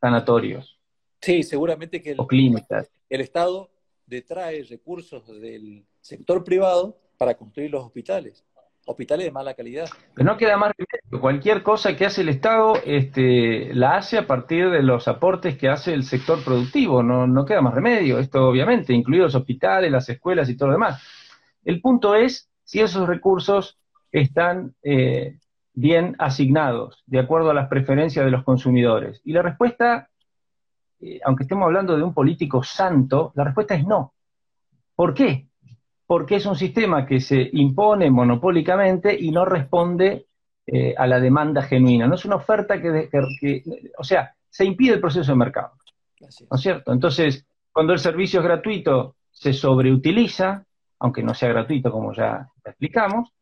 sanatorios. 0.00 0.78
Sí, 1.20 1.42
seguramente 1.42 2.00
que 2.00 2.12
el, 2.12 2.20
o 2.20 2.26
clínicas. 2.26 2.90
el 3.08 3.20
Estado 3.20 3.70
detrae 4.06 4.62
recursos 4.64 5.26
del 5.40 5.84
sector 6.00 6.44
privado 6.44 6.96
para 7.18 7.34
construir 7.34 7.70
los 7.70 7.84
hospitales, 7.84 8.44
hospitales 8.86 9.26
de 9.26 9.32
mala 9.32 9.54
calidad. 9.54 9.88
Pero 10.14 10.30
no 10.30 10.36
queda 10.36 10.56
más 10.56 10.72
remedio. 10.76 11.20
Cualquier 11.20 11.62
cosa 11.62 11.96
que 11.96 12.06
hace 12.06 12.22
el 12.22 12.28
Estado 12.28 12.74
este, 12.84 13.74
la 13.74 13.96
hace 13.96 14.16
a 14.16 14.26
partir 14.26 14.70
de 14.70 14.82
los 14.82 15.08
aportes 15.08 15.58
que 15.58 15.68
hace 15.68 15.92
el 15.92 16.04
sector 16.04 16.42
productivo, 16.42 17.02
no, 17.02 17.26
no 17.26 17.44
queda 17.44 17.60
más 17.60 17.74
remedio. 17.74 18.18
Esto 18.18 18.48
obviamente, 18.48 18.92
incluidos 18.92 19.34
los 19.34 19.42
hospitales, 19.42 19.90
las 19.90 20.08
escuelas 20.08 20.48
y 20.48 20.56
todo 20.56 20.68
lo 20.68 20.74
demás. 20.74 21.02
El 21.64 21.80
punto 21.80 22.14
es 22.14 22.48
si 22.64 22.80
esos 22.80 23.08
recursos 23.08 23.78
están 24.12 24.74
eh, 24.82 25.38
bien 25.78 26.16
asignados, 26.18 27.04
de 27.06 27.20
acuerdo 27.20 27.50
a 27.50 27.54
las 27.54 27.68
preferencias 27.68 28.24
de 28.24 28.32
los 28.32 28.42
consumidores. 28.42 29.20
Y 29.24 29.32
la 29.32 29.42
respuesta, 29.42 30.10
eh, 31.00 31.20
aunque 31.24 31.44
estemos 31.44 31.66
hablando 31.66 31.96
de 31.96 32.02
un 32.02 32.12
político 32.12 32.64
santo, 32.64 33.30
la 33.36 33.44
respuesta 33.44 33.76
es 33.76 33.86
no. 33.86 34.12
¿Por 34.96 35.14
qué? 35.14 35.46
Porque 36.04 36.36
es 36.36 36.46
un 36.46 36.56
sistema 36.56 37.06
que 37.06 37.20
se 37.20 37.48
impone 37.52 38.10
monopólicamente 38.10 39.16
y 39.16 39.30
no 39.30 39.44
responde 39.44 40.26
eh, 40.66 40.94
a 40.98 41.06
la 41.06 41.20
demanda 41.20 41.62
genuina. 41.62 42.08
No 42.08 42.16
es 42.16 42.24
una 42.24 42.36
oferta 42.36 42.82
que, 42.82 43.08
o 43.96 44.02
sea, 44.02 44.34
se 44.50 44.64
impide 44.64 44.94
el 44.94 45.00
proceso 45.00 45.30
de 45.30 45.38
mercado. 45.38 45.74
¿No 46.20 46.56
es 46.56 46.60
cierto? 46.60 46.92
Entonces, 46.92 47.46
cuando 47.70 47.92
el 47.92 48.00
servicio 48.00 48.40
es 48.40 48.46
gratuito, 48.46 49.14
se 49.30 49.52
sobreutiliza, 49.52 50.64
aunque 50.98 51.22
no 51.22 51.34
sea 51.34 51.50
gratuito 51.50 51.92
como 51.92 52.12
ya 52.12 52.48
explicamos, 52.64 53.32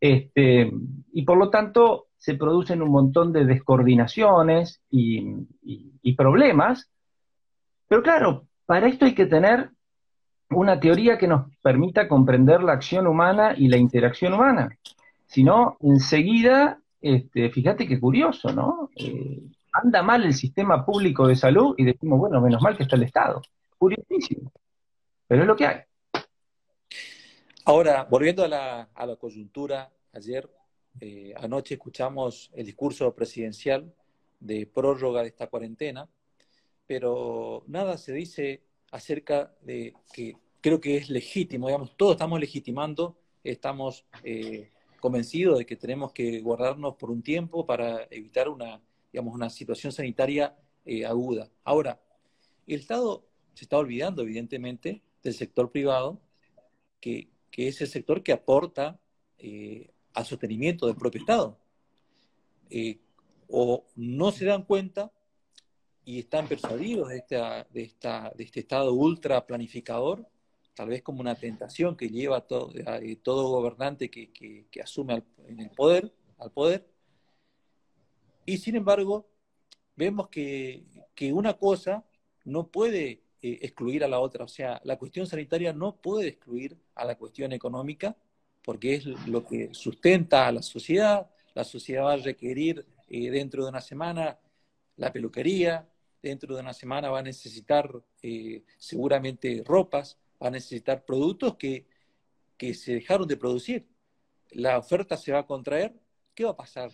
este, 0.00 0.72
y 1.12 1.22
por 1.22 1.36
lo 1.36 1.50
tanto 1.50 2.06
se 2.16 2.34
producen 2.34 2.82
un 2.82 2.90
montón 2.90 3.32
de 3.32 3.44
descoordinaciones 3.44 4.80
y, 4.90 5.46
problemas. 6.16 6.90
Pero 7.88 8.02
claro, 8.02 8.46
para 8.66 8.88
esto 8.88 9.06
hay 9.06 9.14
que 9.14 9.26
tener 9.26 9.70
una 10.50 10.78
teoría 10.80 11.16
que 11.16 11.28
nos 11.28 11.46
permita 11.62 12.08
comprender 12.08 12.62
la 12.62 12.72
acción 12.72 13.06
humana 13.06 13.54
y 13.56 13.68
la 13.68 13.78
interacción 13.78 14.34
humana. 14.34 14.68
Si 15.26 15.44
no, 15.44 15.76
enseguida, 15.80 16.78
este, 17.00 17.48
fíjate 17.50 17.86
qué 17.86 17.98
curioso, 17.98 18.52
¿no? 18.52 18.90
Eh, 18.96 19.40
anda 19.72 20.02
mal 20.02 20.24
el 20.24 20.34
sistema 20.34 20.84
público 20.84 21.26
de 21.26 21.36
salud 21.36 21.74
y 21.78 21.84
decimos, 21.84 22.18
bueno, 22.18 22.40
menos 22.40 22.60
mal 22.60 22.76
que 22.76 22.82
está 22.82 22.96
el 22.96 23.04
Estado. 23.04 23.40
Curiosísimo. 23.78 24.52
Pero 25.26 25.42
es 25.42 25.48
lo 25.48 25.56
que 25.56 25.66
hay. 25.66 25.80
Ahora, 27.70 28.02
volviendo 28.02 28.42
a 28.42 28.48
la, 28.48 29.16
coyuntura, 29.16 29.92
ayer, 30.12 30.50
eh, 31.00 31.32
anoche 31.36 31.74
escuchamos 31.74 32.50
el 32.52 32.66
discurso 32.66 33.14
presidencial 33.14 33.94
de 34.40 34.66
prórroga 34.66 35.22
de 35.22 35.28
esta 35.28 35.46
cuarentena, 35.46 36.08
pero 36.84 37.62
nada 37.68 37.96
se 37.96 38.12
dice 38.12 38.64
acerca 38.90 39.54
de 39.60 39.94
que 40.12 40.36
creo 40.60 40.80
que 40.80 40.96
es 40.96 41.10
legítimo, 41.10 41.68
digamos, 41.68 41.96
todos 41.96 42.14
estamos 42.14 42.40
legitimando, 42.40 43.16
estamos 43.44 44.04
eh, 44.24 44.72
convencidos 44.98 45.58
de 45.58 45.64
que 45.64 45.76
tenemos 45.76 46.10
que 46.10 46.40
guardarnos 46.40 46.96
por 46.96 47.12
un 47.12 47.22
tiempo 47.22 47.66
para 47.66 48.08
evitar 48.10 48.48
una, 48.48 48.82
digamos, 49.12 49.32
una 49.32 49.48
situación 49.48 49.92
sanitaria 49.92 50.56
eh, 50.84 51.06
aguda. 51.06 51.48
Ahora, 51.62 52.00
el 52.66 52.80
Estado 52.80 53.24
se 53.54 53.64
está 53.64 53.78
olvidando, 53.78 54.22
evidentemente, 54.22 55.02
del 55.22 55.34
sector 55.34 55.70
privado, 55.70 56.20
que 57.00 57.30
que 57.50 57.68
es 57.68 57.80
el 57.80 57.88
sector 57.88 58.22
que 58.22 58.32
aporta 58.32 58.98
eh, 59.38 59.90
al 60.14 60.24
sostenimiento 60.24 60.86
del 60.86 60.96
propio 60.96 61.20
Estado. 61.20 61.58
Eh, 62.70 62.98
o 63.48 63.84
no 63.96 64.30
se 64.30 64.44
dan 64.44 64.62
cuenta 64.62 65.12
y 66.04 66.20
están 66.20 66.46
persuadidos 66.46 67.08
de, 67.08 67.24
de, 67.70 67.82
esta, 67.82 68.32
de 68.34 68.44
este 68.44 68.60
Estado 68.60 68.92
ultra 68.92 69.46
planificador, 69.46 70.26
tal 70.74 70.88
vez 70.88 71.02
como 71.02 71.20
una 71.20 71.34
tentación 71.34 71.96
que 71.96 72.08
lleva 72.08 72.38
a 72.38 72.40
todo, 72.42 72.72
todo 73.22 73.48
gobernante 73.48 74.10
que, 74.10 74.30
que, 74.32 74.80
asume 74.80 75.24
en 75.46 75.60
el 75.60 75.70
poder, 75.70 76.12
al 76.38 76.52
poder. 76.52 76.86
Y 78.46 78.58
sin 78.58 78.76
embargo, 78.76 79.28
vemos 79.96 80.28
que, 80.28 80.84
que 81.14 81.32
una 81.32 81.54
cosa 81.54 82.04
no 82.44 82.68
puede 82.68 83.22
eh, 83.42 83.58
excluir 83.62 84.04
a 84.04 84.08
la 84.08 84.20
otra. 84.20 84.44
O 84.44 84.48
sea, 84.48 84.80
la 84.84 84.96
cuestión 84.96 85.26
sanitaria 85.26 85.72
no 85.72 85.96
puede 85.96 86.28
excluir 86.28 86.76
a 86.94 87.04
la 87.04 87.16
cuestión 87.16 87.52
económica 87.52 88.16
porque 88.62 88.94
es 88.96 89.06
lo 89.26 89.44
que 89.46 89.72
sustenta 89.72 90.46
a 90.46 90.52
la 90.52 90.62
sociedad. 90.62 91.30
La 91.54 91.64
sociedad 91.64 92.04
va 92.04 92.12
a 92.14 92.16
requerir 92.16 92.86
eh, 93.08 93.30
dentro 93.30 93.64
de 93.64 93.70
una 93.70 93.80
semana 93.80 94.38
la 94.96 95.12
peluquería, 95.12 95.88
dentro 96.22 96.54
de 96.54 96.60
una 96.60 96.74
semana 96.74 97.08
va 97.08 97.20
a 97.20 97.22
necesitar 97.22 97.90
eh, 98.22 98.62
seguramente 98.76 99.62
ropas, 99.64 100.18
va 100.42 100.48
a 100.48 100.50
necesitar 100.50 101.04
productos 101.04 101.56
que, 101.56 101.86
que 102.56 102.74
se 102.74 102.94
dejaron 102.94 103.26
de 103.26 103.36
producir. 103.36 103.88
La 104.50 104.78
oferta 104.78 105.16
se 105.16 105.32
va 105.32 105.40
a 105.40 105.46
contraer. 105.46 105.94
¿Qué 106.34 106.44
va 106.44 106.50
a 106.50 106.56
pasar, 106.56 106.90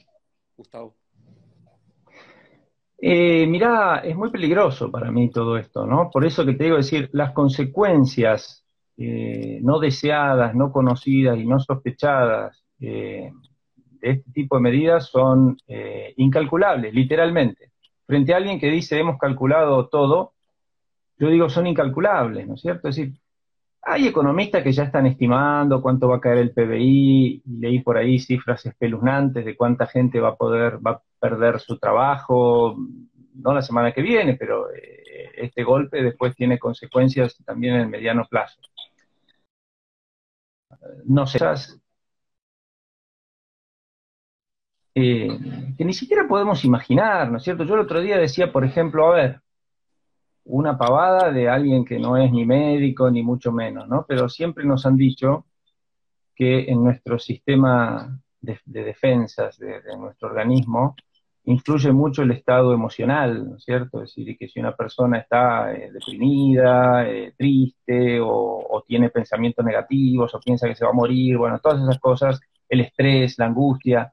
Gustavo? 0.56 0.96
Eh, 2.98 3.46
mirá, 3.46 3.98
es 3.98 4.16
muy 4.16 4.30
peligroso 4.30 4.90
para 4.90 5.10
mí 5.10 5.30
todo 5.30 5.56
esto, 5.58 5.86
¿no? 5.86 6.10
Por 6.10 6.24
eso 6.24 6.44
que 6.46 6.54
te 6.54 6.64
digo 6.64 6.76
decir, 6.76 7.10
las 7.12 7.32
consecuencias 7.32 8.64
eh, 8.96 9.58
no 9.62 9.78
deseadas, 9.78 10.54
no 10.54 10.72
conocidas 10.72 11.38
y 11.38 11.46
no 11.46 11.60
sospechadas 11.60 12.64
eh, 12.80 13.30
de 14.00 14.10
este 14.10 14.30
tipo 14.32 14.56
de 14.56 14.62
medidas 14.62 15.06
son 15.08 15.58
eh, 15.68 16.14
incalculables, 16.16 16.94
literalmente. 16.94 17.72
Frente 18.06 18.32
a 18.32 18.38
alguien 18.38 18.58
que 18.58 18.70
dice 18.70 18.98
hemos 18.98 19.18
calculado 19.18 19.88
todo, 19.88 20.32
yo 21.18 21.28
digo 21.28 21.50
son 21.50 21.66
incalculables, 21.66 22.46
¿no 22.46 22.54
es 22.54 22.62
cierto? 22.62 22.88
Es 22.88 22.96
decir, 22.96 23.14
hay 23.82 24.06
economistas 24.08 24.62
que 24.62 24.72
ya 24.72 24.84
están 24.84 25.06
estimando 25.06 25.82
cuánto 25.82 26.08
va 26.08 26.16
a 26.16 26.20
caer 26.20 26.38
el 26.38 26.52
PBI, 26.52 27.42
leí 27.60 27.80
por 27.80 27.96
ahí 27.98 28.18
cifras 28.18 28.64
espeluznantes 28.66 29.44
de 29.44 29.56
cuánta 29.56 29.86
gente 29.86 30.20
va 30.20 30.30
a 30.30 30.36
poder, 30.36 30.78
perder 31.28 31.60
su 31.60 31.78
trabajo, 31.78 32.76
no 33.34 33.52
la 33.52 33.62
semana 33.62 33.92
que 33.92 34.02
viene, 34.02 34.34
pero 34.34 34.70
eh, 34.72 35.32
este 35.36 35.64
golpe 35.64 36.02
después 36.02 36.34
tiene 36.36 36.58
consecuencias 36.58 37.36
también 37.44 37.74
en 37.74 37.80
el 37.82 37.88
mediano 37.88 38.26
plazo. 38.28 38.60
No 41.04 41.26
sé, 41.26 41.38
eh, 44.94 45.28
que 45.76 45.84
ni 45.84 45.92
siquiera 45.92 46.26
podemos 46.28 46.64
imaginar, 46.64 47.30
¿no 47.30 47.38
es 47.38 47.42
cierto? 47.44 47.64
Yo 47.64 47.74
el 47.74 47.80
otro 47.80 48.00
día 48.00 48.18
decía, 48.18 48.52
por 48.52 48.64
ejemplo, 48.64 49.12
a 49.12 49.14
ver, 49.14 49.40
una 50.44 50.78
pavada 50.78 51.32
de 51.32 51.48
alguien 51.48 51.84
que 51.84 51.98
no 51.98 52.16
es 52.16 52.30
ni 52.32 52.46
médico 52.46 53.10
ni 53.10 53.22
mucho 53.22 53.52
menos, 53.52 53.88
¿no? 53.88 54.06
Pero 54.08 54.28
siempre 54.28 54.64
nos 54.64 54.86
han 54.86 54.96
dicho 54.96 55.46
que 56.34 56.70
en 56.70 56.84
nuestro 56.84 57.18
sistema 57.18 58.20
de, 58.40 58.60
defensas 58.64 59.58
de, 59.58 59.82
nuestro 59.98 60.28
organismo 60.28 60.94
influye 61.46 61.92
mucho 61.92 62.22
el 62.22 62.32
estado 62.32 62.74
emocional, 62.74 63.50
¿no 63.50 63.56
es 63.56 63.64
cierto? 63.64 64.02
Es 64.02 64.14
decir, 64.14 64.36
que 64.36 64.48
si 64.48 64.58
una 64.58 64.74
persona 64.74 65.18
está 65.18 65.72
eh, 65.72 65.90
deprimida, 65.92 67.08
eh, 67.08 67.34
triste, 67.36 68.18
o, 68.20 68.82
tiene 68.86 69.10
pensamientos 69.10 69.64
negativos, 69.64 70.32
o 70.34 70.40
piensa 70.40 70.68
que 70.68 70.76
se 70.76 70.84
va 70.84 70.90
a 70.90 70.94
morir, 70.94 71.36
bueno, 71.38 71.58
todas 71.58 71.82
esas 71.82 71.98
cosas, 71.98 72.40
el 72.68 72.80
estrés, 72.80 73.38
la 73.38 73.46
angustia, 73.46 74.12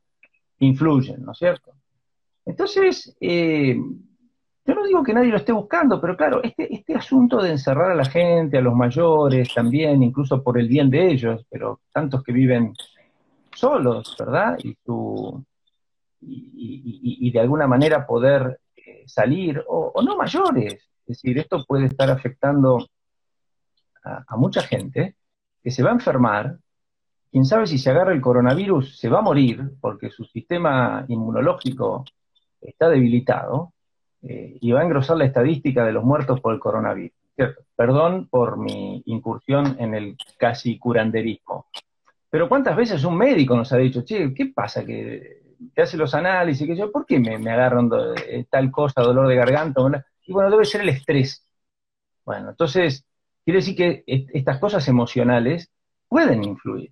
influyen, 0.60 1.24
¿no 1.24 1.32
es 1.34 1.38
cierto? 1.38 1.74
Entonces, 2.46 3.16
eh, 3.20 3.76
yo 4.66 4.76
no 4.76 4.86
digo 4.86 5.04
que 5.04 5.14
nadie 5.14 5.30
lo 5.30 5.38
esté 5.38 5.52
buscando, 5.52 6.00
pero 6.00 6.16
claro, 6.16 6.42
este, 6.44 6.74
este 6.74 6.96
asunto 6.96 7.42
de 7.42 7.52
encerrar 7.52 7.92
a 7.92 7.96
la 7.96 8.06
gente, 8.06 8.58
a 8.58 8.62
los 8.62 8.76
mayores 8.76 9.54
también, 9.54 10.02
incluso 10.04 10.42
por 10.42 10.58
el 10.60 10.68
bien 10.68 10.90
de 10.90 11.12
ellos, 11.12 11.46
pero 11.50 11.82
tantos 11.92 12.24
que 12.24 12.32
viven 12.32 12.74
solos, 13.56 14.16
¿verdad? 14.18 14.58
Y, 14.64 14.76
y, 16.26 17.32
de 17.32 17.40
alguna 17.40 17.68
manera 17.68 18.06
poder 18.06 18.60
eh, 18.76 19.04
salir, 19.08 19.64
o, 19.68 20.02
no 20.04 20.16
mayores, 20.16 20.74
es 20.74 21.08
decir, 21.08 21.38
esto 21.38 21.64
puede 21.66 21.86
estar 21.86 22.10
afectando 22.10 22.88
a, 24.04 24.38
mucha 24.38 24.62
gente 24.62 25.16
que 25.62 25.72
se 25.72 25.84
va 25.84 25.90
a 25.90 25.94
enfermar, 25.94 26.58
quién 27.32 27.46
sabe 27.46 27.68
si 27.68 27.78
se 27.78 27.90
agarra 27.90 28.14
el 28.14 28.22
coronavirus, 28.22 28.98
se 28.98 29.10
va 29.10 29.20
a 29.20 29.24
morir 29.24 29.72
porque 29.80 30.10
su 30.10 30.26
sistema 30.26 31.06
inmunológico 31.08 32.06
está 32.62 32.90
debilitado, 32.90 33.74
eh, 34.24 34.58
y 34.62 34.72
va 34.72 34.80
a 34.80 34.84
engrosar 34.84 35.18
la 35.18 35.26
estadística 35.26 35.86
de 35.86 35.92
los 35.92 36.04
muertos 36.04 36.40
por 36.40 36.54
el 36.54 36.60
coronavirus. 36.60 37.18
Perdón 37.76 38.28
por 38.30 38.58
mi 38.58 39.02
incursión 39.06 39.76
en 39.80 39.96
el 39.96 40.16
casi 40.38 40.78
curanderismo. 40.80 41.68
Pero 42.30 42.48
¿cuántas 42.48 42.76
veces 42.76 43.04
un 43.04 43.18
médico 43.18 43.56
nos 43.56 43.74
ha 43.74 43.78
dicho, 43.78 44.04
che, 44.04 44.34
¿qué 44.34 44.48
pasa? 44.48 44.86
Que 44.86 45.43
te 45.74 45.82
hace 45.82 45.98
los 45.98 46.14
análisis, 46.14 46.68
que 46.68 46.76
yo, 46.76 46.92
¿por 46.92 47.06
qué 47.06 47.20
me, 47.20 47.36
agarran 47.52 47.90
eh, 48.28 48.46
tal 48.50 48.72
cosa, 48.72 49.02
dolor 49.02 49.28
de 49.28 49.36
garganta? 49.36 49.82
Y 50.26 50.34
bueno, 50.34 50.50
debe 50.50 50.66
ser 50.66 50.82
el 50.82 50.90
estrés. 50.90 51.46
Bueno, 52.26 52.50
entonces, 52.52 53.06
quiere 53.44 53.60
decir 53.60 53.76
que 53.76 54.04
estas 54.08 54.60
cosas 54.60 54.88
emocionales 54.88 55.72
pueden 56.08 56.44
influir. 56.44 56.92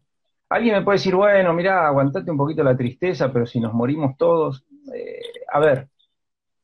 Alguien 0.50 0.76
me 0.76 0.82
puede 0.82 0.98
decir, 0.98 1.16
bueno, 1.16 1.54
mira, 1.54 1.88
aguantate 1.88 2.30
un 2.30 2.38
poquito 2.38 2.64
la 2.64 2.76
tristeza, 2.76 3.32
pero 3.32 3.46
si 3.46 3.60
nos 3.60 3.74
morimos 3.74 4.18
todos, 4.18 4.66
eh, 4.94 5.22
a 5.52 5.60
ver, 5.60 5.88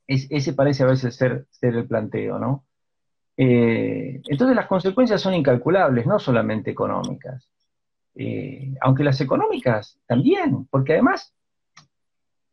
ese 0.07 0.53
parece 0.53 0.83
a 0.83 0.87
veces 0.87 1.15
ser, 1.15 1.45
ser 1.49 1.75
el 1.75 1.87
planteo, 1.87 2.39
¿no? 2.39 2.65
Eh, 3.37 4.21
entonces 4.25 4.55
las 4.55 4.67
consecuencias 4.67 5.21
son 5.21 5.35
incalculables, 5.35 6.05
no 6.05 6.19
solamente 6.19 6.71
económicas. 6.71 7.47
Aunque 8.81 9.03
las 9.03 9.21
económicas 9.21 9.99
también, 10.07 10.65
porque 10.71 10.93
además 10.93 11.36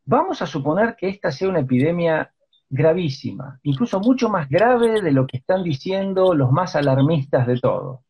vamos 0.05 0.41
a 0.41 0.45
suponer 0.45 0.95
que 0.95 1.09
esta 1.09 1.31
sea 1.31 1.49
una 1.49 1.59
epidemia 1.59 2.31
gravísima, 2.69 3.59
incluso 3.63 3.99
mucho 3.99 4.29
más 4.29 4.49
grave 4.49 5.01
de 5.01 5.11
lo 5.11 5.27
que 5.27 5.37
están 5.37 5.63
diciendo 5.63 6.33
los 6.33 6.51
más 6.51 6.75
alarmistas 6.75 7.47
de 7.47 7.59
todo. 7.59 8.03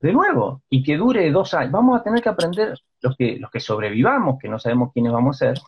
De 0.00 0.12
nuevo, 0.12 0.62
y 0.68 0.82
que 0.82 0.96
dure 0.96 1.30
dos 1.30 1.54
años, 1.54 1.72
vamos 1.72 2.00
a 2.00 2.02
tener 2.02 2.20
que 2.20 2.28
aprender, 2.28 2.78
los 3.00 3.16
que, 3.16 3.38
los 3.38 3.50
que 3.50 3.60
sobrevivamos, 3.60 4.38
que 4.40 4.48
no 4.48 4.58
sabemos 4.58 4.92
quiénes 4.92 5.12
vamos 5.12 5.36
a 5.36 5.46
ser, 5.46 5.60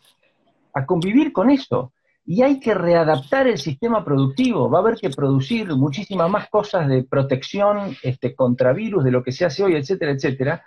a 0.73 0.85
convivir 0.85 1.31
con 1.31 1.49
esto 1.49 1.93
y 2.25 2.41
hay 2.41 2.59
que 2.59 2.73
readaptar 2.73 3.47
el 3.47 3.57
sistema 3.57 4.03
productivo. 4.03 4.69
Va 4.69 4.79
a 4.79 4.81
haber 4.81 4.95
que 4.95 5.09
producir 5.09 5.67
muchísimas 5.75 6.29
más 6.29 6.49
cosas 6.49 6.87
de 6.87 7.03
protección 7.03 7.95
este, 8.01 8.35
contra 8.35 8.73
virus, 8.73 9.03
de 9.03 9.11
lo 9.11 9.23
que 9.23 9.31
se 9.31 9.45
hace 9.45 9.63
hoy, 9.63 9.75
etcétera, 9.75 10.11
etcétera. 10.11 10.63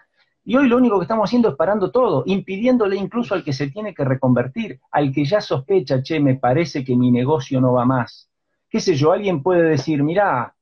Y 0.49 0.57
hoy 0.57 0.67
lo 0.67 0.79
único 0.79 0.99
que 0.99 1.03
estamos 1.03 1.29
haciendo 1.29 1.51
es 1.51 1.57
parando 1.57 1.91
todo, 1.91 2.23
impidiéndole 2.25 2.97
incluso 2.97 3.35
al 3.35 3.45
que 3.45 3.53
se 3.53 3.69
tiene 3.69 3.93
que 3.93 4.03
reconvertir, 4.03 4.81
al 4.91 5.13
que 5.13 5.27
ya 5.27 5.43
sospecha, 5.43 6.03
che, 6.03 6.21
me 6.21 6.37
parece 6.37 6.83
que 6.83 6.97
mi 6.97 7.11
negocio 7.11 7.61
no 7.61 7.75
va 7.75 7.85
más. 7.85 8.31
Qué 8.71 8.81
sé 8.81 8.95
yo, 8.95 9.13
alguien 9.13 9.43
puede 9.43 9.69
decir, 9.69 10.03
mirá, 10.03 10.55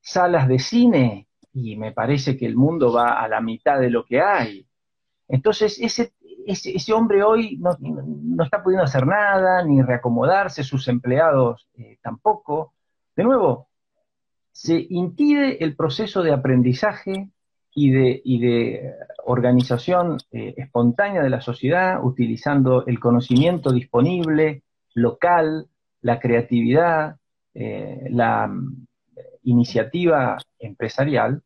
salas 0.00 0.48
de 0.48 0.58
cine, 0.58 1.28
y 1.52 1.76
me 1.76 1.92
parece 1.92 2.36
que 2.36 2.46
el 2.46 2.56
mundo 2.56 2.92
va 2.92 3.22
a 3.22 3.28
la 3.28 3.40
mitad 3.40 3.78
de 3.78 3.90
lo 3.90 4.04
que 4.04 4.20
hay. 4.20 4.66
Entonces, 5.28 5.78
ese 5.80 6.14
ese, 6.44 6.92
hombre 6.92 7.22
hoy 7.22 7.58
no, 7.58 8.42
está 8.42 8.60
pudiendo 8.60 8.82
hacer 8.82 9.06
nada, 9.06 9.62
ni 9.62 9.82
reacomodarse, 9.82 10.64
sus 10.64 10.88
empleados 10.88 11.68
eh, 11.74 11.98
tampoco. 12.02 12.72
De 13.14 13.22
nuevo, 13.22 13.68
se 14.50 14.84
impide 14.90 15.62
el 15.62 15.76
proceso 15.76 16.24
de 16.24 16.32
aprendizaje 16.32 17.30
y 17.78 17.90
de, 17.90 18.22
de 18.24 18.94
organización 19.24 20.18
eh, 20.32 20.54
espontánea 20.56 21.22
de 21.22 21.30
la 21.30 21.40
sociedad 21.40 22.00
utilizando 22.02 22.84
el 22.86 22.98
conocimiento 22.98 23.70
disponible, 23.70 24.62
local, 24.94 25.68
la 26.02 26.18
creatividad, 26.18 27.16
eh, 27.54 28.08
la 28.10 28.48
mm, 28.48 28.86
iniciativa 29.44 30.38
empresarial, 30.58 31.40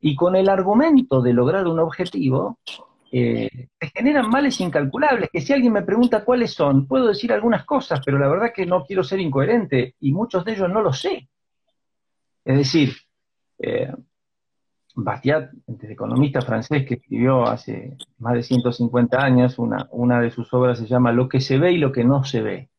y 0.00 0.14
con 0.14 0.36
el 0.36 0.48
argumento 0.48 1.20
de 1.20 1.32
lograr 1.32 1.66
un 1.66 1.80
objetivo, 1.80 2.58
eh, 3.10 3.68
se 3.80 3.90
generan 3.96 4.28
males 4.28 4.60
incalculables, 4.60 5.28
que 5.32 5.40
si 5.40 5.52
alguien 5.52 5.72
me 5.72 5.82
pregunta 5.82 6.24
cuáles 6.24 6.52
son, 6.52 6.86
puedo 6.86 7.08
decir 7.08 7.32
algunas 7.32 7.64
cosas, 7.64 8.00
pero 8.04 8.18
la 8.18 8.28
verdad 8.28 8.52
que 8.54 8.64
no 8.64 8.84
quiero 8.84 9.02
ser 9.02 9.18
incoherente 9.18 9.96
y 9.98 10.12
muchos 10.12 10.44
de 10.44 10.52
ellos 10.52 10.70
no 10.70 10.82
lo 10.82 10.92
sé. 10.92 11.28
Es 12.44 12.58
decir, 12.58 12.92
Bastiat, 14.96 15.50
el 15.66 15.90
economista 15.90 16.40
francés 16.40 16.86
que 16.86 16.94
escribió 16.94 17.44
hace 17.44 17.96
más 18.18 18.34
de 18.34 18.42
150 18.42 19.18
años, 19.18 19.58
una, 19.58 19.88
una 19.90 20.20
de 20.20 20.30
sus 20.30 20.52
obras 20.54 20.78
se 20.78 20.86
llama 20.86 21.12
Lo 21.12 21.28
que 21.28 21.40
se 21.40 21.58
ve 21.58 21.72
y 21.72 21.78
lo 21.78 21.90
que 21.92 22.04
no 22.04 22.24
se 22.24 22.42
ve. 22.42 22.70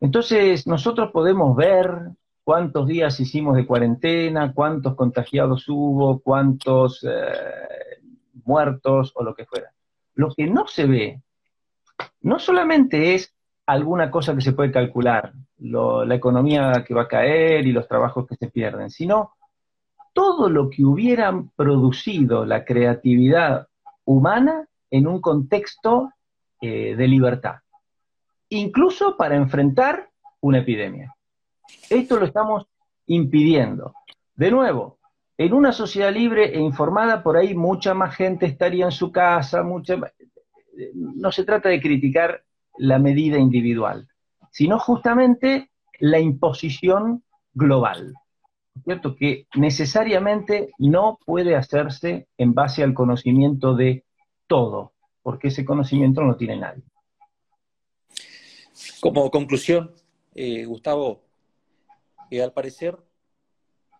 Entonces, 0.00 0.66
nosotros 0.66 1.10
podemos 1.12 1.56
ver 1.56 2.10
cuántos 2.44 2.86
días 2.86 3.18
hicimos 3.20 3.56
de 3.56 3.66
cuarentena, 3.66 4.52
cuántos 4.52 4.94
contagiados 4.94 5.68
hubo, 5.68 6.20
cuántos 6.20 7.04
eh, 7.04 8.00
muertos 8.44 9.12
o 9.14 9.24
lo 9.24 9.34
que 9.34 9.44
fuera. 9.44 9.72
Lo 10.14 10.30
que 10.34 10.46
no 10.46 10.66
se 10.66 10.86
ve 10.86 11.22
no 12.20 12.38
solamente 12.38 13.14
es 13.14 13.34
alguna 13.66 14.10
cosa 14.10 14.34
que 14.34 14.40
se 14.40 14.52
puede 14.52 14.72
calcular, 14.72 15.32
la 15.58 16.14
economía 16.14 16.84
que 16.86 16.94
va 16.94 17.02
a 17.02 17.08
caer 17.08 17.66
y 17.66 17.72
los 17.72 17.86
trabajos 17.86 18.26
que 18.26 18.36
se 18.36 18.48
pierden, 18.48 18.90
sino 18.90 19.32
todo 20.12 20.48
lo 20.48 20.70
que 20.70 20.84
hubieran 20.84 21.50
producido 21.50 22.44
la 22.44 22.64
creatividad 22.64 23.68
humana 24.04 24.66
en 24.90 25.06
un 25.06 25.20
contexto 25.20 26.10
eh, 26.60 26.94
de 26.96 27.08
libertad, 27.08 27.56
incluso 28.50 29.16
para 29.16 29.36
enfrentar 29.36 30.10
una 30.40 30.58
epidemia. 30.58 31.14
Esto 31.88 32.18
lo 32.18 32.26
estamos 32.26 32.66
impidiendo. 33.06 33.94
De 34.34 34.50
nuevo, 34.50 34.98
en 35.38 35.54
una 35.54 35.72
sociedad 35.72 36.12
libre 36.12 36.54
e 36.54 36.60
informada, 36.60 37.22
por 37.22 37.36
ahí 37.36 37.54
mucha 37.54 37.94
más 37.94 38.14
gente 38.14 38.46
estaría 38.46 38.84
en 38.84 38.92
su 38.92 39.10
casa, 39.10 39.64
no 40.94 41.32
se 41.32 41.44
trata 41.44 41.68
de 41.68 41.80
criticar 41.80 42.44
la 42.78 42.98
medida 42.98 43.38
individual, 43.38 44.08
sino 44.50 44.78
justamente 44.78 45.70
la 45.98 46.18
imposición 46.18 47.22
global, 47.54 48.14
¿cierto? 48.84 49.14
Que 49.14 49.46
necesariamente 49.54 50.70
no 50.78 51.18
puede 51.24 51.56
hacerse 51.56 52.28
en 52.38 52.54
base 52.54 52.82
al 52.82 52.94
conocimiento 52.94 53.74
de 53.74 54.04
todo, 54.46 54.92
porque 55.22 55.48
ese 55.48 55.64
conocimiento 55.64 56.20
no 56.20 56.28
lo 56.28 56.36
tiene 56.36 56.56
nadie. 56.56 56.82
Como 59.00 59.30
conclusión, 59.30 59.94
eh, 60.34 60.64
Gustavo, 60.64 61.22
eh, 62.30 62.42
al 62.42 62.52
parecer 62.52 62.96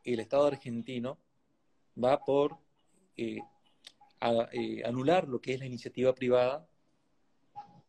el 0.04 0.20
Estado 0.20 0.46
argentino 0.46 1.18
va 2.02 2.24
por 2.24 2.56
eh, 3.16 3.40
eh, 4.52 4.82
anular 4.84 5.28
lo 5.28 5.40
que 5.40 5.54
es 5.54 5.60
la 5.60 5.66
iniciativa 5.66 6.14
privada. 6.14 6.66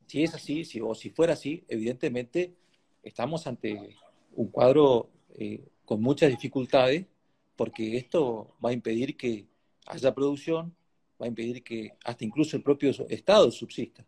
Si 0.08 0.24
es 0.24 0.36
así, 0.36 0.66
si, 0.66 0.82
o 0.82 0.94
si 0.96 1.10
fuera 1.10 1.34
así, 1.34 1.64
evidentemente 1.68 2.56
estamos 3.02 3.48
ante 3.48 3.96
un 4.34 4.50
cuadro 4.50 5.10
con 5.94 6.02
muchas 6.02 6.32
dificultades, 6.32 7.06
porque 7.56 7.98
esto 7.98 8.56
va 8.66 8.72
a 8.72 8.74
impedir 8.74 9.16
que 9.16 9.46
haya 9.86 10.12
producción, 10.12 10.74
va 11.22 11.28
a 11.28 11.30
impedir 11.30 11.64
que 11.64 11.92
hasta 12.04 12.26
incluso 12.26 12.58
el 12.58 12.64
propio 12.64 12.90
Estado 13.10 13.52
subsista. 13.52 14.04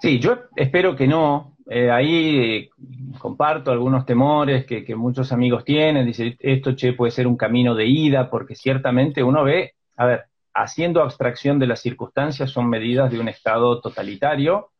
Sí, 0.00 0.18
yo 0.18 0.38
espero 0.56 0.96
que 0.96 1.06
no. 1.06 1.58
Eh, 1.68 1.90
ahí 1.90 2.38
eh, 2.38 2.70
comparto 3.18 3.70
algunos 3.70 4.06
temores 4.06 4.64
que, 4.64 4.96
muchos 4.96 5.30
amigos 5.30 5.62
tienen. 5.62 6.06
Dice, 6.06 6.38
esto, 6.40 6.74
che, 6.74 6.94
puede 6.94 7.12
ser 7.12 7.26
un 7.26 7.36
camino 7.36 7.74
de 7.74 7.84
ida, 7.84 8.30
porque 8.30 8.54
ciertamente 8.54 9.22
uno 9.22 9.44
ve, 9.44 9.74
a 9.98 10.06
ver, 10.06 10.24
haciendo 10.54 11.02
abstracción 11.02 11.58
de 11.58 11.66
las 11.66 11.82
circunstancias, 11.82 12.48
son 12.48 12.70
medidas 12.70 13.10
de 13.10 13.20
un 13.20 13.28
Estado 13.28 13.78
totalitario, 13.82 14.70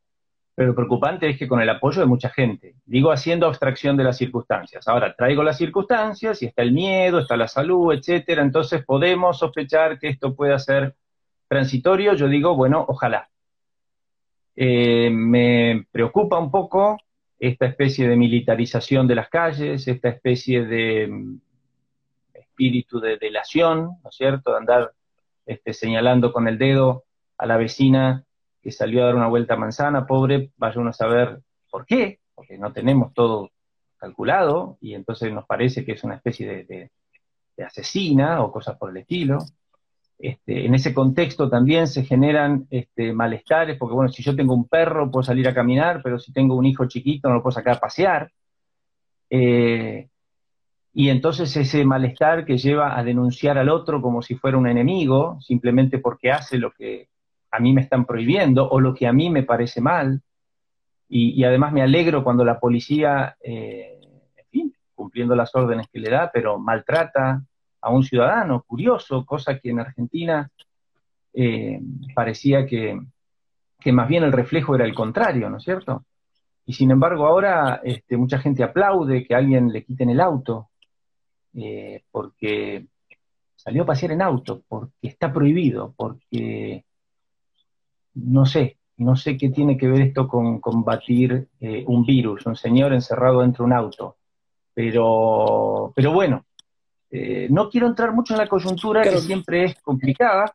pero 0.58 0.70
lo 0.70 0.74
preocupante 0.74 1.28
es 1.28 1.38
que 1.38 1.46
con 1.46 1.60
el 1.60 1.70
apoyo 1.70 2.00
de 2.00 2.08
mucha 2.08 2.30
gente, 2.30 2.74
digo 2.84 3.12
haciendo 3.12 3.46
abstracción 3.46 3.96
de 3.96 4.02
las 4.02 4.16
circunstancias. 4.16 4.88
Ahora, 4.88 5.14
traigo 5.14 5.44
las 5.44 5.56
circunstancias 5.56 6.42
y 6.42 6.46
está 6.46 6.62
el 6.62 6.72
miedo, 6.72 7.20
está 7.20 7.36
la 7.36 7.46
salud, 7.46 7.94
etcétera, 7.94 8.42
entonces 8.42 8.84
podemos 8.84 9.38
sospechar 9.38 10.00
que 10.00 10.08
esto 10.08 10.34
pueda 10.34 10.58
ser 10.58 10.96
transitorio, 11.46 12.14
yo 12.14 12.26
digo, 12.26 12.56
bueno, 12.56 12.84
ojalá. 12.88 13.28
Eh, 14.56 15.10
me 15.12 15.86
preocupa 15.92 16.40
un 16.40 16.50
poco 16.50 16.98
esta 17.38 17.66
especie 17.66 18.08
de 18.08 18.16
militarización 18.16 19.06
de 19.06 19.14
las 19.14 19.28
calles, 19.28 19.86
esta 19.86 20.08
especie 20.08 20.64
de 20.64 21.06
mm, 21.06 21.40
espíritu 22.34 22.98
de 22.98 23.16
delación, 23.16 23.90
¿no 24.02 24.10
es 24.10 24.16
cierto?, 24.16 24.50
de 24.50 24.56
andar 24.56 24.92
este, 25.46 25.72
señalando 25.72 26.32
con 26.32 26.48
el 26.48 26.58
dedo 26.58 27.04
a 27.36 27.46
la 27.46 27.56
vecina 27.58 28.24
que 28.68 28.72
salió 28.72 29.02
a 29.02 29.06
dar 29.06 29.14
una 29.14 29.28
vuelta 29.28 29.54
a 29.54 29.56
manzana, 29.56 30.06
pobre, 30.06 30.50
vaya 30.58 30.78
uno 30.78 30.90
a 30.90 30.92
saber 30.92 31.40
por 31.70 31.86
qué, 31.86 32.20
porque 32.34 32.58
no 32.58 32.70
tenemos 32.70 33.14
todo 33.14 33.50
calculado 33.96 34.76
y 34.82 34.92
entonces 34.92 35.32
nos 35.32 35.46
parece 35.46 35.86
que 35.86 35.92
es 35.92 36.04
una 36.04 36.16
especie 36.16 36.66
de, 36.66 36.90
asesina 37.64 38.42
o 38.42 38.52
cosas 38.52 38.76
por 38.76 38.90
el 38.90 38.98
estilo. 38.98 39.38
Este, 40.18 40.66
en 40.66 40.74
ese 40.74 40.92
contexto 40.92 41.48
también 41.48 41.88
se 41.88 42.04
generan 42.04 42.66
este, 42.68 43.14
malestares, 43.14 43.78
porque 43.78 43.94
bueno, 43.94 44.12
si 44.12 44.22
yo 44.22 44.36
tengo 44.36 44.52
un 44.52 44.68
perro 44.68 45.10
puedo 45.10 45.22
salir 45.22 45.48
a 45.48 45.54
caminar, 45.54 46.02
pero 46.04 46.18
si 46.18 46.30
tengo 46.30 46.54
un 46.54 46.66
hijo 46.66 46.86
chiquito 46.86 47.28
no 47.28 47.36
lo 47.36 47.42
puedo 47.42 47.54
sacar 47.54 47.76
a 47.76 47.80
pasear. 47.80 48.30
Eh, 49.30 50.10
y 50.92 51.08
entonces 51.08 51.56
ese 51.56 51.86
malestar 51.86 52.44
que 52.44 52.58
lleva 52.58 52.98
a 52.98 53.02
denunciar 53.02 53.56
al 53.56 53.70
otro 53.70 54.02
como 54.02 54.20
si 54.20 54.34
fuera 54.34 54.58
un 54.58 54.68
enemigo, 54.68 55.38
simplemente 55.40 55.98
porque 56.00 56.30
hace 56.30 56.58
lo 56.58 56.70
que 56.72 57.08
a 57.50 57.60
mí 57.60 57.72
me 57.72 57.82
están 57.82 58.04
prohibiendo 58.04 58.68
o 58.68 58.80
lo 58.80 58.94
que 58.94 59.06
a 59.06 59.12
mí 59.12 59.30
me 59.30 59.42
parece 59.42 59.80
mal. 59.80 60.22
Y, 61.10 61.42
además 61.44 61.72
me 61.72 61.82
alegro 61.82 62.22
cuando 62.22 62.44
la 62.44 62.60
policía, 62.60 63.36
eh, 63.40 63.98
en 64.36 64.46
fin, 64.50 64.74
cumpliendo 64.94 65.34
las 65.34 65.54
órdenes 65.54 65.88
que 65.90 66.00
le 66.00 66.10
da, 66.10 66.30
pero 66.30 66.58
maltrata 66.58 67.42
a 67.80 67.90
un 67.90 68.02
ciudadano, 68.04 68.62
curioso, 68.66 69.24
cosa 69.24 69.58
que 69.58 69.70
en 69.70 69.80
Argentina 69.80 70.50
eh, 71.32 71.80
parecía 72.14 72.66
que, 72.66 73.00
más 73.92 74.08
bien 74.08 74.24
el 74.24 74.32
reflejo 74.32 74.74
era 74.74 74.84
el 74.84 74.94
contrario, 74.94 75.48
¿no 75.48 75.58
es 75.58 75.64
cierto? 75.64 76.04
Y 76.66 76.74
sin 76.74 76.90
embargo 76.90 77.26
ahora 77.26 77.80
este, 77.84 78.16
mucha 78.18 78.38
gente 78.38 78.62
aplaude 78.62 79.24
que 79.26 79.34
alguien 79.34 79.72
le 79.72 79.84
quiten 79.84 80.10
el 80.10 80.20
auto, 80.20 80.68
eh, 81.54 82.02
porque 82.10 82.86
salió 83.54 83.84
a 83.84 83.86
pasear 83.86 84.12
en 84.12 84.22
auto, 84.22 84.62
porque 84.68 85.08
está 85.08 85.32
prohibido, 85.32 85.94
porque 85.96 86.84
no 88.24 88.46
sé, 88.46 88.78
no 88.98 89.16
sé 89.16 89.36
qué 89.36 89.50
tiene 89.50 89.76
que 89.76 89.88
ver 89.88 90.00
esto 90.02 90.26
con 90.26 90.60
combatir 90.60 91.48
eh, 91.60 91.84
un 91.86 92.04
virus, 92.04 92.46
un 92.46 92.56
señor 92.56 92.92
encerrado 92.92 93.40
dentro 93.40 93.64
de 93.64 93.66
un 93.66 93.72
auto. 93.72 94.16
Pero, 94.74 95.92
pero 95.94 96.12
bueno, 96.12 96.44
eh, 97.10 97.48
no 97.50 97.68
quiero 97.68 97.86
entrar 97.86 98.12
mucho 98.12 98.34
en 98.34 98.38
la 98.38 98.48
coyuntura, 98.48 99.02
que 99.02 99.18
siempre 99.18 99.64
es 99.64 99.80
complicada, 99.80 100.52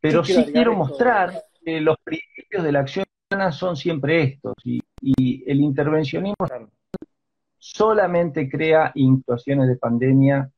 pero 0.00 0.24
sí 0.24 0.44
quiero 0.52 0.74
mostrar 0.74 1.42
que 1.62 1.80
los 1.80 1.96
principios 2.02 2.62
de 2.62 2.72
la 2.72 2.80
acción 2.80 3.04
humana 3.30 3.52
son 3.52 3.76
siempre 3.76 4.22
estos, 4.22 4.54
y, 4.64 4.80
el 5.46 5.60
intervencionismo 5.60 6.34
solamente 7.56 8.48
crea 8.48 8.92
situaciones 8.94 9.68
de 9.68 9.76
pandemia 9.76 10.50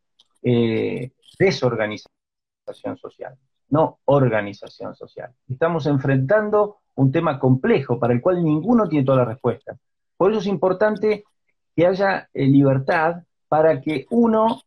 eh, 0.42 1.11
desorganización 1.38 2.96
social 3.01 3.36
no 3.71 3.99
organización 4.05 4.95
social. 4.95 5.33
Estamos 5.49 5.87
enfrentando 5.87 6.79
un 6.97 7.11
tema 7.11 7.39
complejo 7.39 7.99
para 7.99 8.12
el 8.12 8.21
cual 8.21 8.43
ninguno 8.45 8.89
tiene 8.89 9.05
toda 9.05 9.18
la 9.18 9.25
respuesta. 9.25 9.77
Por 10.16 10.31
eso 10.31 10.41
es 10.41 10.47
importante 10.47 11.25
que 11.75 11.87
haya 11.87 12.29
eh, 12.35 12.47
libertad 12.47 13.23
para 13.49 13.81
que 13.81 14.07
uno 14.11 14.61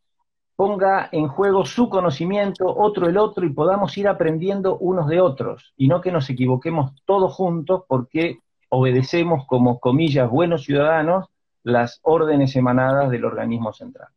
ponga 0.56 1.08
en 1.12 1.28
juego 1.28 1.64
su 1.64 1.88
conocimiento, 1.88 2.66
otro 2.66 3.08
el 3.08 3.18
otro, 3.18 3.44
y 3.44 3.52
podamos 3.52 3.96
ir 3.98 4.08
aprendiendo 4.08 4.78
unos 4.78 5.08
de 5.08 5.20
otros, 5.20 5.72
y 5.76 5.88
no 5.88 6.00
que 6.00 6.12
nos 6.12 6.30
equivoquemos 6.30 6.92
todos 7.04 7.34
juntos 7.34 7.82
porque 7.88 8.38
obedecemos 8.68 9.46
como 9.46 9.80
comillas 9.80 10.30
buenos 10.30 10.64
ciudadanos 10.64 11.26
las 11.64 11.98
órdenes 12.02 12.54
emanadas 12.56 13.10
del 13.10 13.24
organismo 13.24 13.72
central. 13.72 14.08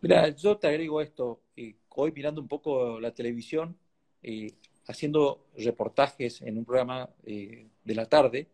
Mira, 0.00 0.28
yo 0.30 0.58
te 0.58 0.66
agrego 0.66 1.00
esto, 1.00 1.42
eh, 1.56 1.76
hoy 1.90 2.12
mirando 2.12 2.40
un 2.40 2.48
poco 2.48 2.98
la 3.00 3.12
televisión, 3.12 3.76
eh, 4.22 4.54
haciendo 4.86 5.46
reportajes 5.56 6.42
en 6.42 6.58
un 6.58 6.64
programa 6.64 7.08
eh, 7.24 7.68
de 7.84 7.94
la 7.94 8.06
tarde, 8.06 8.48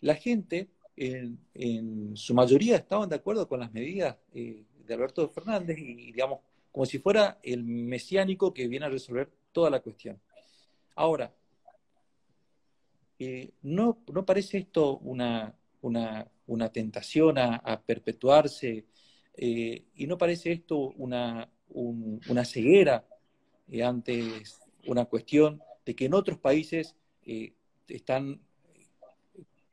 la 0.00 0.14
gente 0.14 0.68
en, 0.96 2.16
su 2.16 2.34
mayoría 2.34 2.76
estaban 2.76 3.08
de 3.08 3.16
acuerdo 3.16 3.48
con 3.48 3.60
las 3.60 3.72
medidas 3.72 4.16
eh, 4.34 4.64
de 4.86 4.94
Alberto 4.94 5.28
Fernández 5.28 5.78
y, 5.78 6.12
digamos, 6.12 6.40
como 6.70 6.86
si 6.86 6.98
fuera 6.98 7.38
el 7.42 7.64
mesiánico 7.64 8.52
que 8.52 8.68
viene 8.68 8.86
a 8.86 8.90
resolver 8.90 9.30
toda 9.52 9.70
la 9.70 9.80
cuestión. 9.80 10.20
Ahora, 10.94 11.34
no, 13.62 13.98
¿no, 14.12 14.24
parece 14.24 14.58
esto 14.58 14.98
una, 14.98 15.54
una, 15.82 16.68
tentación 16.72 17.38
a, 17.38 17.82
perpetuarse? 17.84 18.86
¿Y 19.36 20.06
no 20.06 20.16
parece 20.16 20.52
esto 20.52 20.76
una, 20.96 21.50
una 21.68 22.44
ceguera 22.44 23.06
antes 23.84 24.59
una 24.86 25.04
cuestión 25.04 25.62
de 25.84 25.94
que 25.94 26.06
en 26.06 26.14
otros 26.14 26.38
países 26.38 26.94
eh, 27.24 27.52
están 27.88 28.40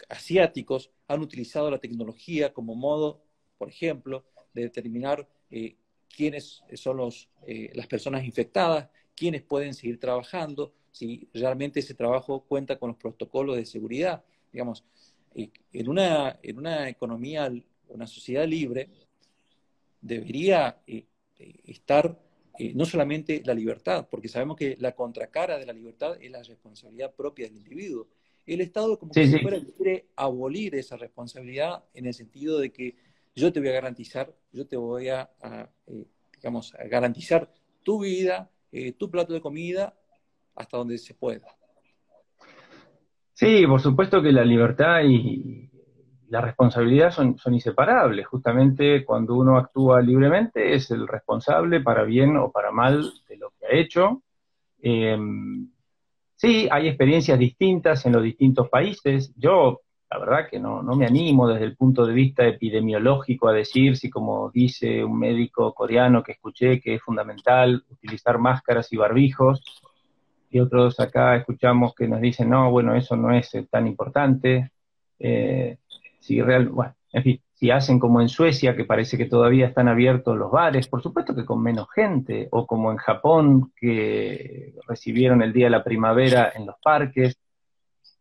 asiáticos 0.10 0.91
han 1.08 1.22
utilizado 1.22 1.70
la 1.72 1.80
tecnología 1.80 2.53
como 2.53 2.76
modo, 2.76 3.22
por 3.58 3.70
ejemplo, 3.70 4.26
de 4.53 4.64
determinar 4.64 5.28
eh, 5.51 5.76
quiénes 6.16 6.64
son 6.76 6.97
los, 6.97 7.30
eh, 7.45 7.72
las 7.74 7.88
personas 7.88 8.26
infectadas, 8.26 8.89
quiénes 9.16 9.41
pueden 9.43 9.74
seguir 9.74 9.99
trabajando, 9.99 10.74
si 10.91 11.28
realmente 11.34 11.80
ese 11.80 11.93
trabajo 11.93 12.41
cuenta 12.41 12.78
con 12.80 12.89
los 12.89 12.97
protocolos 12.97 13.55
de 13.55 13.66
seguridad. 13.66 14.24
Digamos, 14.51 14.84
en, 15.36 15.89
una, 15.89 16.39
en 16.41 16.58
una 16.58 16.89
economía, 16.89 17.51
una 17.89 18.08
sociedad 18.08 18.47
libre, 18.47 18.89
debería 20.01 20.82
estar 21.66 22.18
eh, 22.60 22.74
no 22.76 22.86
solamente 22.86 23.41
la 23.45 23.53
libertad, 23.53 24.08
porque 24.10 24.28
sabemos 24.28 24.58
que 24.58 24.76
la 24.80 24.93
contracara 24.93 25.58
de 25.58 25.66
la 25.66 25.74
libertad 25.74 26.18
es 26.22 26.32
la 26.32 26.43
responsabilidad 26.43 27.14
propia 27.14 27.47
del 27.47 27.58
individuo. 27.58 28.08
El 28.45 28.62
Estado 28.62 28.97
como 28.97 29.12
que 29.12 29.30
quiere 29.78 30.05
abolir 30.16 30.76
esa 30.76 30.95
responsabilidad 30.95 31.84
en 31.93 32.05
el 32.05 32.14
sentido 32.14 32.60
de 32.60 32.72
que 32.72 32.95
yo 33.36 33.51
te 33.51 33.60
voy 33.60 33.70
a 33.70 33.74
garantizar, 33.74 34.34
yo 34.51 34.66
te 34.66 34.78
voy 34.78 35.10
a, 35.10 35.30
eh, 35.88 36.05
digamos, 36.38 36.74
a 36.74 36.86
garantizar 36.86 37.51
tu 37.84 38.01
vida, 38.01 38.49
eh, 38.72 38.93
tu 38.93 39.12
plato 39.12 39.34
de 39.34 39.41
comida, 39.41 39.93
hasta 40.55 40.78
donde 40.78 40.97
se 40.97 41.14
pueda. 41.14 41.47
Sí, 43.34 43.68
por 43.68 43.80
supuesto 43.80 44.22
que 44.22 44.32
la 44.32 44.43
libertad 44.43 45.01
y, 45.05 45.70
la 46.30 46.41
responsabilidad 46.41 47.11
son, 47.11 47.38
inseparables. 47.51 48.28
Justamente 48.28 49.05
cuando 49.05 49.36
uno 49.36 49.57
actúa 49.57 50.01
libremente 50.01 50.73
es 50.73 50.91
el 50.91 51.07
responsable 51.07 51.82
para 51.82 52.03
bien 52.03 52.38
o 52.38 52.51
para 52.51 52.71
mal 52.71 53.11
de 53.28 53.38
lo 53.38 53.51
que 53.51 53.65
ha 53.67 53.80
hecho. 53.80 54.21
Em, 54.82 55.69
sí, 56.36 56.67
hay 56.71 56.88
experiencias 56.88 57.39
distintas 57.39 58.05
en 58.05 58.13
los 58.13 58.23
distintos 58.23 58.69
países. 58.69 59.34
Yo, 59.38 59.82
la 60.09 60.19
verdad 60.19 60.49
que 60.49 60.59
no, 60.59 60.84
no 60.84 60.95
me 60.95 61.05
animo 61.05 61.47
desde 61.47 61.65
el 61.65 61.75
punto 61.78 62.05
de 62.05 62.13
vista 62.13 62.45
epidemiológico 62.45 63.47
a 63.47 63.53
decir 63.53 63.97
si, 63.97 64.09
como 64.09 64.51
dice 64.51 65.03
un 65.03 65.19
médico 65.19 65.73
coreano 65.73 66.23
que 66.23 66.34
escuché, 66.34 66.82
que 66.82 66.95
es 66.95 67.01
fundamental 67.01 67.84
utilizar 67.89 68.38
máscaras 68.38 68.91
y 68.91 68.97
barbijos, 68.97 69.61
y 70.49 70.59
otros 70.59 70.99
acá 70.99 71.36
escuchamos 71.36 71.93
que 71.93 72.07
nos 72.07 72.21
dicen, 72.21 72.49
no, 72.49 72.71
bueno, 72.71 72.95
eso 72.95 73.15
no 73.15 73.34
es 73.34 73.51
tan 73.69 73.88
importante. 73.88 74.71
Eh, 75.19 75.78
si 76.28 76.41
si 77.57 77.71
hacen 77.71 77.97
como 77.97 78.21
en 78.21 78.30
Suecia, 78.30 78.75
que 78.75 78.86
parece 78.86 79.17
que 79.17 79.25
todavía 79.25 79.65
están 79.65 79.88
abiertos 79.88 80.38
los 80.38 80.51
bares, 80.51 80.88
por 80.88 81.01
supuesto 81.01 81.34
que 81.34 81.43
con 81.43 81.63
menos 81.63 81.88
gente, 81.89 82.47
o 82.51 82.67
como 82.67 82.91
en 82.91 82.97
Japón, 82.97 83.71
que 83.75 84.75
recibieron 84.88 85.41
el 85.41 85.53
día 85.53 85.65
de 85.65 85.71
la 85.71 85.84
primavera 85.84 86.51
en 86.53 86.67
los 86.67 86.75
parques. 86.84 87.36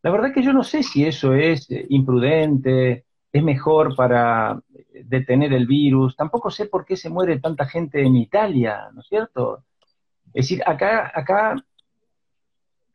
La 0.03 0.11
verdad 0.11 0.33
que 0.33 0.43
yo 0.43 0.55
no 0.55 0.63
sé 0.65 0.83
si 0.83 1.05
eso 1.05 1.35
es 1.35 1.71
eh, 1.71 1.85
imprudente, 1.91 3.05
es 3.31 3.43
mejor 3.43 3.95
para 3.95 4.59
eh, 4.75 5.03
detener 5.05 5.53
el 5.53 5.67
virus, 5.67 6.17
tampoco 6.17 6.51
sé 6.51 6.67
por 6.67 6.87
qué 6.87 6.97
se 6.97 7.11
muere 7.11 7.39
tanta 7.39 7.67
gente 7.67 8.01
en 8.01 8.17
Italia, 8.17 8.89
¿no 8.95 9.03
es 9.03 9.07
cierto? 9.07 9.65
Es 10.29 10.49
decir, 10.49 10.63
acá, 10.65 11.13
acá 11.15 11.57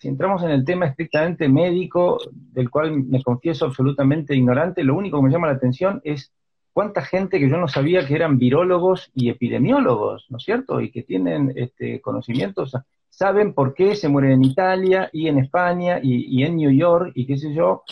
si 0.02 0.08
entramos 0.08 0.42
en 0.42 0.50
el 0.50 0.66
tema 0.66 0.88
estrictamente 0.88 1.48
médico, 1.48 2.18
del 2.32 2.72
cual 2.72 3.04
me 3.04 3.22
confieso 3.22 3.66
absolutamente 3.66 4.36
ignorante, 4.36 4.84
lo 4.84 4.96
único 4.96 5.18
que 5.18 5.26
me 5.26 5.32
llama 5.32 5.46
la 5.46 5.54
atención 5.54 6.02
es 6.04 6.34
cuánta 6.74 7.04
gente 7.04 7.40
que 7.40 7.48
yo 7.48 7.58
no 7.58 7.68
sabía 7.68 8.08
que 8.08 8.16
eran 8.16 8.40
virólogos 8.40 9.12
y 9.14 9.30
epidemiólogos, 9.30 10.26
¿no 10.30 10.38
es 10.38 10.44
cierto? 10.44 10.82
Y 10.82 10.90
que 10.90 11.04
tienen 11.04 11.54
este, 11.56 12.02
conocimientos, 12.02 12.76
saben 13.10 13.54
por 13.54 13.76
qué 13.76 13.94
se 13.96 14.10
mueren 14.10 14.32
en 14.32 14.46
Italia 14.46 15.08
y 15.14 15.28
en 15.28 15.38
España 15.38 16.00
y, 16.02 16.44
en 16.44 16.56
New 16.56 16.72
York 16.72 17.12
y 17.14 17.28
qué 17.28 17.38
sé 17.38 17.54
yo. 17.54 17.84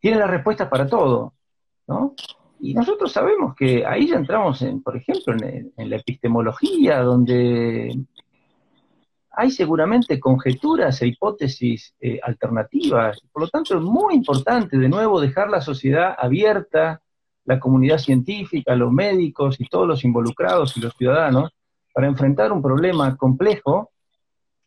tiene 0.00 0.18
las 0.18 0.28
respuestas 0.28 0.68
para 0.68 0.86
todo, 0.86 1.32
¿no? 1.86 2.14
Y 2.60 2.74
nosotros 2.74 3.10
sabemos 3.10 3.54
que 3.56 3.86
ahí 3.86 4.08
ya 4.08 4.16
entramos, 4.16 4.60
en, 4.60 4.82
por 4.82 4.94
ejemplo, 4.94 5.34
en, 5.40 5.88
la 5.88 5.96
epistemología, 5.96 7.00
donde 7.00 7.96
hay 9.36 9.50
seguramente 9.50 10.20
conjeturas 10.20 11.00
e 11.02 11.08
hipótesis 11.08 11.94
eh, 12.00 12.18
alternativas. 12.22 13.20
Por 13.32 13.42
lo 13.42 13.48
tanto, 13.48 13.76
es 13.76 13.82
muy 13.82 14.14
importante, 14.14 14.78
de 14.78 14.88
nuevo, 14.88 15.20
dejar 15.20 15.50
la 15.50 15.60
sociedad 15.60 16.14
abierta, 16.18 17.02
la 17.44 17.60
comunidad 17.60 17.98
científica, 17.98 18.74
los 18.74 18.92
médicos 18.92 19.60
y 19.60 19.66
todos 19.66 19.86
los 19.86 20.04
involucrados 20.04 20.76
y 20.76 20.80
los 20.80 20.94
ciudadanos, 20.94 21.52
para 21.92 22.06
enfrentar 22.06 22.52
un 22.52 22.62
problema 22.62 23.16
complejo, 23.16 23.90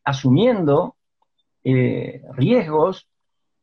asumiendo 0.04 0.96
eh, 1.64 2.22
riesgos 2.34 3.08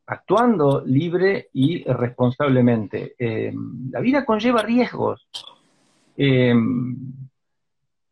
actuando 0.07 0.83
libre 0.85 1.49
y 1.55 1.83
responsablemente. 1.85 3.15
Eh, 3.19 3.55
la 3.91 4.01
vida 4.01 4.25
conlleva 4.25 4.63
riesgos. 4.63 5.27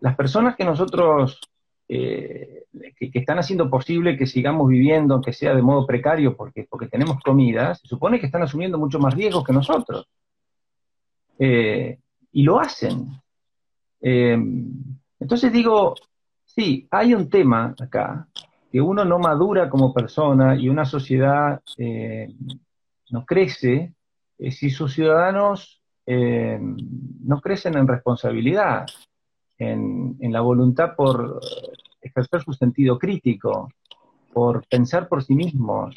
Las 0.02 0.16
personas 0.16 0.56
que 0.56 0.64
nosotros, 0.64 1.38
eh, 1.94 2.64
que, 2.98 3.10
están 3.18 3.38
haciendo 3.38 3.68
posible 3.68 4.16
que 4.16 4.26
sigamos 4.26 4.68
viviendo, 4.68 5.20
que 5.20 5.32
sea 5.32 5.54
de 5.54 5.62
modo 5.62 5.86
precario 5.86 6.36
porque, 6.36 6.66
porque 6.68 6.88
tenemos 6.88 7.20
comida, 7.20 7.74
se 7.74 7.86
supone 7.86 8.18
que 8.20 8.26
están 8.26 8.42
asumiendo 8.42 8.78
mucho 8.78 8.98
más 8.98 9.14
riesgos 9.14 9.44
que 9.44 9.52
nosotros. 9.52 10.06
y 11.38 12.42
lo 12.42 12.60
hacen. 12.60 13.08
entonces 14.00 15.52
digo, 15.52 15.94
sí, 16.44 16.86
hay 16.90 17.14
un 17.14 17.28
tema 17.28 17.74
acá 17.80 18.28
que 18.72 18.80
uno 18.80 19.04
no 19.04 19.18
madura 19.18 19.68
como 19.68 19.92
persona 19.92 20.56
y 20.56 20.70
una 20.70 20.86
sociedad 20.86 21.60
eh, 21.76 22.34
no 23.10 23.26
crece 23.26 23.92
eh, 24.38 24.50
si 24.50 24.70
sus 24.70 24.94
ciudadanos 24.94 25.82
eh, 26.06 26.58
no 26.58 27.40
crecen 27.42 27.76
en 27.76 27.86
responsabilidad, 27.86 28.86
en, 29.58 30.16
la 30.32 30.40
voluntad 30.40 30.96
por 30.96 31.38
ejercer 32.02 32.42
su 32.42 32.52
sentido 32.52 32.98
crítico, 32.98 33.70
por 34.32 34.66
pensar 34.66 35.08
por 35.08 35.22
sí 35.22 35.34
mismos, 35.34 35.96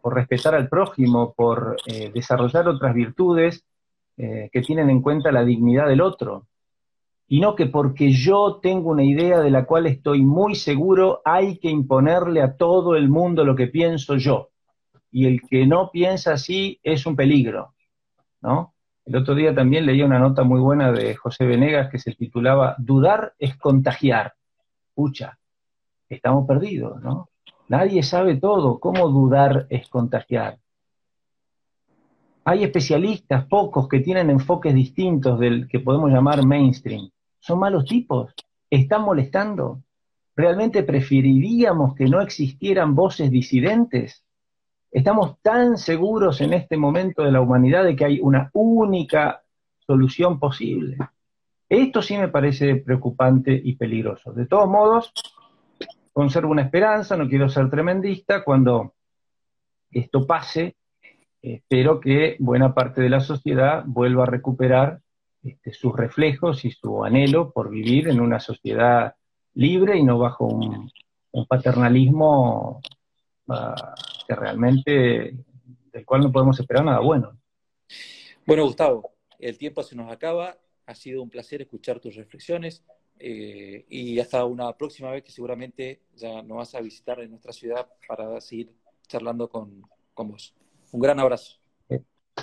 por 0.00 0.14
respetar 0.14 0.54
al 0.54 0.68
prójimo, 0.68 1.32
por 1.34 1.76
desarrollar 2.12 2.68
otras 2.68 2.94
virtudes 2.94 3.64
que 4.16 4.62
tienen 4.66 4.90
en 4.90 5.02
cuenta 5.02 5.32
la 5.32 5.44
dignidad 5.44 5.88
del 5.88 6.00
otro 6.00 6.46
y 7.26 7.40
no 7.40 7.54
que 7.54 7.66
porque 7.66 8.12
yo 8.12 8.60
tengo 8.62 8.90
una 8.90 9.04
idea 9.04 9.40
de 9.40 9.50
la 9.50 9.64
cual 9.64 9.86
estoy 9.86 10.22
muy 10.22 10.54
seguro, 10.54 11.22
hay 11.24 11.58
que 11.58 11.70
imponerle 11.70 12.42
a 12.42 12.56
todo 12.56 12.96
el 12.96 13.08
mundo 13.08 13.44
lo 13.44 13.56
que 13.56 13.66
pienso 13.66 14.16
yo. 14.16 14.50
Y 15.10 15.26
el 15.26 15.40
que 15.42 15.66
no 15.66 15.90
piensa 15.90 16.34
así 16.34 16.78
es 16.82 17.06
un 17.06 17.16
peligro, 17.16 17.74
¿no? 18.42 18.74
El 19.06 19.16
otro 19.16 19.34
día 19.34 19.54
también 19.54 19.86
leí 19.86 20.02
una 20.02 20.18
nota 20.18 20.44
muy 20.44 20.60
buena 20.60 20.92
de 20.92 21.14
José 21.14 21.46
Venegas 21.46 21.90
que 21.90 21.98
se 21.98 22.12
titulaba 22.12 22.74
Dudar 22.78 23.34
es 23.38 23.56
contagiar. 23.56 24.34
Pucha, 24.94 25.38
estamos 26.08 26.46
perdidos, 26.46 27.02
¿no? 27.02 27.28
Nadie 27.68 28.02
sabe 28.02 28.36
todo. 28.36 28.78
¿Cómo 28.78 29.08
dudar 29.08 29.66
es 29.70 29.88
contagiar? 29.88 30.58
Hay 32.44 32.62
especialistas, 32.62 33.46
pocos, 33.46 33.88
que 33.88 34.00
tienen 34.00 34.30
enfoques 34.30 34.74
distintos 34.74 35.40
del 35.40 35.66
que 35.66 35.80
podemos 35.80 36.10
llamar 36.10 36.44
mainstream 36.46 37.10
son 37.44 37.58
malos 37.58 37.84
tipos, 37.84 38.32
están 38.70 39.02
molestando. 39.02 39.82
¿Realmente 40.34 40.82
preferiríamos 40.82 41.94
que 41.94 42.06
no 42.06 42.22
existieran 42.22 42.94
voces 42.94 43.30
disidentes? 43.30 44.24
Estamos 44.90 45.36
tan 45.42 45.76
seguros 45.76 46.40
en 46.40 46.54
este 46.54 46.78
momento 46.78 47.22
de 47.22 47.32
la 47.32 47.42
humanidad 47.42 47.84
de 47.84 47.94
que 47.94 48.06
hay 48.06 48.20
una 48.20 48.50
única 48.54 49.42
solución 49.86 50.40
posible. 50.40 50.96
Esto 51.68 52.02
sí 52.02 52.16
me 52.16 52.28
parece 52.28 52.76
preocupante 52.76 53.60
y 53.62 53.76
peligroso. 53.76 54.32
De 54.32 54.46
todos 54.46 54.68
modos, 54.68 55.12
conservo 56.12 56.50
una 56.50 56.62
esperanza, 56.62 57.16
no 57.16 57.28
quiero 57.28 57.48
ser 57.48 57.70
tremendista, 57.70 58.44
cuando 58.44 58.94
esto 59.90 60.26
pase, 60.26 60.76
espero 61.40 62.00
que 62.00 62.36
buena 62.38 62.74
parte 62.74 63.00
de 63.00 63.10
la 63.10 63.20
sociedad 63.20 63.82
vuelva 63.86 64.24
a 64.24 64.26
recuperar 64.26 65.00
este, 65.42 65.72
sus 65.72 65.94
reflejos 65.94 66.64
y 66.64 66.70
su 66.70 67.04
anhelo 67.04 67.52
por 67.52 67.70
vivir 67.70 68.08
en 68.08 68.20
una 68.20 68.40
sociedad 68.40 69.14
libre 69.54 69.98
y 69.98 70.02
no 70.02 70.18
bajo 70.18 70.46
un, 70.46 70.90
paternalismo 71.48 72.80
ah, 73.48 73.94
que 74.26 74.34
realmente 74.36 75.34
del 75.92 76.04
cual 76.04 76.22
no 76.22 76.32
podemos 76.32 76.58
esperar 76.58 76.84
nada 76.84 77.00
bueno. 77.00 77.36
Bueno, 78.46 78.64
Gustavo, 78.64 79.10
el 79.38 79.58
tiempo 79.58 79.82
se 79.82 79.96
nos 79.96 80.10
acaba. 80.10 80.56
Ha 80.86 80.94
sido 80.94 81.22
un 81.22 81.30
placer 81.30 81.62
escuchar 81.62 82.00
tus 82.00 82.14
reflexiones 82.14 82.84
eh, 83.18 83.84
y 83.88 84.18
hasta 84.18 84.44
una 84.44 84.72
próxima 84.76 85.10
vez 85.10 85.22
que 85.22 85.30
seguramente 85.30 86.02
ya 86.16 86.42
nos 86.42 86.58
vas 86.58 86.74
a 86.74 86.80
visitar 86.80 87.20
en 87.20 87.30
nuestra 87.30 87.52
ciudad 87.52 87.86
para 88.06 88.40
seguir 88.40 88.72
charlando 89.06 89.48
con, 89.48 89.82
con 90.12 90.30
vos. 90.30 90.54
Un 90.92 91.00
gran 91.00 91.20
abrazo. 91.20 91.58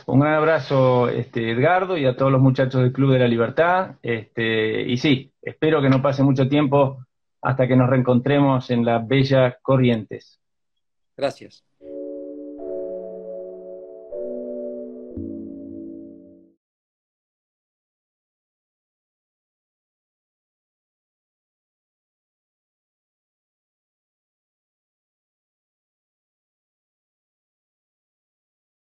Un 0.06 0.20
gran 0.20 0.36
abrazo, 0.36 1.10
este, 1.10 1.52
Edgardo, 1.52 1.98
y 1.98 2.06
a 2.06 2.16
todos 2.16 2.32
los 2.32 2.42
muchachos 2.42 2.82
del 2.82 2.94
Club 2.94 3.12
de 3.14 3.20
la 3.20 3.28
Libertad. 3.28 3.96
Este, 4.02 4.82
y 4.84 4.98
sí, 4.98 5.32
espero 5.42 5.82
que 5.82 5.90
no 5.90 6.02
pase 6.02 6.24
mucho 6.24 6.48
tiempo 6.48 7.06
hasta 7.42 7.68
que 7.68 7.76
nos 7.76 7.90
reencontremos 7.90 8.70
en 8.72 8.86
las 8.86 9.06
bellas 9.08 9.56
Corrientes. 9.62 10.40
Gracias. 11.18 11.66